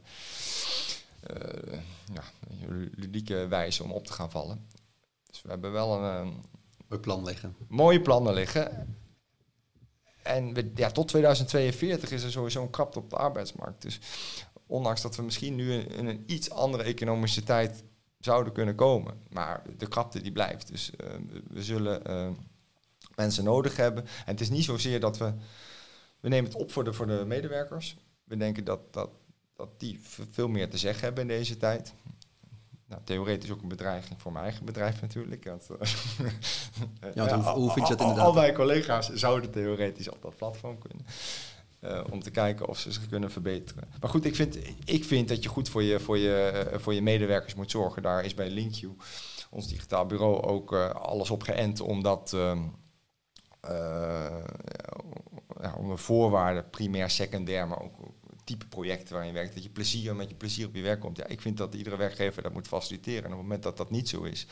ja, 2.14 2.24
ludieke 2.95 3.47
wijze 3.47 3.84
om 3.84 3.91
op 3.91 4.05
te 4.05 4.14
gaan 4.14 4.32
vallen. 4.32 4.68
Dus 5.34 5.41
we 5.41 5.49
hebben 5.49 5.71
wel 5.71 6.03
een, 6.03 6.43
een 6.89 6.99
plan 6.99 7.23
liggen. 7.23 7.55
Mooie 7.67 8.01
plannen 8.01 8.34
liggen. 8.34 8.97
En 10.23 10.53
we, 10.53 10.71
ja, 10.75 10.91
tot 10.91 11.07
2042 11.07 12.11
is 12.11 12.23
er 12.23 12.31
sowieso 12.31 12.61
een 12.61 12.69
krapte 12.69 12.99
op 12.99 13.09
de 13.09 13.15
arbeidsmarkt. 13.15 13.81
Dus 13.81 13.99
ondanks 14.65 15.01
dat 15.01 15.15
we 15.15 15.23
misschien 15.23 15.55
nu 15.55 15.73
in 15.73 16.07
een 16.07 16.23
iets 16.25 16.49
andere 16.49 16.84
economische 16.84 17.43
tijd 17.43 17.84
zouden 18.19 18.53
kunnen 18.53 18.75
komen. 18.75 19.21
Maar 19.29 19.63
de 19.77 19.88
krapte 19.88 20.21
die 20.21 20.31
blijft. 20.31 20.67
Dus 20.67 20.91
uh, 20.97 21.07
we 21.47 21.63
zullen 21.63 22.01
uh, 22.09 22.29
mensen 23.15 23.43
nodig 23.43 23.75
hebben. 23.75 24.03
En 24.03 24.31
het 24.31 24.41
is 24.41 24.49
niet 24.49 24.63
zozeer 24.63 24.99
dat 24.99 25.17
we... 25.17 25.34
We 26.19 26.29
nemen 26.29 26.51
het 26.51 26.61
op 26.61 26.71
voor 26.71 26.84
de, 26.84 26.93
voor 26.93 27.07
de 27.07 27.23
medewerkers. 27.27 27.97
We 28.23 28.38
denken 28.38 28.63
dat, 28.63 28.93
dat, 28.93 29.09
dat 29.55 29.79
die 29.79 29.99
veel 30.31 30.47
meer 30.47 30.69
te 30.69 30.77
zeggen 30.77 31.03
hebben 31.03 31.21
in 31.21 31.38
deze 31.38 31.57
tijd. 31.57 31.93
Nou, 32.93 33.05
theoretisch 33.05 33.51
ook 33.51 33.61
een 33.61 33.67
bedreiging 33.67 34.21
voor 34.21 34.31
mijn 34.31 34.43
eigen 34.43 34.65
bedrijf 34.65 35.01
natuurlijk. 35.01 35.45
Want, 35.45 35.67
ja, 37.13 37.39
hoe, 37.39 37.49
hoe 37.49 37.71
vind 37.71 37.87
je 37.87 37.95
dat 37.95 38.01
inderdaad? 38.01 38.25
Al 38.25 38.33
mijn 38.33 38.53
collega's 38.53 39.13
zouden 39.13 39.51
theoretisch 39.51 40.09
op 40.09 40.21
dat 40.21 40.35
platform 40.35 40.77
kunnen. 40.77 41.05
Uh, 41.81 42.03
om 42.11 42.23
te 42.23 42.31
kijken 42.31 42.67
of 42.67 42.79
ze 42.79 42.91
zich 42.91 43.07
kunnen 43.07 43.31
verbeteren. 43.31 43.83
Maar 44.01 44.09
goed, 44.09 44.25
ik 44.25 44.35
vind, 44.35 44.57
ik 44.85 45.03
vind 45.03 45.27
dat 45.27 45.43
je 45.43 45.49
goed 45.49 45.69
voor 45.69 45.83
je, 45.83 45.99
voor, 45.99 46.17
je, 46.17 46.67
uh, 46.71 46.79
voor 46.79 46.93
je 46.93 47.01
medewerkers 47.01 47.55
moet 47.55 47.71
zorgen. 47.71 48.01
Daar 48.01 48.25
is 48.25 48.33
bij 48.33 48.49
LinkU, 48.49 48.95
ons 49.49 49.67
digitaal 49.67 50.05
bureau, 50.05 50.41
ook 50.41 50.73
uh, 50.73 50.89
alles 50.89 51.29
op 51.29 51.43
geënt 51.43 51.81
om 51.81 52.03
dat... 52.03 52.35
ja, 55.61 55.73
om 55.77 55.89
de 55.89 55.97
voorwaarden, 55.97 56.69
primair, 56.69 57.09
secundair, 57.09 57.67
maar 57.67 57.81
ook 57.81 58.12
type 58.43 58.65
projecten 58.65 59.15
waar 59.15 59.25
je 59.25 59.31
werkt, 59.31 59.53
dat 59.53 59.63
je 59.63 59.69
plezier 59.69 60.15
met 60.15 60.29
je 60.29 60.35
plezier 60.35 60.67
op 60.67 60.75
je 60.75 60.81
werk 60.81 60.99
komt. 60.99 61.17
Ja, 61.17 61.27
ik 61.27 61.41
vind 61.41 61.57
dat 61.57 61.75
iedere 61.75 61.97
werkgever 61.97 62.43
dat 62.43 62.53
moet 62.53 62.67
faciliteren. 62.67 63.23
En 63.23 63.31
op 63.31 63.37
het 63.37 63.41
moment 63.41 63.63
dat 63.63 63.77
dat 63.77 63.89
niet 63.89 64.09
zo 64.09 64.23
is, 64.23 64.47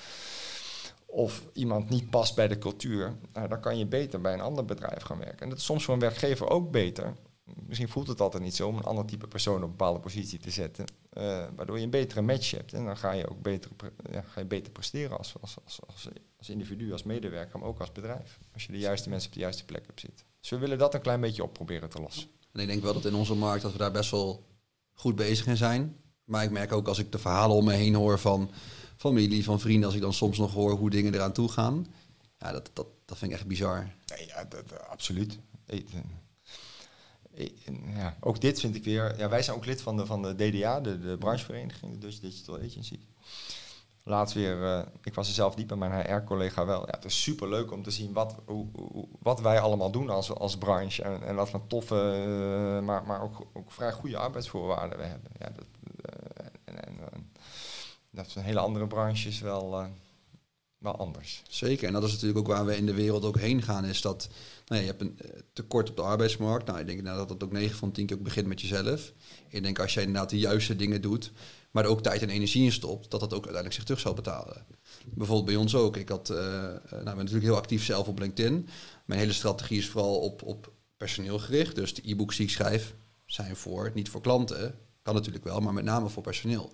of 1.05 1.47
iemand 1.53 1.89
niet 1.89 2.09
past 2.09 2.35
bij 2.35 2.47
de 2.47 2.57
cultuur, 2.57 3.15
nou, 3.33 3.47
dan 3.47 3.59
kan 3.59 3.77
je 3.77 3.85
beter 3.85 4.21
bij 4.21 4.33
een 4.33 4.41
ander 4.41 4.65
bedrijf 4.65 5.01
gaan 5.01 5.17
werken. 5.17 5.39
En 5.39 5.49
dat 5.49 5.57
is 5.57 5.65
soms 5.65 5.83
voor 5.83 5.93
een 5.93 5.99
werkgever 5.99 6.49
ook 6.49 6.71
beter. 6.71 7.15
Misschien 7.67 7.89
voelt 7.89 8.07
het 8.07 8.21
altijd 8.21 8.43
niet 8.43 8.55
zo 8.55 8.67
om 8.67 8.77
een 8.77 8.83
ander 8.83 9.05
type 9.05 9.27
persoon 9.27 9.55
op 9.55 9.61
een 9.61 9.69
bepaalde 9.69 9.99
positie 9.99 10.39
te 10.39 10.51
zetten, 10.51 10.85
uh, 11.13 11.47
waardoor 11.55 11.77
je 11.77 11.83
een 11.83 11.89
betere 11.89 12.21
match 12.21 12.51
hebt. 12.51 12.73
En 12.73 12.85
dan 12.85 12.97
ga 12.97 13.11
je 13.11 13.29
ook 13.29 13.41
beter, 13.41 13.71
ja, 14.11 14.21
ga 14.21 14.39
je 14.39 14.45
beter 14.45 14.71
presteren 14.71 15.17
als, 15.17 15.33
als, 15.41 15.57
als, 15.65 15.79
als, 16.37 16.49
individu, 16.49 16.91
als 16.91 17.03
medewerker, 17.03 17.59
maar 17.59 17.67
ook 17.67 17.79
als 17.79 17.91
bedrijf. 17.91 18.39
Als 18.53 18.65
je 18.65 18.71
de 18.71 18.79
juiste 18.79 19.09
mensen 19.09 19.27
op 19.27 19.33
de 19.33 19.41
juiste 19.41 19.65
plek 19.65 19.85
hebt 19.85 19.99
zitten. 19.99 20.25
Dus 20.39 20.49
we 20.49 20.57
willen 20.57 20.77
dat 20.77 20.93
een 20.93 21.01
klein 21.01 21.21
beetje 21.21 21.43
op 21.43 21.53
proberen 21.53 21.89
te 21.89 22.01
lossen. 22.01 22.29
En 22.53 22.59
ik 22.59 22.67
denk 22.67 22.83
wel 22.83 22.93
dat 22.93 23.05
in 23.05 23.15
onze 23.15 23.35
markt 23.35 23.61
dat 23.61 23.71
we 23.71 23.77
daar 23.77 23.91
best 23.91 24.11
wel 24.11 24.47
goed 24.93 25.15
bezig 25.15 25.47
in 25.47 25.57
zijn. 25.57 25.95
Maar 26.23 26.43
ik 26.43 26.51
merk 26.51 26.71
ook 26.71 26.87
als 26.87 26.99
ik 26.99 27.11
de 27.11 27.19
verhalen 27.19 27.55
om 27.55 27.65
me 27.65 27.73
heen 27.73 27.93
hoor 27.93 28.19
van 28.19 28.51
familie, 28.97 29.43
van 29.43 29.59
vrienden, 29.59 29.85
als 29.85 29.95
ik 29.95 30.01
dan 30.01 30.13
soms 30.13 30.37
nog 30.37 30.53
hoor 30.53 30.71
hoe 30.71 30.89
dingen 30.89 31.13
eraan 31.13 31.33
toe 31.33 31.49
gaan. 31.49 31.87
Ja, 32.37 32.51
dat, 32.51 32.69
dat, 32.73 32.87
dat 33.05 33.17
vind 33.17 33.31
ik 33.31 33.37
echt 33.37 33.47
bizar. 33.47 33.93
Nee, 34.05 34.27
ja, 34.27 34.43
dat, 34.45 34.87
absoluut. 34.87 35.39
Ja, 37.95 38.17
ook 38.19 38.41
dit 38.41 38.59
vind 38.59 38.75
ik 38.75 38.83
weer. 38.83 39.17
Ja, 39.17 39.29
wij 39.29 39.43
zijn 39.43 39.57
ook 39.57 39.65
lid 39.65 39.81
van 39.81 39.97
de, 39.97 40.05
van 40.05 40.21
de 40.21 40.35
DDA, 40.35 40.79
de, 40.79 40.99
de 40.99 41.17
branchevereniging, 41.17 41.91
de 41.91 41.97
Dutch 41.97 42.19
Digital 42.19 42.55
Agency. 42.55 42.99
Laatst 44.03 44.35
weer, 44.35 44.61
uh, 44.61 44.81
ik 45.03 45.13
was 45.13 45.27
er 45.27 45.33
zelf 45.33 45.55
niet, 45.55 45.69
maar 45.69 45.77
mijn 45.77 46.05
HR-collega 46.05 46.65
wel. 46.65 46.79
Ja, 46.79 46.95
het 46.95 47.05
is 47.05 47.21
super 47.21 47.49
leuk 47.49 47.71
om 47.71 47.83
te 47.83 47.91
zien 47.91 48.13
wat, 48.13 48.35
hoe, 48.45 48.67
wat 49.19 49.41
wij 49.41 49.59
allemaal 49.59 49.91
doen 49.91 50.09
als, 50.09 50.33
als 50.35 50.57
branche. 50.57 51.03
En, 51.03 51.23
en 51.23 51.35
wat 51.35 51.49
voor 51.49 51.67
toffe, 51.67 52.25
uh, 52.27 52.85
maar, 52.85 53.03
maar 53.05 53.21
ook, 53.21 53.47
ook 53.53 53.71
vrij 53.71 53.91
goede 53.91 54.17
arbeidsvoorwaarden 54.17 54.97
we 54.97 55.03
hebben. 55.03 55.31
Ja, 55.39 55.49
dat, 55.55 55.65
uh, 55.85 56.45
en, 56.63 57.13
en, 57.13 57.31
dat 58.09 58.25
is 58.25 58.35
een 58.35 58.43
hele 58.43 58.59
andere 58.59 58.87
branches 58.87 59.39
wel, 59.39 59.89
wel 60.77 60.95
anders. 60.95 61.43
Zeker, 61.47 61.87
en 61.87 61.93
dat 61.93 62.03
is 62.03 62.11
natuurlijk 62.11 62.39
ook 62.39 62.47
waar 62.47 62.65
we 62.65 62.77
in 62.77 62.85
de 62.85 62.93
wereld 62.93 63.25
ook 63.25 63.39
heen 63.39 63.61
gaan, 63.61 63.85
is 63.85 64.01
dat 64.01 64.29
nou 64.65 64.81
ja, 64.81 64.87
je 64.87 64.97
hebt 64.97 65.01
een 65.01 65.19
tekort 65.53 65.89
op 65.89 65.95
de 65.95 66.01
arbeidsmarkt. 66.01 66.67
Nou, 66.67 66.79
ik 66.79 66.87
denk 66.87 67.05
dat 67.05 67.29
dat 67.29 67.43
ook 67.43 67.51
9 67.51 67.77
van 67.77 67.91
10 67.91 68.05
keer 68.05 68.17
ook 68.17 68.23
begint 68.23 68.47
met 68.47 68.61
jezelf. 68.61 69.13
Ik 69.49 69.63
denk 69.63 69.79
als 69.79 69.93
jij 69.93 70.03
inderdaad 70.03 70.29
de 70.29 70.39
juiste 70.39 70.75
dingen 70.75 71.01
doet, 71.01 71.31
maar 71.71 71.83
er 71.83 71.89
ook 71.89 72.01
tijd 72.01 72.21
en 72.21 72.29
energie 72.29 72.63
in 72.63 72.71
stopt, 72.71 73.11
dat 73.11 73.19
dat 73.19 73.33
ook 73.33 73.45
uiteindelijk 73.45 73.73
zich 73.73 73.83
terug 73.83 73.99
zal 73.99 74.13
betalen. 74.13 74.65
Bijvoorbeeld 75.05 75.47
bij 75.47 75.55
ons 75.55 75.75
ook. 75.75 75.97
Ik 75.97 76.09
had, 76.09 76.29
uh, 76.29 76.37
nou, 76.37 77.03
ben 77.03 77.15
natuurlijk 77.15 77.43
heel 77.43 77.55
actief 77.55 77.85
zelf 77.85 78.07
op 78.07 78.19
LinkedIn. 78.19 78.67
Mijn 79.05 79.19
hele 79.19 79.33
strategie 79.33 79.77
is 79.77 79.89
vooral 79.89 80.19
op, 80.19 80.43
op 80.43 80.71
personeel 80.97 81.39
gericht. 81.39 81.75
Dus 81.75 81.93
de 81.93 82.01
e-books 82.09 82.35
die 82.37 82.45
ik 82.45 82.51
schrijf 82.51 82.93
zijn 83.25 83.55
voor, 83.55 83.91
niet 83.93 84.09
voor 84.09 84.21
klanten. 84.21 84.75
Kan 85.01 85.13
natuurlijk 85.13 85.43
wel, 85.43 85.59
maar 85.59 85.73
met 85.73 85.83
name 85.83 86.09
voor 86.09 86.23
personeel. 86.23 86.71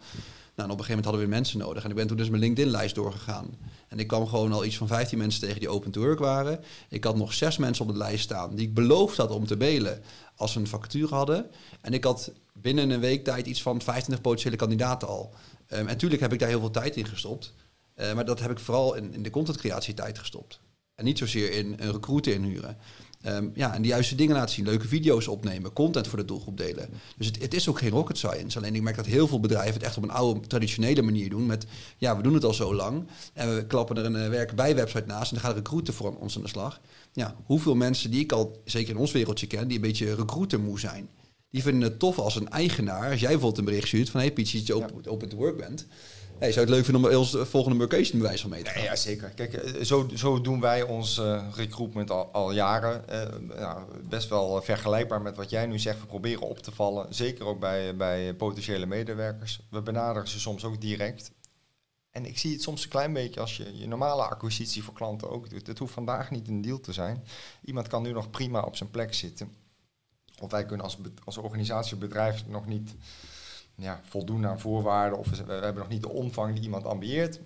Nou, 0.55 0.69
en 0.69 0.75
op 0.75 0.79
een 0.79 0.85
gegeven 0.85 0.87
moment 0.87 1.05
hadden 1.05 1.21
we 1.21 1.27
mensen 1.27 1.59
nodig. 1.59 1.83
En 1.83 1.89
ik 1.89 1.95
ben 1.95 2.07
toen 2.07 2.17
dus 2.17 2.29
mijn 2.29 2.41
LinkedIn-lijst 2.41 2.95
doorgegaan. 2.95 3.57
En 3.87 3.99
ik 3.99 4.07
kwam 4.07 4.27
gewoon 4.27 4.51
al 4.51 4.65
iets 4.65 4.77
van 4.77 4.87
15 4.87 5.17
mensen 5.17 5.41
tegen 5.41 5.59
die 5.59 5.69
open 5.69 5.91
to 5.91 6.01
work 6.01 6.19
waren. 6.19 6.59
Ik 6.89 7.03
had 7.03 7.15
nog 7.15 7.33
zes 7.33 7.57
mensen 7.57 7.85
op 7.85 7.91
de 7.91 7.97
lijst 7.97 8.23
staan 8.23 8.55
die 8.55 8.67
ik 8.67 8.73
beloofd 8.73 9.17
had 9.17 9.31
om 9.31 9.47
te 9.47 9.57
belen 9.57 10.01
als 10.35 10.51
ze 10.51 10.59
een 10.59 10.67
vacature 10.67 11.15
hadden. 11.15 11.49
En 11.81 11.93
ik 11.93 12.03
had 12.03 12.31
binnen 12.61 12.89
een 12.89 12.99
week 12.99 13.23
tijd 13.23 13.47
iets 13.47 13.61
van 13.61 13.81
25 13.81 14.21
potentiële 14.21 14.55
kandidaten 14.55 15.07
al. 15.07 15.33
Um, 15.33 15.77
en 15.77 15.85
natuurlijk 15.85 16.21
heb 16.21 16.33
ik 16.33 16.39
daar 16.39 16.49
heel 16.49 16.59
veel 16.59 16.71
tijd 16.71 16.95
in 16.95 17.05
gestopt. 17.05 17.53
Uh, 17.95 18.13
maar 18.13 18.25
dat 18.25 18.39
heb 18.39 18.51
ik 18.51 18.59
vooral 18.59 18.95
in, 18.95 19.13
in 19.13 19.23
de 19.23 19.29
contentcreatie 19.29 19.93
tijd 19.93 20.19
gestopt. 20.19 20.59
En 20.95 21.05
niet 21.05 21.17
zozeer 21.17 21.51
in 21.51 21.75
een 21.79 21.91
recruiter 21.91 22.33
inhuren. 22.33 22.77
Um, 23.25 23.51
ja, 23.55 23.73
en 23.73 23.81
de 23.81 23.87
juiste 23.87 24.15
dingen 24.15 24.35
laten 24.35 24.55
zien, 24.55 24.65
leuke 24.65 24.87
video's 24.87 25.27
opnemen, 25.27 25.73
content 25.73 26.07
voor 26.07 26.17
de 26.17 26.25
doelgroep 26.25 26.57
delen. 26.57 26.89
Dus 27.17 27.27
het, 27.27 27.41
het, 27.41 27.53
is 27.53 27.69
ook 27.69 27.79
geen 27.79 27.89
rocket 27.89 28.17
science. 28.17 28.57
Alleen 28.57 28.75
ik 28.75 28.81
merk 28.81 28.95
dat 28.95 29.05
heel 29.05 29.27
veel 29.27 29.39
bedrijven 29.39 29.73
het 29.73 29.83
echt 29.83 29.97
op 29.97 30.03
een 30.03 30.09
oude, 30.09 30.47
traditionele 30.47 31.01
manier 31.01 31.29
doen. 31.29 31.45
Met, 31.45 31.65
ja, 31.97 32.17
we 32.17 32.23
doen 32.23 32.33
het 32.33 32.43
al 32.43 32.53
zo 32.53 32.75
lang. 32.75 33.07
En 33.33 33.55
we 33.55 33.65
klappen 33.65 33.97
er 33.97 34.05
een 34.05 34.15
uh, 34.15 34.29
werk 34.29 34.55
bij 34.55 34.75
website 34.75 35.05
naast. 35.05 35.31
En 35.31 35.37
dan 35.37 35.45
gaat 35.45 35.55
een 35.55 35.63
recruiter 35.63 35.93
voor 35.93 36.17
ons 36.17 36.35
aan 36.35 36.41
de 36.41 36.47
slag. 36.47 36.81
Ja, 37.13 37.35
hoeveel 37.45 37.75
mensen 37.75 38.11
die 38.11 38.21
ik 38.21 38.31
al, 38.31 38.61
zeker 38.65 38.89
in 38.93 38.99
ons 38.99 39.11
wereldje 39.11 39.47
ken, 39.47 39.67
die 39.67 39.75
een 39.75 39.83
beetje 39.83 40.15
recruiter 40.15 40.59
moe 40.59 40.79
zijn. 40.79 41.09
Die 41.49 41.61
vinden 41.61 41.89
het 41.89 41.99
tof 41.99 42.19
als 42.19 42.35
een 42.35 42.49
eigenaar, 42.49 43.11
als 43.11 43.19
jij 43.19 43.29
bijvoorbeeld 43.29 43.57
een 43.57 43.65
bericht 43.65 43.87
stuurt 43.87 44.09
van 44.09 44.19
hey 44.19 44.31
Pietje, 44.31 44.57
dat 44.57 44.67
je 44.67 44.75
open, 44.75 45.11
open 45.11 45.29
to 45.29 45.37
work 45.37 45.57
bent 45.57 45.87
Hey, 46.39 46.51
zou 46.51 46.65
je 46.65 46.71
het 46.71 46.81
leuk 46.81 46.85
vinden 46.85 47.11
om 47.11 47.17
ons 47.17 47.37
volgende 47.49 47.77
workation 47.77 48.19
bewijs 48.19 48.41
van 48.41 48.49
mee 48.49 48.63
te 48.63 48.69
gaan? 48.69 48.83
Ja, 48.83 48.95
zeker. 48.95 49.29
Kijk, 49.29 49.53
eh, 49.53 49.83
zo, 49.83 50.07
zo 50.15 50.41
doen 50.41 50.59
wij 50.59 50.83
ons 50.83 51.17
uh, 51.17 51.43
recruitment 51.55 52.11
al, 52.11 52.29
al 52.31 52.51
jaren. 52.51 53.03
Uh, 53.09 53.57
nou, 53.59 53.81
best 54.09 54.29
wel 54.29 54.61
vergelijkbaar 54.61 55.21
met 55.21 55.37
wat 55.37 55.49
jij 55.49 55.65
nu 55.65 55.79
zegt. 55.79 55.99
We 55.99 56.05
proberen 56.05 56.41
op 56.41 56.59
te 56.59 56.71
vallen. 56.71 57.13
Zeker 57.13 57.45
ook 57.45 57.59
bij, 57.59 57.95
bij 57.95 58.33
potentiële 58.33 58.85
medewerkers. 58.85 59.59
We 59.69 59.81
benaderen 59.81 60.27
ze 60.27 60.39
soms 60.39 60.63
ook 60.63 60.81
direct. 60.81 61.31
En 62.11 62.25
ik 62.25 62.37
zie 62.37 62.51
het 62.51 62.61
soms 62.61 62.83
een 62.83 62.89
klein 62.89 63.13
beetje 63.13 63.39
als 63.39 63.57
je 63.57 63.77
je 63.77 63.87
normale 63.87 64.23
acquisitie 64.23 64.83
voor 64.83 64.93
klanten 64.93 65.29
ook 65.29 65.49
doet. 65.49 65.67
Het 65.67 65.79
hoeft 65.79 65.93
vandaag 65.93 66.31
niet 66.31 66.47
een 66.47 66.61
deal 66.61 66.79
te 66.79 66.93
zijn. 66.93 67.23
Iemand 67.63 67.87
kan 67.87 68.03
nu 68.03 68.11
nog 68.11 68.29
prima 68.29 68.61
op 68.61 68.75
zijn 68.75 68.91
plek 68.91 69.13
zitten. 69.13 69.66
Of 70.41 70.51
wij 70.51 70.65
kunnen 70.65 70.85
als, 70.85 70.97
als 71.23 71.37
organisatie 71.37 71.97
bedrijf 71.97 72.47
nog 72.47 72.65
niet 72.65 72.95
ja, 73.75 74.01
voldoen 74.03 74.45
aan 74.45 74.59
voorwaarden. 74.59 75.19
Of 75.19 75.29
we, 75.29 75.43
we 75.43 75.53
hebben 75.53 75.77
nog 75.81 75.87
niet 75.87 76.01
de 76.01 76.09
omvang 76.09 76.53
die 76.53 76.63
iemand 76.63 76.85
ambieert. 76.85 77.39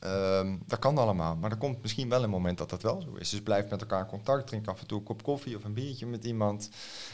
Ehm, 0.00 0.58
dat 0.66 0.78
kan 0.78 0.98
allemaal, 0.98 1.36
maar 1.36 1.50
er 1.50 1.56
komt 1.56 1.82
misschien 1.82 2.08
wel 2.08 2.22
een 2.22 2.30
moment 2.30 2.58
dat 2.58 2.70
dat 2.70 2.82
wel 2.82 3.00
zo 3.00 3.14
is. 3.14 3.30
Dus 3.30 3.42
blijf 3.42 3.70
met 3.70 3.80
elkaar 3.80 4.00
in 4.00 4.06
contact, 4.06 4.46
drink 4.46 4.66
af 4.66 4.80
en 4.80 4.86
toe 4.86 4.98
een 4.98 5.04
kop 5.04 5.22
koffie 5.22 5.56
of 5.56 5.64
een 5.64 5.74
biertje 5.74 6.06
met 6.06 6.24
iemand. 6.24 6.70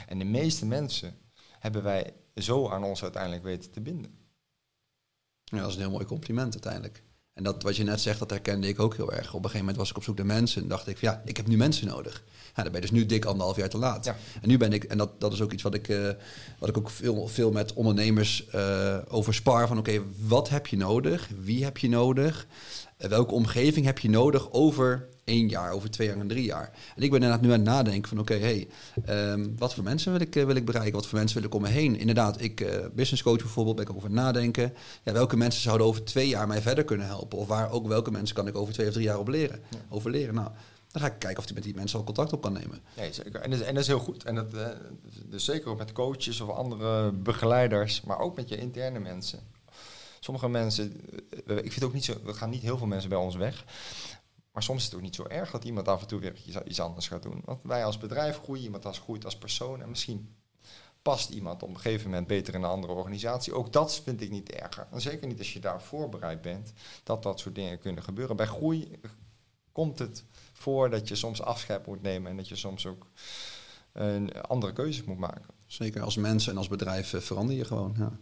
En 0.06 0.18
de 0.18 0.24
meeste 0.24 0.66
mensen 0.66 1.18
hebben 1.58 1.82
wij 1.82 2.14
zo 2.34 2.68
aan 2.68 2.84
ons 2.84 3.02
uiteindelijk 3.02 3.42
weten 3.42 3.70
te 3.70 3.80
binden. 3.80 4.18
Ja, 5.44 5.58
dat 5.58 5.68
is 5.68 5.74
een 5.74 5.80
heel 5.80 5.90
mooi 5.90 6.04
compliment 6.04 6.52
uiteindelijk. 6.52 7.02
En 7.36 7.42
dat 7.42 7.62
wat 7.62 7.76
je 7.76 7.84
net 7.84 8.00
zegt, 8.00 8.18
dat 8.18 8.30
herkende 8.30 8.68
ik 8.68 8.80
ook 8.80 8.96
heel 8.96 9.12
erg. 9.12 9.28
Op 9.28 9.34
een 9.34 9.40
gegeven 9.40 9.58
moment 9.58 9.76
was 9.76 9.90
ik 9.90 9.96
op 9.96 10.02
zoek 10.02 10.16
naar 10.16 10.26
mensen 10.26 10.62
en 10.62 10.68
dacht 10.68 10.86
ik, 10.86 10.98
ja, 10.98 11.22
ik 11.24 11.36
heb 11.36 11.46
nu 11.46 11.56
mensen 11.56 11.86
nodig. 11.86 12.22
Ja, 12.54 12.62
dan 12.62 12.72
ben 12.72 12.74
je 12.74 12.80
dus 12.80 12.90
nu 12.90 13.06
dik 13.06 13.24
anderhalf 13.24 13.56
jaar 13.56 13.68
te 13.68 13.78
laat. 13.78 14.04
Ja. 14.04 14.16
En 14.42 14.48
nu 14.48 14.56
ben 14.56 14.72
ik, 14.72 14.84
en 14.84 14.98
dat, 14.98 15.20
dat 15.20 15.32
is 15.32 15.40
ook 15.40 15.52
iets 15.52 15.62
wat 15.62 15.74
ik, 15.74 15.88
uh, 15.88 16.10
wat 16.58 16.68
ik 16.68 16.78
ook 16.78 16.90
veel, 16.90 17.28
veel 17.28 17.52
met 17.52 17.72
ondernemers 17.72 18.46
uh, 18.54 18.98
over 19.08 19.34
spar. 19.34 19.68
Van 19.68 19.78
oké, 19.78 20.02
wat 20.26 20.48
heb 20.48 20.66
je 20.66 20.76
nodig? 20.76 21.28
Wie 21.40 21.64
heb 21.64 21.78
je 21.78 21.88
nodig? 21.88 22.46
Uh, 22.98 23.08
welke 23.08 23.34
omgeving 23.34 23.86
heb 23.86 23.98
je 23.98 24.10
nodig 24.10 24.52
over 24.52 25.08
één 25.26 25.48
jaar, 25.48 25.70
over 25.72 25.90
twee 25.90 26.08
jaar 26.08 26.18
en 26.18 26.28
drie 26.28 26.44
jaar? 26.44 26.72
En 26.96 27.02
ik 27.02 27.10
ben 27.10 27.22
inderdaad 27.22 27.40
nu 27.40 27.52
aan 27.52 27.58
het 27.58 27.68
nadenken 27.68 28.08
van 28.08 28.18
oké, 28.18 28.34
okay, 28.34 28.68
hey, 29.04 29.32
um, 29.32 29.54
wat 29.58 29.74
voor 29.74 29.84
mensen 29.84 30.12
wil 30.12 30.20
ik, 30.20 30.34
wil 30.34 30.56
ik 30.56 30.64
bereiken? 30.64 30.94
Wat 30.94 31.06
voor 31.06 31.18
mensen 31.18 31.36
wil 31.36 31.46
ik 31.46 31.54
om 31.54 31.62
me 31.62 31.68
heen? 31.68 31.98
Inderdaad, 31.98 32.40
ik 32.40 32.56
business 32.94 33.22
coach 33.22 33.38
bijvoorbeeld, 33.38 33.76
ben 33.76 33.86
ik 33.86 33.96
over 33.96 34.10
nadenken. 34.10 34.74
Ja, 35.02 35.12
welke 35.12 35.36
mensen 35.36 35.62
zouden 35.62 35.86
over 35.86 36.04
twee 36.04 36.28
jaar 36.28 36.46
mij 36.46 36.60
verder 36.62 36.84
kunnen 36.84 37.06
helpen? 37.06 37.38
Of 37.38 37.46
waar 37.46 37.70
ook 37.70 37.86
welke 37.86 38.10
mensen 38.10 38.36
kan 38.36 38.46
ik 38.46 38.56
over 38.56 38.74
twee 38.74 38.86
of 38.86 38.92
drie 38.92 39.04
jaar 39.04 39.18
op 39.18 39.28
leren? 39.28 39.60
Ja. 39.70 39.78
Over 39.88 40.10
leren. 40.10 40.34
Nou, 40.34 40.50
dan 40.90 41.02
ga 41.02 41.06
ik 41.06 41.18
kijken 41.18 41.38
of 41.38 41.44
hij 41.44 41.54
met 41.54 41.62
die 41.62 41.74
mensen 41.74 41.98
al 41.98 42.04
contact 42.04 42.32
op 42.32 42.42
kan 42.42 42.52
nemen. 42.52 42.80
Nee, 42.96 43.12
zeker. 43.12 43.40
En 43.40 43.50
dat, 43.50 43.60
en 43.60 43.74
dat 43.74 43.82
is 43.82 43.88
heel 43.88 43.98
goed. 43.98 44.24
En 44.24 44.34
dat, 44.34 44.54
uh, 44.54 44.66
dus 45.24 45.44
zeker 45.44 45.70
ook 45.70 45.78
met 45.78 45.92
coaches 45.92 46.40
of 46.40 46.48
andere 46.48 47.12
begeleiders, 47.12 48.00
maar 48.00 48.18
ook 48.18 48.36
met 48.36 48.48
je 48.48 48.56
interne 48.56 48.98
mensen. 48.98 49.38
Sommige 50.20 50.48
mensen, 50.48 51.00
ik 51.46 51.72
vind 51.72 51.84
ook 51.84 51.92
niet 51.92 52.04
zo, 52.04 52.12
er 52.26 52.34
gaan 52.34 52.50
niet 52.50 52.62
heel 52.62 52.78
veel 52.78 52.86
mensen 52.86 53.08
bij 53.08 53.18
ons 53.18 53.36
weg. 53.36 53.64
Maar 54.56 54.64
soms 54.64 54.78
is 54.78 54.84
het 54.84 54.94
ook 54.94 55.00
niet 55.00 55.14
zo 55.14 55.26
erg 55.28 55.50
dat 55.50 55.64
iemand 55.64 55.88
af 55.88 56.00
en 56.00 56.06
toe 56.06 56.20
weer 56.20 56.34
iets 56.64 56.80
anders 56.80 57.08
gaat 57.08 57.22
doen. 57.22 57.42
Want 57.44 57.60
wij 57.62 57.84
als 57.84 57.98
bedrijf 57.98 58.38
groeien, 58.38 58.62
iemand 58.62 58.86
als 58.86 58.98
groeit 58.98 59.24
als 59.24 59.38
persoon. 59.38 59.82
En 59.82 59.88
misschien 59.88 60.34
past 61.02 61.30
iemand 61.30 61.62
op 61.62 61.68
een 61.68 61.78
gegeven 61.80 62.10
moment 62.10 62.26
beter 62.26 62.54
in 62.54 62.62
een 62.62 62.70
andere 62.70 62.92
organisatie. 62.92 63.52
Ook 63.52 63.72
dat 63.72 64.00
vind 64.00 64.20
ik 64.20 64.30
niet 64.30 64.50
erger. 64.50 64.86
En 64.90 65.00
zeker 65.00 65.26
niet 65.26 65.38
als 65.38 65.52
je 65.52 65.60
daar 65.60 65.82
voorbereid 65.82 66.42
bent 66.42 66.72
dat 67.02 67.22
dat 67.22 67.40
soort 67.40 67.54
dingen 67.54 67.78
kunnen 67.78 68.02
gebeuren. 68.02 68.36
Bij 68.36 68.46
groei 68.46 69.00
komt 69.72 69.98
het 69.98 70.24
voor 70.52 70.90
dat 70.90 71.08
je 71.08 71.14
soms 71.14 71.42
afscheid 71.42 71.86
moet 71.86 72.02
nemen 72.02 72.30
en 72.30 72.36
dat 72.36 72.48
je 72.48 72.56
soms 72.56 72.86
ook 72.86 73.06
een 73.92 74.42
andere 74.42 74.72
keuzes 74.72 75.04
moet 75.04 75.18
maken. 75.18 75.54
Zeker 75.66 76.02
als 76.02 76.16
mensen 76.16 76.52
en 76.52 76.58
als 76.58 76.68
bedrijf 76.68 77.24
verander 77.24 77.56
je 77.56 77.64
gewoon. 77.64 77.94
Ja. 77.98 78.18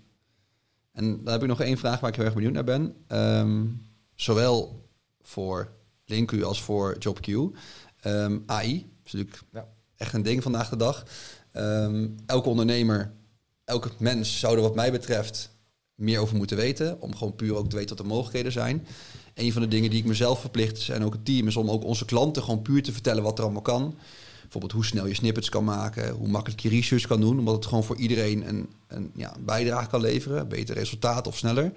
En 0.92 1.24
daar 1.24 1.32
heb 1.32 1.42
ik 1.42 1.48
nog 1.48 1.60
één 1.60 1.78
vraag 1.78 2.00
waar 2.00 2.10
ik 2.10 2.16
heel 2.16 2.24
erg 2.24 2.34
benieuwd 2.34 2.52
naar 2.52 2.64
ben. 2.64 3.04
Um, 3.08 3.88
zowel 4.14 4.88
voor 5.20 5.82
LinkU 6.04 6.42
als 6.42 6.62
voor 6.62 6.96
JobQ. 6.98 7.28
Um, 7.28 7.52
ehm, 8.00 8.38
AI 8.46 8.90
is 9.04 9.12
natuurlijk 9.12 9.42
ja. 9.52 9.68
echt 9.96 10.12
een 10.12 10.22
ding 10.22 10.42
vandaag 10.42 10.68
de 10.68 10.76
dag. 10.76 11.04
Um, 11.56 12.14
elke 12.26 12.48
ondernemer, 12.48 13.12
elke 13.64 13.90
mens 13.98 14.38
zou 14.38 14.56
er 14.56 14.62
wat 14.62 14.74
mij 14.74 14.92
betreft 14.92 15.50
meer 15.94 16.20
over 16.20 16.36
moeten 16.36 16.56
weten. 16.56 17.00
Om 17.00 17.16
gewoon 17.16 17.34
puur 17.34 17.56
ook 17.56 17.68
te 17.68 17.76
weten 17.76 17.96
wat 17.96 18.06
de 18.06 18.12
mogelijkheden 18.12 18.52
zijn 18.52 18.86
een 19.34 19.52
van 19.52 19.62
de 19.62 19.68
dingen 19.68 19.90
die 19.90 19.98
ik 19.98 20.04
mezelf 20.04 20.40
verplicht 20.40 20.88
en 20.88 21.04
ook 21.04 21.12
het 21.12 21.24
team 21.24 21.46
is 21.46 21.56
om 21.56 21.70
ook 21.70 21.84
onze 21.84 22.04
klanten 22.04 22.42
gewoon 22.42 22.62
puur 22.62 22.82
te 22.82 22.92
vertellen 22.92 23.22
wat 23.22 23.38
er 23.38 23.44
allemaal 23.44 23.62
kan. 23.62 23.94
Bijvoorbeeld 24.42 24.72
hoe 24.72 24.84
snel 24.84 25.06
je 25.06 25.14
snippets 25.14 25.48
kan 25.48 25.64
maken, 25.64 26.10
hoe 26.10 26.28
makkelijk 26.28 26.60
je 26.60 26.68
research 26.68 27.06
kan 27.06 27.20
doen, 27.20 27.38
omdat 27.38 27.54
het 27.54 27.66
gewoon 27.66 27.84
voor 27.84 27.96
iedereen 27.96 28.48
een, 28.48 28.68
een 28.86 29.10
ja, 29.14 29.36
bijdrage 29.40 29.88
kan 29.88 30.00
leveren, 30.00 30.48
beter 30.48 30.74
resultaat 30.74 31.26
of 31.26 31.36
sneller. 31.36 31.72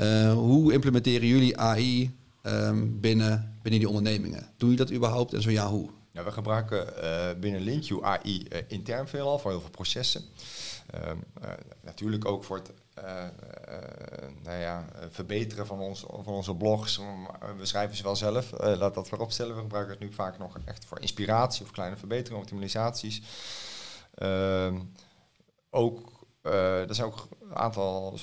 Uh, 0.00 0.32
hoe 0.32 0.72
implementeren 0.72 1.28
jullie 1.28 1.58
AI 1.58 2.10
ehm, 2.46 3.00
binnen, 3.00 3.58
binnen 3.62 3.80
die 3.80 3.88
ondernemingen? 3.88 4.52
Doe 4.56 4.70
je 4.70 4.76
dat 4.76 4.92
überhaupt 4.92 5.32
en 5.34 5.42
zo 5.42 5.50
ja, 5.50 5.68
hoe? 5.68 5.90
Ja, 6.10 6.24
we 6.24 6.32
gebruiken 6.32 6.86
uh, 7.02 7.40
binnen 7.40 7.60
LinkU 7.60 8.02
AI 8.02 8.46
uh, 8.52 8.58
intern 8.68 9.08
veelal 9.08 9.38
voor 9.38 9.50
heel 9.50 9.60
veel 9.60 9.70
processen. 9.70 10.22
Ehm, 10.90 11.16
natuurlijk 11.82 12.24
ook 12.24 12.44
voor 12.44 12.56
het 12.56 12.72
nou 14.42 14.58
ja, 14.58 14.84
verbeteren 15.10 15.66
van, 15.66 15.80
ons, 15.80 16.00
van 16.00 16.34
onze 16.34 16.54
blogs. 16.54 17.00
We 17.56 17.66
schrijven 17.66 17.96
ze 17.96 18.02
wel 18.02 18.16
zelf, 18.16 18.50
laat 18.60 18.94
dat 18.94 19.08
voorop 19.08 19.32
stellen. 19.32 19.54
We 19.54 19.60
gebruiken 19.60 19.92
het 19.92 20.02
nu 20.02 20.12
vaak 20.12 20.38
nog 20.38 20.58
echt 20.64 20.84
voor 20.84 21.00
inspiratie 21.00 21.64
of 21.64 21.70
kleine 21.70 21.96
verbeteringen, 21.96 22.42
optimalisaties. 22.42 23.22
Ehm, 24.14 24.80
ook, 25.70 26.26
er 26.42 26.94
zijn 26.94 27.06
ook 27.06 27.28
een 27.42 27.56
aantal 27.56 28.18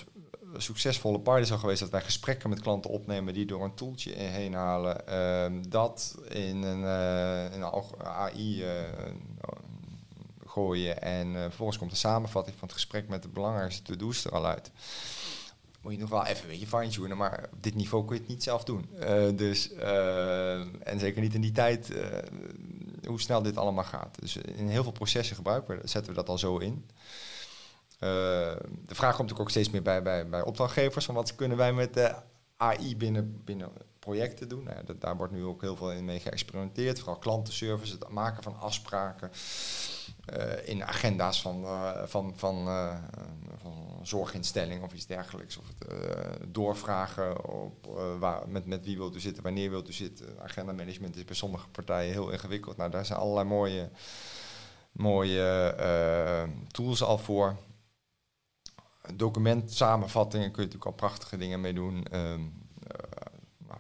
succesvolle 0.58 1.20
parties 1.20 1.52
al 1.52 1.58
geweest 1.58 1.80
dat 1.80 1.90
wij 1.90 2.02
gesprekken 2.02 2.50
met 2.50 2.62
klanten 2.62 2.92
opnemen 2.92 3.34
die 3.34 3.46
door 3.46 3.64
een 3.64 3.76
toeltje 3.76 4.14
heen 4.14 4.54
halen. 4.54 5.08
Ehm, 5.08 5.70
dat 5.70 6.18
in 6.30 6.64
een, 6.64 6.84
in 7.54 7.62
een 7.62 7.84
AI 8.04 8.64
gooien. 10.54 11.02
En 11.02 11.28
uh, 11.28 11.42
vervolgens 11.42 11.78
komt 11.78 11.92
de 11.92 11.98
samenvatting 11.98 12.58
van 12.58 12.68
het 12.68 12.78
gesprek 12.78 13.08
met 13.08 13.22
de 13.22 13.28
belangrijkste 13.28 13.82
to-do's 13.82 14.26
er 14.26 14.32
al 14.32 14.46
uit. 14.46 14.72
Moet 15.82 15.94
je 15.94 16.00
nog 16.00 16.10
wel 16.10 16.26
even 16.26 16.44
een 16.44 16.50
beetje 16.50 16.78
fine-tunen, 16.78 17.18
maar 17.18 17.50
op 17.54 17.64
dit 17.64 17.76
niveau 17.76 18.06
kun 18.06 18.16
je 18.16 18.22
het 18.22 18.30
niet 18.30 18.44
zelf 18.44 18.64
doen. 18.64 18.90
Dus, 19.36 19.72
uh, 19.72 20.60
en 20.60 21.00
zeker 21.00 21.22
niet 21.22 21.34
in 21.34 21.42
die 21.42 21.52
tijd, 21.52 21.92
hoe 23.06 23.22
snel 23.22 23.42
dit 23.42 23.58
allemaal 23.58 23.84
gaat. 23.84 24.18
Dus 24.20 24.38
in 24.38 24.68
heel 24.68 24.84
veel 24.84 24.92
processen 24.92 25.36
gebruiken 25.36 25.82
we, 25.82 25.88
zetten 25.88 26.12
we 26.12 26.18
dat 26.18 26.30
al 26.30 26.38
zo 26.38 26.58
in. 26.58 26.86
De 28.04 28.96
vraag 28.96 29.16
komt 29.16 29.30
natuurlijk 29.30 29.40
ook 29.40 29.50
steeds 29.50 29.70
meer 29.70 29.82
bij, 29.82 30.02
bij, 30.02 30.30
bij 30.30 30.42
opdrachtgevers, 30.42 31.06
van 31.06 31.16
wat 31.16 31.36
kunnen 31.36 31.58
wij 31.58 31.74
met 31.74 31.94
de 31.94 32.16
AI 32.58 32.98
binnen, 32.98 33.42
binnen 33.44 33.72
projecten 34.04 34.50
doen. 34.50 34.64
Nou, 34.64 34.86
dat, 34.86 35.02
daar 35.02 35.18
wordt 35.18 35.34
nu 35.34 35.44
ook 35.44 35.62
heel 35.62 35.76
veel 35.76 35.92
in 35.92 36.06
mee 36.06 36.20
geëxperimenteerd. 36.20 37.00
Vooral 37.00 37.18
klantenservice, 37.18 37.94
het 37.94 38.10
maken 38.10 38.44
van 38.44 38.60
afspraken. 38.60 39.32
Uh, 40.34 40.68
in 40.68 40.84
agenda's 40.84 41.42
van, 41.42 41.64
uh, 41.64 41.92
van, 42.06 42.34
van, 42.36 42.68
uh, 42.68 42.96
van 43.62 44.00
zorginstelling 44.02 44.84
of 44.84 44.94
iets 44.94 45.06
dergelijks. 45.06 45.58
Of 45.58 45.66
het 45.68 46.54
doorvragen 46.54 47.50
op 47.50 47.86
waar, 48.20 48.50
met, 48.50 48.66
met 48.66 48.86
wie 48.86 48.98
wilt 48.98 49.16
u 49.16 49.20
zitten, 49.20 49.44
wanneer 49.44 49.70
wilt 49.70 49.90
u 49.90 49.94
zitten. 49.94 50.40
Agenda 50.40 50.72
management 50.72 51.16
is 51.16 51.26
bij 51.26 51.36
sommige 51.36 51.70
partijen 51.70 52.12
heel 52.12 52.30
ingewikkeld. 52.30 52.78
Nou, 52.78 52.92
daar 52.92 53.06
zijn 53.06 53.20
allerlei 53.20 53.48
mooie, 53.48 53.90
mooie 54.92 55.76
tools 56.72 57.04
al 57.04 57.18
voor. 57.18 57.56
Document 59.14 59.74
samenvattingen 59.74 60.52
kun 60.52 60.64
je 60.64 60.68
natuurlijk 60.70 61.02
al 61.02 61.08
prachtige 61.08 61.38
dingen 61.38 61.62
mee 61.62 61.74
doen. 61.74 62.06
Ehm, 62.06 62.42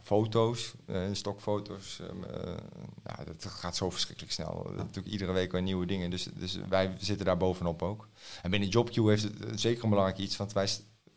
foto's, 0.03 0.73
uh, 0.85 1.01
stokfoto's. 1.11 1.99
Um, 1.99 2.23
uh, 2.23 2.53
ja, 3.05 3.23
dat 3.23 3.45
gaat 3.45 3.75
zo 3.75 3.89
verschrikkelijk 3.89 4.33
snel. 4.33 4.71
Natuurlijk 4.75 5.07
iedere 5.07 5.31
week 5.31 5.51
weer 5.51 5.61
nieuwe 5.61 5.85
dingen. 5.85 6.09
Dus, 6.09 6.23
dus 6.33 6.59
wij 6.69 6.95
zitten 6.97 7.25
daar 7.25 7.37
bovenop 7.37 7.81
ook. 7.81 8.07
En 8.41 8.51
binnen 8.51 8.69
JobQ 8.69 8.93
heeft 8.93 9.23
het 9.23 9.61
zeker 9.61 9.83
een 9.83 9.89
belangrijk 9.89 10.19
iets. 10.19 10.37
Want 10.37 10.53
wij 10.53 10.69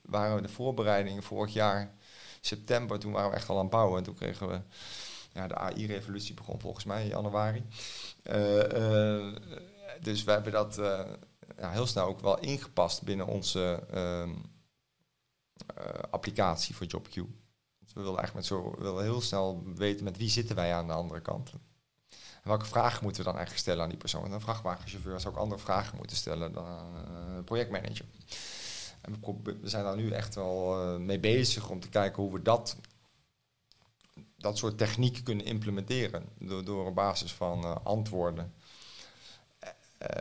waren 0.02 0.42
de 0.42 0.48
voorbereidingen 0.48 1.22
vorig 1.22 1.52
jaar, 1.52 1.94
september, 2.40 2.98
toen 2.98 3.12
waren 3.12 3.30
we 3.30 3.36
echt 3.36 3.48
al 3.48 3.56
aan 3.56 3.62
het 3.62 3.70
bouwen. 3.70 3.98
En 3.98 4.04
toen 4.04 4.14
kregen 4.14 4.48
we, 4.48 4.60
ja, 5.32 5.46
de 5.46 5.54
AI-revolutie 5.54 6.34
begon 6.34 6.60
volgens 6.60 6.84
mij 6.84 7.02
in 7.02 7.08
januari. 7.08 7.64
Dus 10.00 10.24
we 10.24 10.30
hebben 10.30 10.52
dat 10.52 10.80
heel 11.56 11.86
snel 11.86 12.06
ook 12.06 12.20
wel 12.20 12.38
ingepast 12.38 13.02
binnen 13.02 13.26
onze 13.26 13.86
ehm, 13.90 14.34
applicatie 16.10 16.76
voor 16.76 16.86
JobQ 16.86 17.44
we 17.96 18.02
willen 18.02 18.18
eigenlijk 18.18 18.34
met 18.34 18.46
zo, 18.46 18.70
we 18.76 18.82
willen 18.82 19.02
heel 19.02 19.20
snel 19.20 19.62
weten 19.74 20.04
met 20.04 20.16
wie 20.16 20.28
zitten 20.28 20.56
wij 20.56 20.74
aan 20.74 20.86
de 20.86 20.92
andere 20.92 21.20
kant. 21.20 21.52
Welke 22.42 22.64
vragen 22.64 23.02
moeten 23.02 23.20
we 23.20 23.26
dan 23.26 23.36
eigenlijk 23.36 23.64
stellen 23.64 23.82
aan 23.82 23.88
die 23.88 23.98
persoon? 23.98 24.32
Een 24.32 24.40
vrachtwagenchauffeur 24.40 25.20
zou 25.20 25.34
ook 25.34 25.40
andere 25.40 25.60
vragen 25.60 25.96
moeten 25.96 26.16
stellen 26.16 26.52
dan 26.52 26.66
een 26.66 27.44
projectmanager. 27.44 28.04
En 29.00 29.20
we, 29.42 29.68
zijn 29.68 29.84
daar 29.84 29.96
nu 29.96 30.10
echt 30.10 30.34
wel 30.34 30.82
uh, 30.94 31.00
mee 31.00 31.20
bezig 31.20 31.70
om 31.70 31.80
te 31.80 31.88
kijken 31.88 32.22
hoe 32.22 32.32
we 32.32 32.42
dat, 32.42 32.76
dat 34.36 34.58
soort 34.58 34.78
technieken 34.78 35.22
kunnen 35.22 35.44
implementeren. 35.44 36.28
Door, 36.38 36.64
door 36.64 36.86
op 36.86 36.94
basis 36.94 37.32
van 37.32 37.84
antwoorden 37.84 38.54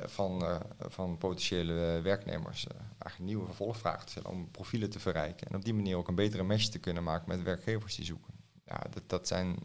van, 0.06 0.44
uh, 0.44 0.60
van 0.80 1.18
potentiële 1.18 2.02
werknemers 2.04 2.66
uh, 2.66 2.80
eigenlijk 2.80 3.32
nieuwe 3.32 3.46
vervolgvragen 3.46 4.06
te 4.06 4.12
stellen 4.12 4.30
om 4.30 4.52
profielen 4.52 4.90
te 4.90 5.00
verrijken. 5.00 5.48
En 5.48 5.56
op 5.56 5.66
die 5.66 5.74
manier 5.74 5.98
ook 5.98 6.08
een 6.08 6.16
betere 6.16 6.44
match 6.44 6.66
te 6.66 6.80
kunnen 6.80 7.04
maken 7.04 7.28
met 7.28 7.44
werkgevers 7.44 7.96
die 7.96 8.06
zoeken. 8.06 8.34
Ja, 8.66 8.82
dat, 8.90 9.04
dat 9.08 9.28
zijn 9.28 9.58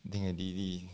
dingen 0.00 0.36
die, 0.36 0.54
die 0.54 0.90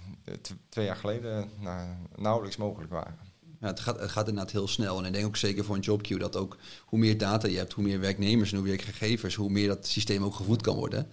twee 0.68 0.86
jaar 0.86 0.96
geleden 0.96 1.50
nou, 1.58 1.88
nauwelijks 2.16 2.56
mogelijk 2.56 2.90
waren. 2.90 3.18
Ja, 3.60 3.66
het, 3.66 3.80
gaat, 3.80 4.00
het 4.00 4.10
gaat 4.10 4.28
inderdaad 4.28 4.52
heel 4.52 4.68
snel. 4.68 4.98
En 4.98 5.04
ik 5.04 5.12
denk 5.12 5.26
ook 5.26 5.36
zeker 5.36 5.64
voor 5.64 5.74
een 5.74 5.80
jobqueue 5.80 6.18
dat 6.18 6.36
ook 6.36 6.56
hoe 6.84 6.98
meer 6.98 7.18
data 7.18 7.48
je 7.48 7.56
hebt, 7.56 7.72
hoe 7.72 7.84
meer 7.84 8.00
werknemers 8.00 8.50
en 8.50 8.58
hoe 8.58 8.66
meer 8.66 8.80
gegevens, 8.80 9.34
hoe 9.34 9.50
meer 9.50 9.68
dat 9.68 9.86
systeem 9.86 10.24
ook 10.24 10.34
gevoed 10.34 10.62
kan 10.62 10.76
worden. 10.76 11.10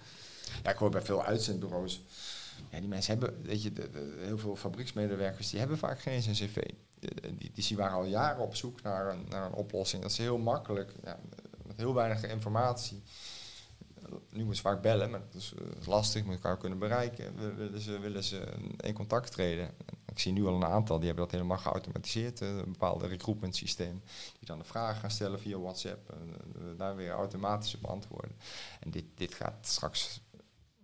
Ja, 0.62 0.70
ik 0.70 0.76
hoor 0.76 0.90
bij 0.90 1.02
veel 1.02 1.24
uitzendbureaus. 1.24 2.02
Ja, 2.70 2.80
die 2.80 2.88
mensen 2.88 3.18
hebben, 3.18 3.42
weet 3.42 3.62
je, 3.62 3.72
de, 3.72 4.16
heel 4.18 4.38
veel 4.38 4.56
fabrieksmedewerkers, 4.56 5.50
die 5.50 5.58
hebben 5.58 5.78
vaak 5.78 6.00
geen 6.00 6.14
eens 6.14 6.26
een 6.26 6.46
cv. 6.46 6.70
Die, 6.98 7.36
die, 7.38 7.50
die 7.54 7.76
waren 7.76 7.96
al 7.96 8.04
jaren 8.04 8.42
op 8.42 8.54
zoek 8.54 8.82
naar 8.82 9.12
een, 9.12 9.26
naar 9.28 9.46
een 9.46 9.52
oplossing. 9.52 10.02
Dat 10.02 10.10
is 10.10 10.18
heel 10.18 10.38
makkelijk, 10.38 10.94
ja, 11.04 11.18
met 11.66 11.76
heel 11.76 11.94
weinig 11.94 12.22
informatie. 12.22 13.02
Nu 14.30 14.44
moet 14.44 14.56
ze 14.56 14.62
vaak 14.62 14.82
bellen, 14.82 15.10
maar 15.10 15.20
dat 15.20 15.34
is 15.34 15.54
uh, 15.58 15.86
lastig, 15.86 16.24
moet 16.24 16.34
elkaar 16.34 16.56
kunnen 16.56 16.78
bereiken. 16.78 17.56
Willen 17.56 17.80
ze, 17.80 17.98
willen 17.98 18.24
ze 18.24 18.46
in 18.76 18.94
contact 18.94 19.32
treden. 19.32 19.70
Ik 20.06 20.18
zie 20.18 20.32
nu 20.32 20.46
al 20.46 20.54
een 20.54 20.64
aantal, 20.64 20.96
die 20.96 21.06
hebben 21.06 21.24
dat 21.24 21.34
helemaal 21.34 21.58
geautomatiseerd. 21.58 22.40
Uh, 22.40 22.48
een 22.48 22.72
bepaalde 22.72 23.06
recruitment 23.06 23.56
systeem. 23.56 24.02
Die 24.38 24.46
dan 24.46 24.58
de 24.58 24.64
vragen 24.64 25.00
gaan 25.00 25.10
stellen 25.10 25.40
via 25.40 25.58
WhatsApp. 25.58 26.10
En 26.10 26.76
daar 26.76 26.96
weer 26.96 27.10
automatisch 27.10 27.74
op 27.74 27.84
antwoorden. 27.84 28.36
En 28.80 28.90
dit, 28.90 29.04
dit 29.14 29.34
gaat 29.34 29.66
straks 29.66 30.20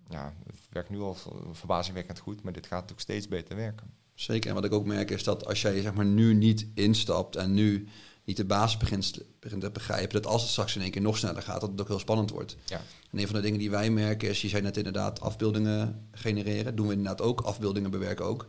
ja, 0.09 0.35
het 0.47 0.57
werkt 0.71 0.91
nu 0.91 1.01
al 1.01 1.17
verbazingwekkend 1.53 2.19
goed, 2.19 2.43
maar 2.43 2.53
dit 2.53 2.67
gaat 2.67 2.93
ook 2.93 3.01
steeds 3.01 3.29
beter 3.29 3.57
werken. 3.57 3.87
Zeker, 4.15 4.49
en 4.49 4.55
wat 4.55 4.65
ik 4.65 4.73
ook 4.73 4.85
merk 4.87 5.11
is 5.11 5.25
dat 5.25 5.47
als 5.47 5.63
jij 5.63 5.81
zeg 5.81 5.95
maar, 5.95 6.05
nu 6.05 6.35
niet 6.35 6.67
instapt 6.75 7.37
en 7.37 7.55
nu 7.55 7.89
niet 8.25 8.37
de 8.37 8.45
basis 8.45 8.77
begint, 8.77 9.19
begint 9.41 9.61
te 9.61 9.71
begrijpen, 9.71 10.23
dat 10.23 10.33
als 10.33 10.43
het 10.43 10.51
straks 10.51 10.77
in 10.77 10.83
één 10.83 10.91
keer 10.91 11.03
nog 11.03 11.17
sneller 11.17 11.43
gaat, 11.43 11.61
dat 11.61 11.71
het 11.71 11.81
ook 11.81 11.89
heel 11.89 11.99
spannend 11.99 12.31
wordt. 12.31 12.57
Ja. 12.65 12.81
En 13.11 13.19
een 13.19 13.27
van 13.27 13.37
de 13.37 13.43
dingen 13.43 13.59
die 13.59 13.71
wij 13.71 13.91
merken 13.91 14.29
is, 14.29 14.43
je 14.43 14.49
zei 14.49 14.63
net 14.63 14.77
inderdaad 14.77 15.21
afbeeldingen 15.21 16.09
genereren, 16.13 16.77
doen 16.77 16.87
we 16.87 16.93
inderdaad 16.93 17.21
ook, 17.21 17.41
afbeeldingen 17.41 17.91
bewerken 17.91 18.25
ook. 18.25 18.47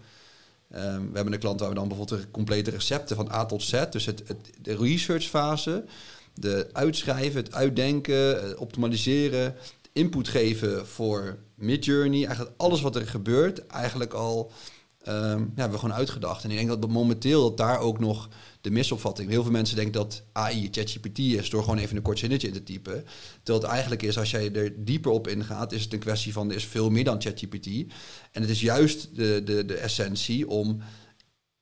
Um, 0.76 1.10
we 1.10 1.16
hebben 1.16 1.34
een 1.34 1.40
klant 1.40 1.60
waar 1.60 1.70
we 1.70 1.76
dan 1.76 1.88
bijvoorbeeld 1.88 2.22
de 2.22 2.32
complete 2.32 2.72
recepten 2.72 3.16
van 3.16 3.32
A 3.32 3.46
tot 3.46 3.64
Z, 3.64 3.84
dus 3.90 4.06
het, 4.06 4.28
het, 4.28 4.50
de 4.62 4.76
researchfase, 4.76 5.86
de 6.34 6.70
uitschrijven, 6.72 7.44
het 7.44 7.54
uitdenken, 7.54 8.44
het 8.44 8.56
optimaliseren, 8.56 9.56
input 9.92 10.28
geven 10.28 10.88
voor 10.88 11.38
Midjourney. 11.56 12.26
Eigenlijk 12.26 12.56
alles 12.58 12.82
wat 12.82 12.96
er 12.96 13.08
gebeurt, 13.08 13.68
eigenlijk 13.68 14.14
al 14.14 14.52
um, 15.08 15.54
ja, 15.56 15.70
we 15.70 15.78
gewoon 15.78 15.96
uitgedacht. 15.96 16.44
En 16.44 16.52
ik 16.52 16.58
denk 16.58 16.70
dat 16.70 16.90
momenteel 16.90 17.42
dat 17.42 17.58
daar 17.58 17.80
ook 17.80 18.00
nog 18.00 18.30
de 18.62 18.72
misopvatting. 18.72 19.30
Heel 19.30 19.44
veel 19.44 19.52
mensen 19.52 19.76
denken 19.76 19.94
dat 19.94 20.24
AI 20.32 20.68
ChatGPT 20.72 21.20
is 21.20 21.50
door 21.50 21.64
gewoon 21.64 21.78
even 21.78 21.96
een 21.96 22.02
kort 22.02 22.20
zinnetje 22.20 22.48
in 22.48 22.54
te 22.54 22.64
typen. 22.64 23.06
Terwijl 23.44 23.66
het 23.66 23.74
eigenlijk 23.74 24.04
is, 24.04 24.18
als 24.18 24.32
jij 24.32 24.54
er 24.54 24.86
dieper 24.86 25.12
op 25.12 25.28
ingaat, 25.28 25.72
is 25.72 25.84
het 25.84 25.94
een 25.94 26.00
kwestie 26.00 26.34
van 26.34 26.50
er 26.50 26.56
is 26.56 26.66
veel 26.66 26.90
meer 26.90 27.04
dan 27.04 27.22
ChatGPT. 27.22 27.68
En 28.32 28.42
het 28.42 28.50
is 28.50 28.62
juist 28.62 29.16
de, 29.16 29.42
de, 29.46 29.66
de 29.66 29.76
essentie 29.76 30.48
om 30.48 30.82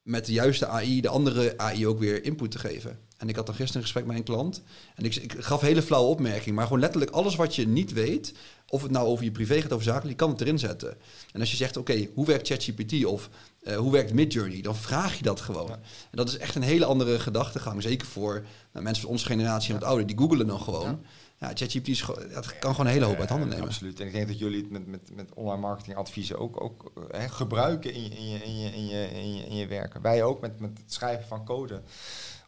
met 0.03 0.25
de 0.25 0.33
juiste 0.33 0.67
AI 0.67 1.01
de 1.01 1.09
andere 1.09 1.57
AI 1.57 1.87
ook 1.87 1.99
weer 1.99 2.23
input 2.23 2.51
te 2.51 2.59
geven. 2.59 2.99
En 3.17 3.29
ik 3.29 3.35
had 3.35 3.45
dan 3.45 3.55
gisteren 3.55 3.77
een 3.81 3.87
gesprek 3.87 4.05
met 4.05 4.17
een 4.17 4.23
klant. 4.23 4.63
En 4.95 5.05
ik, 5.05 5.15
ik 5.15 5.35
gaf 5.39 5.61
hele 5.61 5.81
flauwe 5.81 6.09
opmerking. 6.09 6.55
Maar 6.55 6.65
gewoon 6.65 6.79
letterlijk 6.79 7.11
alles 7.11 7.35
wat 7.35 7.55
je 7.55 7.67
niet 7.67 7.93
weet. 7.93 8.33
Of 8.69 8.81
het 8.81 8.91
nou 8.91 9.07
over 9.07 9.23
je 9.23 9.31
privé 9.31 9.61
gaat, 9.61 9.71
over 9.71 9.85
zaken, 9.85 10.09
je 10.09 10.15
kan 10.15 10.29
het 10.29 10.41
erin 10.41 10.59
zetten. 10.59 10.97
En 11.31 11.39
als 11.39 11.51
je 11.51 11.57
zegt, 11.57 11.77
oké, 11.77 12.07
hoe 12.13 12.25
werkt 12.25 12.47
ChatGPT 12.47 13.05
of 13.05 13.29
uh, 13.63 13.75
hoe 13.75 13.91
werkt 13.91 14.13
Midjourney? 14.13 14.61
Dan 14.61 14.75
vraag 14.75 15.17
je 15.17 15.23
dat 15.23 15.41
gewoon. 15.41 15.71
En 15.71 15.79
dat 16.11 16.27
is 16.27 16.37
echt 16.37 16.55
een 16.55 16.61
hele 16.61 16.85
andere 16.85 17.19
gedachtegang. 17.19 17.81
Zeker 17.81 18.07
voor 18.07 18.45
nou, 18.71 18.83
mensen 18.83 19.03
van 19.03 19.11
onze 19.11 19.25
generatie 19.25 19.73
en 19.73 19.79
wat 19.79 19.89
ouder. 19.89 20.07
Die 20.07 20.17
googelen 20.17 20.47
dan 20.47 20.59
gewoon. 20.59 20.89
Ja, 20.89 20.99
ChatGPT 21.37 21.87
is, 21.87 22.05
dat 22.33 22.59
kan 22.59 22.71
gewoon 22.71 22.85
een 22.85 22.93
hele 22.93 23.05
hoop 23.05 23.19
uit 23.19 23.29
handen 23.29 23.49
nemen. 23.49 23.65
absoluut. 23.65 23.99
En 23.99 24.07
ik 24.07 24.13
denk 24.13 24.27
dat 24.27 24.39
jullie 24.39 24.61
het 24.61 24.69
met, 24.69 24.87
met, 24.87 25.15
met 25.15 25.33
online 25.33 25.61
marketing 25.61 25.97
adviezen 25.97 26.37
ook, 26.37 26.61
ook 26.63 26.91
hè, 27.11 27.29
gebruiken 27.29 27.93
in 27.93 28.03
je, 28.03 28.09
in, 28.09 28.29
je, 28.29 28.39
in, 28.43 28.57
je, 28.57 28.71
in, 28.71 28.85
je, 28.87 29.09
in, 29.09 29.35
je, 29.35 29.43
in 29.43 29.55
je 29.55 29.67
werken. 29.67 30.01
Wij 30.01 30.23
ook 30.23 30.41
met, 30.41 30.59
met 30.59 30.77
het 30.77 30.93
schrijven 30.93 31.27
van 31.27 31.45
code 31.45 31.81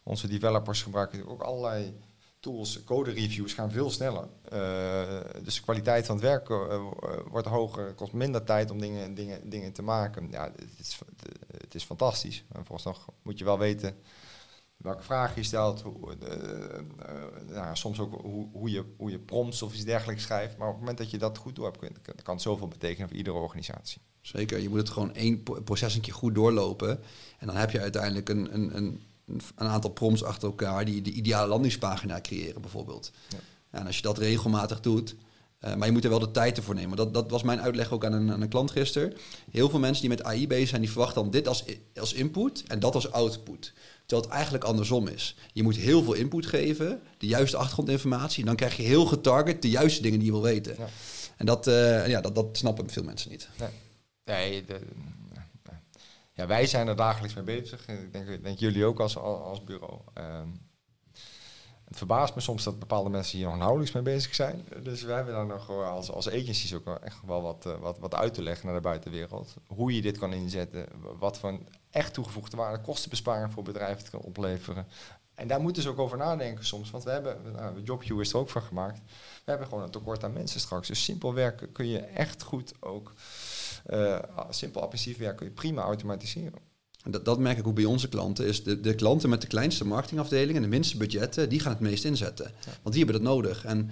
onze 0.06 0.28
developers 0.28 0.82
gebruiken 0.82 1.28
ook 1.28 1.42
allerlei 1.42 1.98
tools. 2.40 2.84
Code 2.84 3.10
reviews 3.10 3.52
gaan 3.52 3.70
veel 3.70 3.90
sneller. 3.90 4.28
Uh, 4.52 5.42
dus 5.42 5.54
de 5.54 5.62
kwaliteit 5.62 6.06
van 6.06 6.14
het 6.14 6.24
werk 6.24 6.48
uh, 6.48 6.80
wordt 7.30 7.46
hoger. 7.46 7.94
Kost 7.94 8.12
minder 8.12 8.44
tijd 8.44 8.70
om 8.70 8.80
dingen, 8.80 9.14
dingen, 9.14 9.50
dingen 9.50 9.72
te 9.72 9.82
maken. 9.82 10.30
Ja, 10.30 10.44
het 10.44 10.78
is, 10.78 10.98
het 11.62 11.74
is 11.74 11.84
fantastisch. 11.84 12.44
En 12.52 12.64
volgens 12.64 12.86
nog 12.86 13.08
moet 13.22 13.38
je 13.38 13.44
wel 13.44 13.58
weten 13.58 13.96
welke 14.76 15.02
vraag 15.02 15.34
je 15.34 15.42
stelt. 15.42 15.82
Hoe, 15.82 16.16
nou, 17.46 17.76
soms 17.76 18.00
ook 18.00 18.20
hoe, 18.20 18.48
hoe, 18.52 18.70
je, 18.70 18.84
hoe 18.96 19.10
je 19.10 19.18
prompts 19.18 19.62
of 19.62 19.74
iets 19.74 19.84
dergelijks 19.84 20.22
schrijft. 20.22 20.56
Maar 20.56 20.66
op 20.66 20.72
het 20.72 20.80
moment 20.80 20.98
dat 20.98 21.10
je 21.10 21.18
dat 21.18 21.38
goed 21.38 21.56
door 21.56 21.64
hebt, 21.64 21.78
kan, 21.78 22.14
kan 22.22 22.34
het 22.34 22.42
zoveel 22.42 22.68
betekenen 22.68 23.08
voor 23.08 23.16
iedere 23.16 23.36
organisatie. 23.36 24.00
Zeker, 24.20 24.58
je 24.58 24.68
moet 24.68 24.78
het 24.78 24.90
gewoon 24.90 25.14
één 25.14 25.42
proces 25.42 25.94
een 25.94 26.00
keer 26.00 26.14
goed 26.14 26.34
doorlopen. 26.34 27.00
En 27.38 27.46
dan 27.46 27.56
heb 27.56 27.70
je 27.70 27.80
uiteindelijk 27.80 28.28
een, 28.28 28.54
een, 28.54 28.76
een 28.76 29.00
een 29.54 29.66
aantal 29.66 29.90
prompts 29.90 30.24
achter 30.24 30.48
elkaar 30.48 30.84
die 30.84 31.02
de 31.02 31.10
ideale 31.10 31.48
landingspagina 31.48 32.20
creëren, 32.20 32.60
bijvoorbeeld. 32.60 33.12
Ja 33.28 33.38
en 33.76 33.86
als 33.86 33.96
je 33.96 34.02
dat 34.02 34.18
regelmatig 34.18 34.80
doet, 34.80 35.16
uh, 35.60 35.74
maar 35.74 35.86
je 35.86 35.92
moet 35.92 36.04
er 36.04 36.10
wel 36.10 36.18
de 36.18 36.30
tijd 36.30 36.56
ervoor 36.56 36.74
nemen. 36.74 36.96
Dat, 36.96 37.14
dat 37.14 37.30
was 37.30 37.42
mijn 37.42 37.60
uitleg 37.60 37.92
ook 37.92 38.04
aan 38.04 38.12
een, 38.12 38.32
aan 38.32 38.40
een 38.40 38.48
klant 38.48 38.70
gisteren. 38.70 39.14
Heel 39.50 39.70
veel 39.70 39.78
mensen 39.78 40.00
die 40.00 40.10
met 40.10 40.22
AI 40.22 40.46
bezig 40.46 40.68
zijn, 40.68 40.80
die 40.80 40.90
verwachten 40.90 41.22
dan 41.22 41.30
dit 41.30 41.48
als, 41.48 41.64
als 41.94 42.12
input 42.12 42.64
en 42.66 42.78
dat 42.78 42.94
als 42.94 43.12
output. 43.12 43.72
Terwijl 44.06 44.28
het 44.28 44.38
eigenlijk 44.38 44.64
andersom 44.64 45.08
is. 45.08 45.36
Je 45.52 45.62
moet 45.62 45.76
heel 45.76 46.02
veel 46.02 46.12
input 46.12 46.46
geven, 46.46 47.02
de 47.18 47.26
juiste 47.26 47.56
achtergrondinformatie, 47.56 48.40
en 48.40 48.46
dan 48.46 48.56
krijg 48.56 48.76
je 48.76 48.82
heel 48.82 49.06
getarget 49.06 49.62
de 49.62 49.70
juiste 49.70 50.02
dingen 50.02 50.18
die 50.18 50.26
je 50.26 50.34
wil 50.34 50.42
weten. 50.42 50.74
Ja. 50.78 50.88
En 51.36 51.46
dat, 51.46 51.66
uh, 51.66 52.06
ja, 52.06 52.20
dat, 52.20 52.34
dat 52.34 52.46
snappen 52.52 52.90
veel 52.90 53.02
mensen 53.02 53.30
niet. 53.30 53.48
Nee, 53.58 53.70
nee 54.24 54.64
de, 54.64 54.80
ja, 56.36 56.46
wij 56.46 56.66
zijn 56.66 56.88
er 56.88 56.96
dagelijks 56.96 57.34
mee 57.34 57.44
bezig. 57.44 57.88
Ik 57.88 58.12
denk, 58.12 58.42
denk 58.42 58.58
jullie 58.58 58.84
ook 58.84 59.00
als, 59.00 59.16
als 59.16 59.64
bureau. 59.64 60.00
Um, 60.14 60.65
het 61.88 61.96
verbaast 61.96 62.34
me 62.34 62.40
soms 62.40 62.64
dat 62.64 62.78
bepaalde 62.78 63.10
mensen 63.10 63.38
hier 63.38 63.46
nog 63.46 63.56
nauwelijks 63.56 63.92
mee 63.92 64.02
bezig 64.02 64.34
zijn. 64.34 64.64
Dus 64.82 65.02
wij 65.02 65.16
hebben 65.16 65.34
daar 65.34 65.46
nog 65.46 65.70
als, 65.70 66.10
als 66.10 66.28
agencies 66.28 66.74
ook 66.74 66.86
echt 66.86 67.18
wel 67.26 67.42
wat, 67.42 67.64
uh, 67.66 67.78
wat, 67.78 67.98
wat 67.98 68.14
uit 68.14 68.34
te 68.34 68.42
leggen 68.42 68.66
naar 68.66 68.74
de 68.74 68.80
buitenwereld. 68.80 69.54
Hoe 69.66 69.94
je 69.94 70.02
dit 70.02 70.18
kan 70.18 70.32
inzetten, 70.32 70.88
wat 71.18 71.38
voor 71.38 71.48
een 71.48 71.68
echt 71.90 72.14
toegevoegde 72.14 72.56
waarde, 72.56 72.80
kostenbesparing 72.80 73.52
voor 73.52 73.62
bedrijven 73.62 74.10
kan 74.10 74.20
opleveren. 74.20 74.86
En 75.34 75.48
daar 75.48 75.60
moeten 75.60 75.82
ze 75.82 75.88
ook 75.88 75.98
over 75.98 76.18
nadenken 76.18 76.64
soms. 76.64 76.90
Want 76.90 77.04
we 77.04 77.10
hebben, 77.10 77.52
nou, 77.52 77.80
JobQ 77.80 78.20
is 78.20 78.32
er 78.32 78.38
ook 78.38 78.50
van 78.50 78.62
gemaakt. 78.62 79.00
We 79.44 79.50
hebben 79.50 79.66
gewoon 79.68 79.82
een 79.82 79.90
tekort 79.90 80.24
aan 80.24 80.32
mensen 80.32 80.60
straks. 80.60 80.88
Dus 80.88 81.04
simpel 81.04 81.34
werken 81.34 81.72
kun 81.72 81.86
je 81.86 81.98
echt 81.98 82.42
goed 82.42 82.74
ook 82.80 83.12
uh, 83.86 84.18
simpel 84.48 84.82
apprensief 84.82 85.18
werk 85.18 85.36
kun 85.36 85.46
je 85.46 85.52
prima 85.52 85.82
automatiseren. 85.82 86.58
Dat, 87.10 87.24
dat 87.24 87.38
merk 87.38 87.58
ik 87.58 87.66
ook 87.66 87.74
bij 87.74 87.84
onze 87.84 88.08
klanten. 88.08 88.46
Is 88.46 88.62
de, 88.62 88.80
de 88.80 88.94
klanten 88.94 89.28
met 89.28 89.40
de 89.40 89.46
kleinste 89.46 89.86
marketingafdeling 89.86 90.56
en 90.56 90.62
de 90.62 90.68
minste 90.68 90.96
budgetten, 90.96 91.48
die 91.48 91.60
gaan 91.60 91.72
het 91.72 91.80
meest 91.80 92.04
inzetten. 92.04 92.50
Want 92.82 92.94
die 92.94 93.04
hebben 93.04 93.22
dat 93.22 93.32
nodig. 93.32 93.64
En 93.64 93.90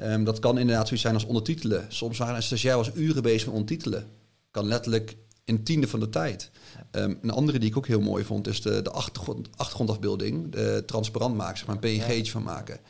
um, 0.00 0.24
dat 0.24 0.38
kan 0.38 0.58
inderdaad 0.58 0.86
zoiets 0.86 1.02
zijn 1.02 1.14
als 1.14 1.24
ondertitelen. 1.24 1.86
Soms 1.88 2.18
waren 2.18 2.36
een 2.36 2.42
stagiair 2.42 2.76
was 2.76 2.90
uren 2.94 3.22
bezig 3.22 3.46
met 3.46 3.54
ondertitelen. 3.54 4.06
Kan 4.50 4.66
letterlijk 4.66 5.16
in 5.44 5.64
tiende 5.64 5.88
van 5.88 6.00
de 6.00 6.08
tijd. 6.08 6.50
Um, 6.90 7.18
een 7.22 7.30
andere 7.30 7.58
die 7.58 7.68
ik 7.68 7.76
ook 7.76 7.86
heel 7.86 8.00
mooi 8.00 8.24
vond, 8.24 8.46
is 8.46 8.62
de, 8.62 8.82
de 8.82 8.90
achtergrond, 8.90 9.48
achtergrondafbeelding. 9.56 10.52
De 10.52 10.82
transparant 10.86 11.36
maken, 11.36 11.58
zeg 11.58 11.66
maar 11.66 11.76
een 11.76 11.98
PNG'tje 11.98 12.32
van 12.32 12.42
maken 12.42 12.80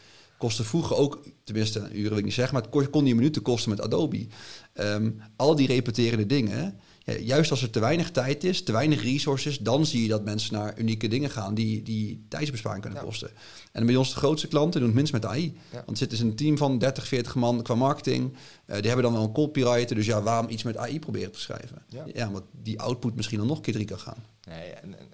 kostte 0.43 0.65
vroeger 0.65 0.97
ook, 0.97 1.25
tenminste 1.45 1.79
een 1.79 1.99
uur 1.99 2.09
wil 2.09 2.19
ik 2.19 2.25
niet 2.25 2.33
zeggen, 2.33 2.55
maar 2.55 2.63
het 2.63 2.91
kon 2.91 3.05
die 3.05 3.15
minuten 3.15 3.43
kosten 3.43 3.71
met 3.71 3.81
Adobe. 3.81 4.27
Um, 4.75 5.21
al 5.37 5.57
die 5.57 5.67
repeterende 5.67 6.27
dingen, 6.27 6.81
ja, 7.05 7.15
juist 7.19 7.51
als 7.51 7.63
er 7.63 7.71
te 7.71 7.81
weinig 7.81 8.11
tijd 8.11 8.45
is, 8.45 8.63
te 8.63 8.73
weinig 8.73 9.03
resources, 9.03 9.59
dan 9.59 9.87
zie 9.87 10.03
je 10.03 10.09
dat 10.09 10.25
mensen 10.25 10.55
naar 10.55 10.79
unieke 10.79 11.09
dingen 11.09 11.31
gaan 11.31 11.55
die, 11.55 11.83
die 11.83 12.27
tijdsbesparing 12.29 12.83
kunnen 12.83 13.03
kosten. 13.03 13.31
En 13.73 13.87
bij 13.87 13.97
ons 13.97 14.11
de 14.13 14.17
grootste 14.17 14.49
klanten 14.49 14.81
doen 14.81 14.89
het 14.89 14.99
minst 14.99 15.13
met 15.13 15.27
AI. 15.27 15.59
Want 15.71 15.91
er 15.91 15.97
zit 15.97 16.11
dus 16.11 16.21
een 16.21 16.37
team 16.37 16.57
van 16.59 16.79
30, 16.79 17.07
40 17.07 17.35
man 17.35 17.63
qua 17.63 17.75
marketing. 17.75 18.33
Uh, 18.33 18.37
die 18.77 18.87
hebben 18.87 19.03
dan 19.03 19.13
wel 19.13 19.23
een 19.23 19.33
copywriter, 19.33 19.97
dus 19.97 20.07
ja, 20.07 20.23
waarom 20.23 20.49
iets 20.49 20.63
met 20.63 20.77
AI 20.77 20.99
proberen 20.99 21.33
te 21.33 21.41
schrijven? 21.41 21.83
Ja, 21.89 22.05
ja 22.15 22.31
want 22.31 22.45
die 22.51 22.81
output 22.81 23.15
misschien 23.15 23.39
dan 23.39 23.47
nog 23.47 23.57
een 23.57 23.63
keer 23.63 23.75
drie 23.75 23.87
kan 23.87 23.99
gaan. 23.99 24.25
Nee, 24.49 24.71
en, 24.71 24.99
en 24.99 25.13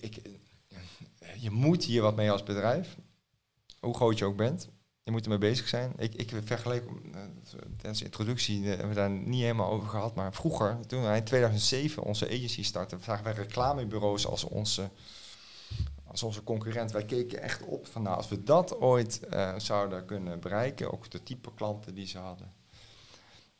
ik, 0.00 0.16
je 1.38 1.50
moet 1.50 1.84
hier 1.84 2.02
wat 2.02 2.16
mee 2.16 2.30
als 2.30 2.42
bedrijf. 2.42 2.96
Hoe 3.80 3.94
groot 3.94 4.18
je 4.18 4.24
ook 4.24 4.36
bent. 4.36 4.68
Je 5.04 5.10
moet 5.10 5.22
ermee 5.22 5.38
bezig 5.38 5.68
zijn. 5.68 5.92
Ik, 5.96 6.14
ik 6.14 6.32
vergeleek, 6.44 6.82
uh, 6.82 7.20
tijdens 7.76 7.98
de 7.98 8.04
introductie 8.04 8.60
uh, 8.60 8.68
hebben 8.68 8.88
we 8.88 8.94
daar 8.94 9.10
niet 9.10 9.40
helemaal 9.40 9.70
over 9.70 9.88
gehad. 9.88 10.14
Maar 10.14 10.34
vroeger, 10.34 10.86
toen 10.86 11.02
wij 11.02 11.16
in 11.16 11.24
2007 11.24 12.02
onze 12.02 12.26
agency 12.26 12.62
startten, 12.62 13.02
zagen 13.02 13.24
wij 13.24 13.32
reclamebureaus 13.32 14.26
als 14.26 14.44
onze, 14.44 14.90
als 16.06 16.22
onze 16.22 16.42
concurrent. 16.42 16.92
Wij 16.92 17.04
keken 17.04 17.42
echt 17.42 17.62
op 17.64 17.86
van 17.86 18.02
nou, 18.02 18.16
als 18.16 18.28
we 18.28 18.42
dat 18.42 18.80
ooit 18.80 19.20
uh, 19.32 19.54
zouden 19.58 20.04
kunnen 20.04 20.40
bereiken, 20.40 20.92
ook 20.92 21.10
de 21.10 21.22
type 21.22 21.54
klanten 21.54 21.94
die 21.94 22.06
ze 22.06 22.18
hadden. 22.18 22.52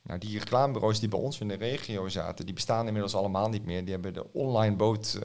Nou, 0.03 0.19
die 0.19 0.39
reclamebureaus 0.39 1.01
die 1.01 1.09
bij 1.09 1.19
ons 1.19 1.41
in 1.41 1.49
de 1.49 1.55
regio 1.55 2.09
zaten, 2.09 2.45
die 2.45 2.55
bestaan 2.55 2.87
inmiddels 2.87 3.15
allemaal 3.15 3.49
niet 3.49 3.65
meer. 3.65 3.85
Die 3.85 3.93
hebben 3.93 4.15
de 4.15 4.33
online 4.33 4.77
boot 4.77 5.19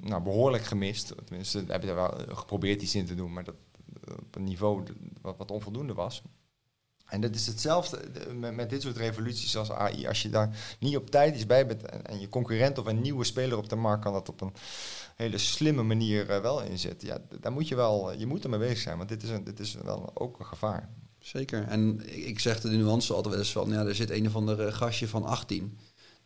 nou, 0.00 0.22
behoorlijk 0.22 0.64
gemist. 0.64 1.14
Tenminste, 1.24 1.64
hebben 1.66 1.88
er 1.88 1.94
wel 1.94 2.14
geprobeerd 2.28 2.82
iets 2.82 2.94
in 2.94 3.06
te 3.06 3.14
doen, 3.14 3.32
maar 3.32 3.44
dat 3.44 3.54
op 4.10 4.36
een 4.36 4.44
niveau 4.44 4.82
wat, 5.22 5.36
wat 5.36 5.50
onvoldoende 5.50 5.94
was. 5.94 6.22
En 7.08 7.20
dat 7.20 7.34
is 7.34 7.46
hetzelfde 7.46 8.00
met, 8.34 8.54
met, 8.54 8.70
dit 8.70 8.82
soort 8.82 8.96
revoluties 8.96 9.56
als 9.56 9.70
AI. 9.70 10.06
Als 10.06 10.22
je 10.22 10.30
daar 10.30 10.76
niet 10.80 10.96
op 10.96 11.10
tijd 11.10 11.34
iets 11.34 11.46
bij 11.46 11.66
bent 11.66 11.82
en, 11.82 12.20
je 12.20 12.28
concurrent 12.28 12.78
of 12.78 12.86
een 12.86 13.00
nieuwe 13.00 13.24
speler 13.24 13.58
op 13.58 13.68
de 13.68 13.76
markt 13.76 14.02
kan 14.02 14.12
dat 14.12 14.28
op 14.28 14.40
een 14.40 14.52
hele 15.16 15.38
slimme 15.38 15.82
manier 15.82 16.30
uh, 16.30 16.40
wel 16.40 16.62
inzetten. 16.62 17.08
Ja, 17.08 17.18
daar 17.40 17.52
moet 17.52 17.68
je 17.68 17.74
wel, 17.74 18.12
je 18.12 18.26
moet 18.26 18.44
ermee 18.44 18.58
bezig 18.58 18.78
zijn, 18.78 18.96
want 18.96 19.08
dit 19.08 19.22
is, 19.22 19.30
een, 19.30 19.44
dit 19.44 19.60
is 19.60 19.74
wel 19.74 20.10
ook 20.14 20.38
een 20.38 20.46
gevaar. 20.46 20.88
Zeker. 21.18 21.62
En 21.68 22.00
ik 22.26 22.38
zeg 22.38 22.60
de 22.60 22.68
nuance 22.68 23.12
altijd 23.12 23.34
wel 23.34 23.42
eens 23.42 23.52
van, 23.52 23.70
ja, 23.70 23.84
er 23.84 23.94
zit 23.94 24.10
een 24.10 24.26
of 24.26 24.36
ander 24.36 24.72
gastje 24.72 25.08
van 25.08 25.24
18 25.24 25.78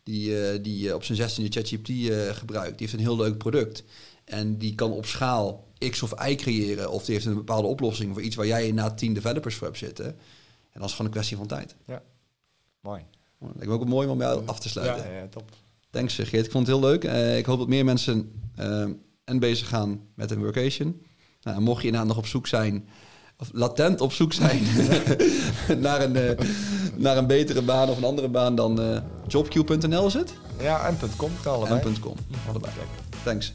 die, 0.03 0.29
uh, 0.29 0.63
die 0.63 0.95
op 0.95 1.03
zijn 1.03 1.29
16e 1.29 1.49
ChatGPT 1.49 1.89
uh, 1.89 2.29
gebruikt. 2.29 2.77
Die 2.77 2.87
heeft 2.87 2.93
een 2.93 3.05
heel 3.05 3.17
leuk 3.17 3.37
product. 3.37 3.83
En 4.25 4.57
die 4.57 4.75
kan 4.75 4.91
op 4.91 5.05
schaal 5.05 5.67
X 5.89 6.01
of 6.01 6.27
Y 6.27 6.35
creëren. 6.35 6.91
Of 6.91 7.05
die 7.05 7.13
heeft 7.13 7.25
een 7.25 7.33
bepaalde 7.33 7.67
oplossing 7.67 8.13
voor 8.13 8.21
iets 8.21 8.35
waar 8.35 8.47
jij 8.47 8.71
na 8.71 8.91
10 8.91 9.13
developers 9.13 9.55
voor 9.55 9.67
hebt 9.67 9.79
zitten. 9.79 10.05
En 10.05 10.79
dat 10.79 10.83
is 10.83 10.91
gewoon 10.91 11.05
een 11.05 11.13
kwestie 11.13 11.37
van 11.37 11.47
tijd. 11.47 11.75
Ja, 11.85 12.01
mooi. 12.79 13.01
Lijkt 13.39 13.65
me 13.65 13.73
ook 13.73 13.87
mooi 13.87 14.07
om 14.07 14.19
jou 14.19 14.41
af 14.45 14.59
te 14.59 14.69
sluiten. 14.69 15.11
Ja, 15.11 15.17
ja 15.17 15.27
top. 15.27 15.51
Thanks 15.89 16.15
Geert, 16.15 16.45
ik 16.45 16.51
vond 16.51 16.67
het 16.67 16.75
heel 16.75 16.89
leuk. 16.89 17.03
Uh, 17.03 17.37
ik 17.37 17.45
hoop 17.45 17.57
dat 17.57 17.67
meer 17.67 17.85
mensen 17.85 18.31
uh, 18.59 18.85
en 19.23 19.39
bezig 19.39 19.67
gaan 19.67 20.01
met 20.13 20.31
een 20.31 20.39
workation. 20.39 21.01
Nou, 21.41 21.61
mocht 21.61 21.79
je 21.81 21.85
inderdaad 21.85 22.09
nog 22.09 22.17
op 22.17 22.25
zoek 22.25 22.47
zijn, 22.47 22.87
of 23.37 23.49
latent 23.53 24.01
op 24.01 24.11
zoek 24.11 24.33
zijn 24.33 24.63
naar, 25.85 26.01
een, 26.01 26.15
uh, 26.15 26.47
naar 26.95 27.17
een 27.17 27.27
betere 27.27 27.61
baan 27.61 27.89
of 27.89 27.97
een 27.97 28.03
andere 28.03 28.29
baan, 28.29 28.55
dan 28.55 29.03
jobq.nl 29.27 30.05
is 30.05 30.13
het? 30.13 30.33
Ja, 30.59 30.87
en 30.87 30.97
.com 31.17 31.31
allebei. 31.43 31.81
En 31.81 31.99
.com, 31.99 32.15
allebei. 32.47 32.71
Thanks. 33.23 33.53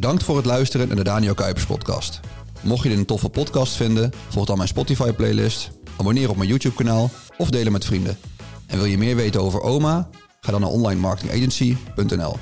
Bedankt 0.00 0.22
voor 0.22 0.36
het 0.36 0.46
luisteren 0.46 0.86
naar 0.86 0.96
de 0.96 1.04
Daniel 1.04 1.34
Kuipers 1.34 1.66
podcast. 1.66 2.20
Mocht 2.62 2.82
je 2.82 2.88
dit 2.88 2.98
een 2.98 3.04
toffe 3.04 3.28
podcast 3.28 3.76
vinden, 3.76 4.12
volg 4.28 4.46
dan 4.46 4.56
mijn 4.56 4.68
Spotify 4.68 5.12
playlist, 5.12 5.70
abonneer 5.96 6.30
op 6.30 6.36
mijn 6.36 6.48
YouTube 6.48 6.74
kanaal 6.74 7.10
of 7.38 7.50
delen 7.50 7.72
met 7.72 7.84
vrienden. 7.84 8.18
En 8.66 8.76
wil 8.76 8.86
je 8.86 8.98
meer 8.98 9.16
weten 9.16 9.40
over 9.40 9.60
OMA? 9.60 10.08
Ga 10.40 10.50
dan 10.50 10.60
naar 10.60 10.70
onlinemarketingagency.nl. 10.70 12.36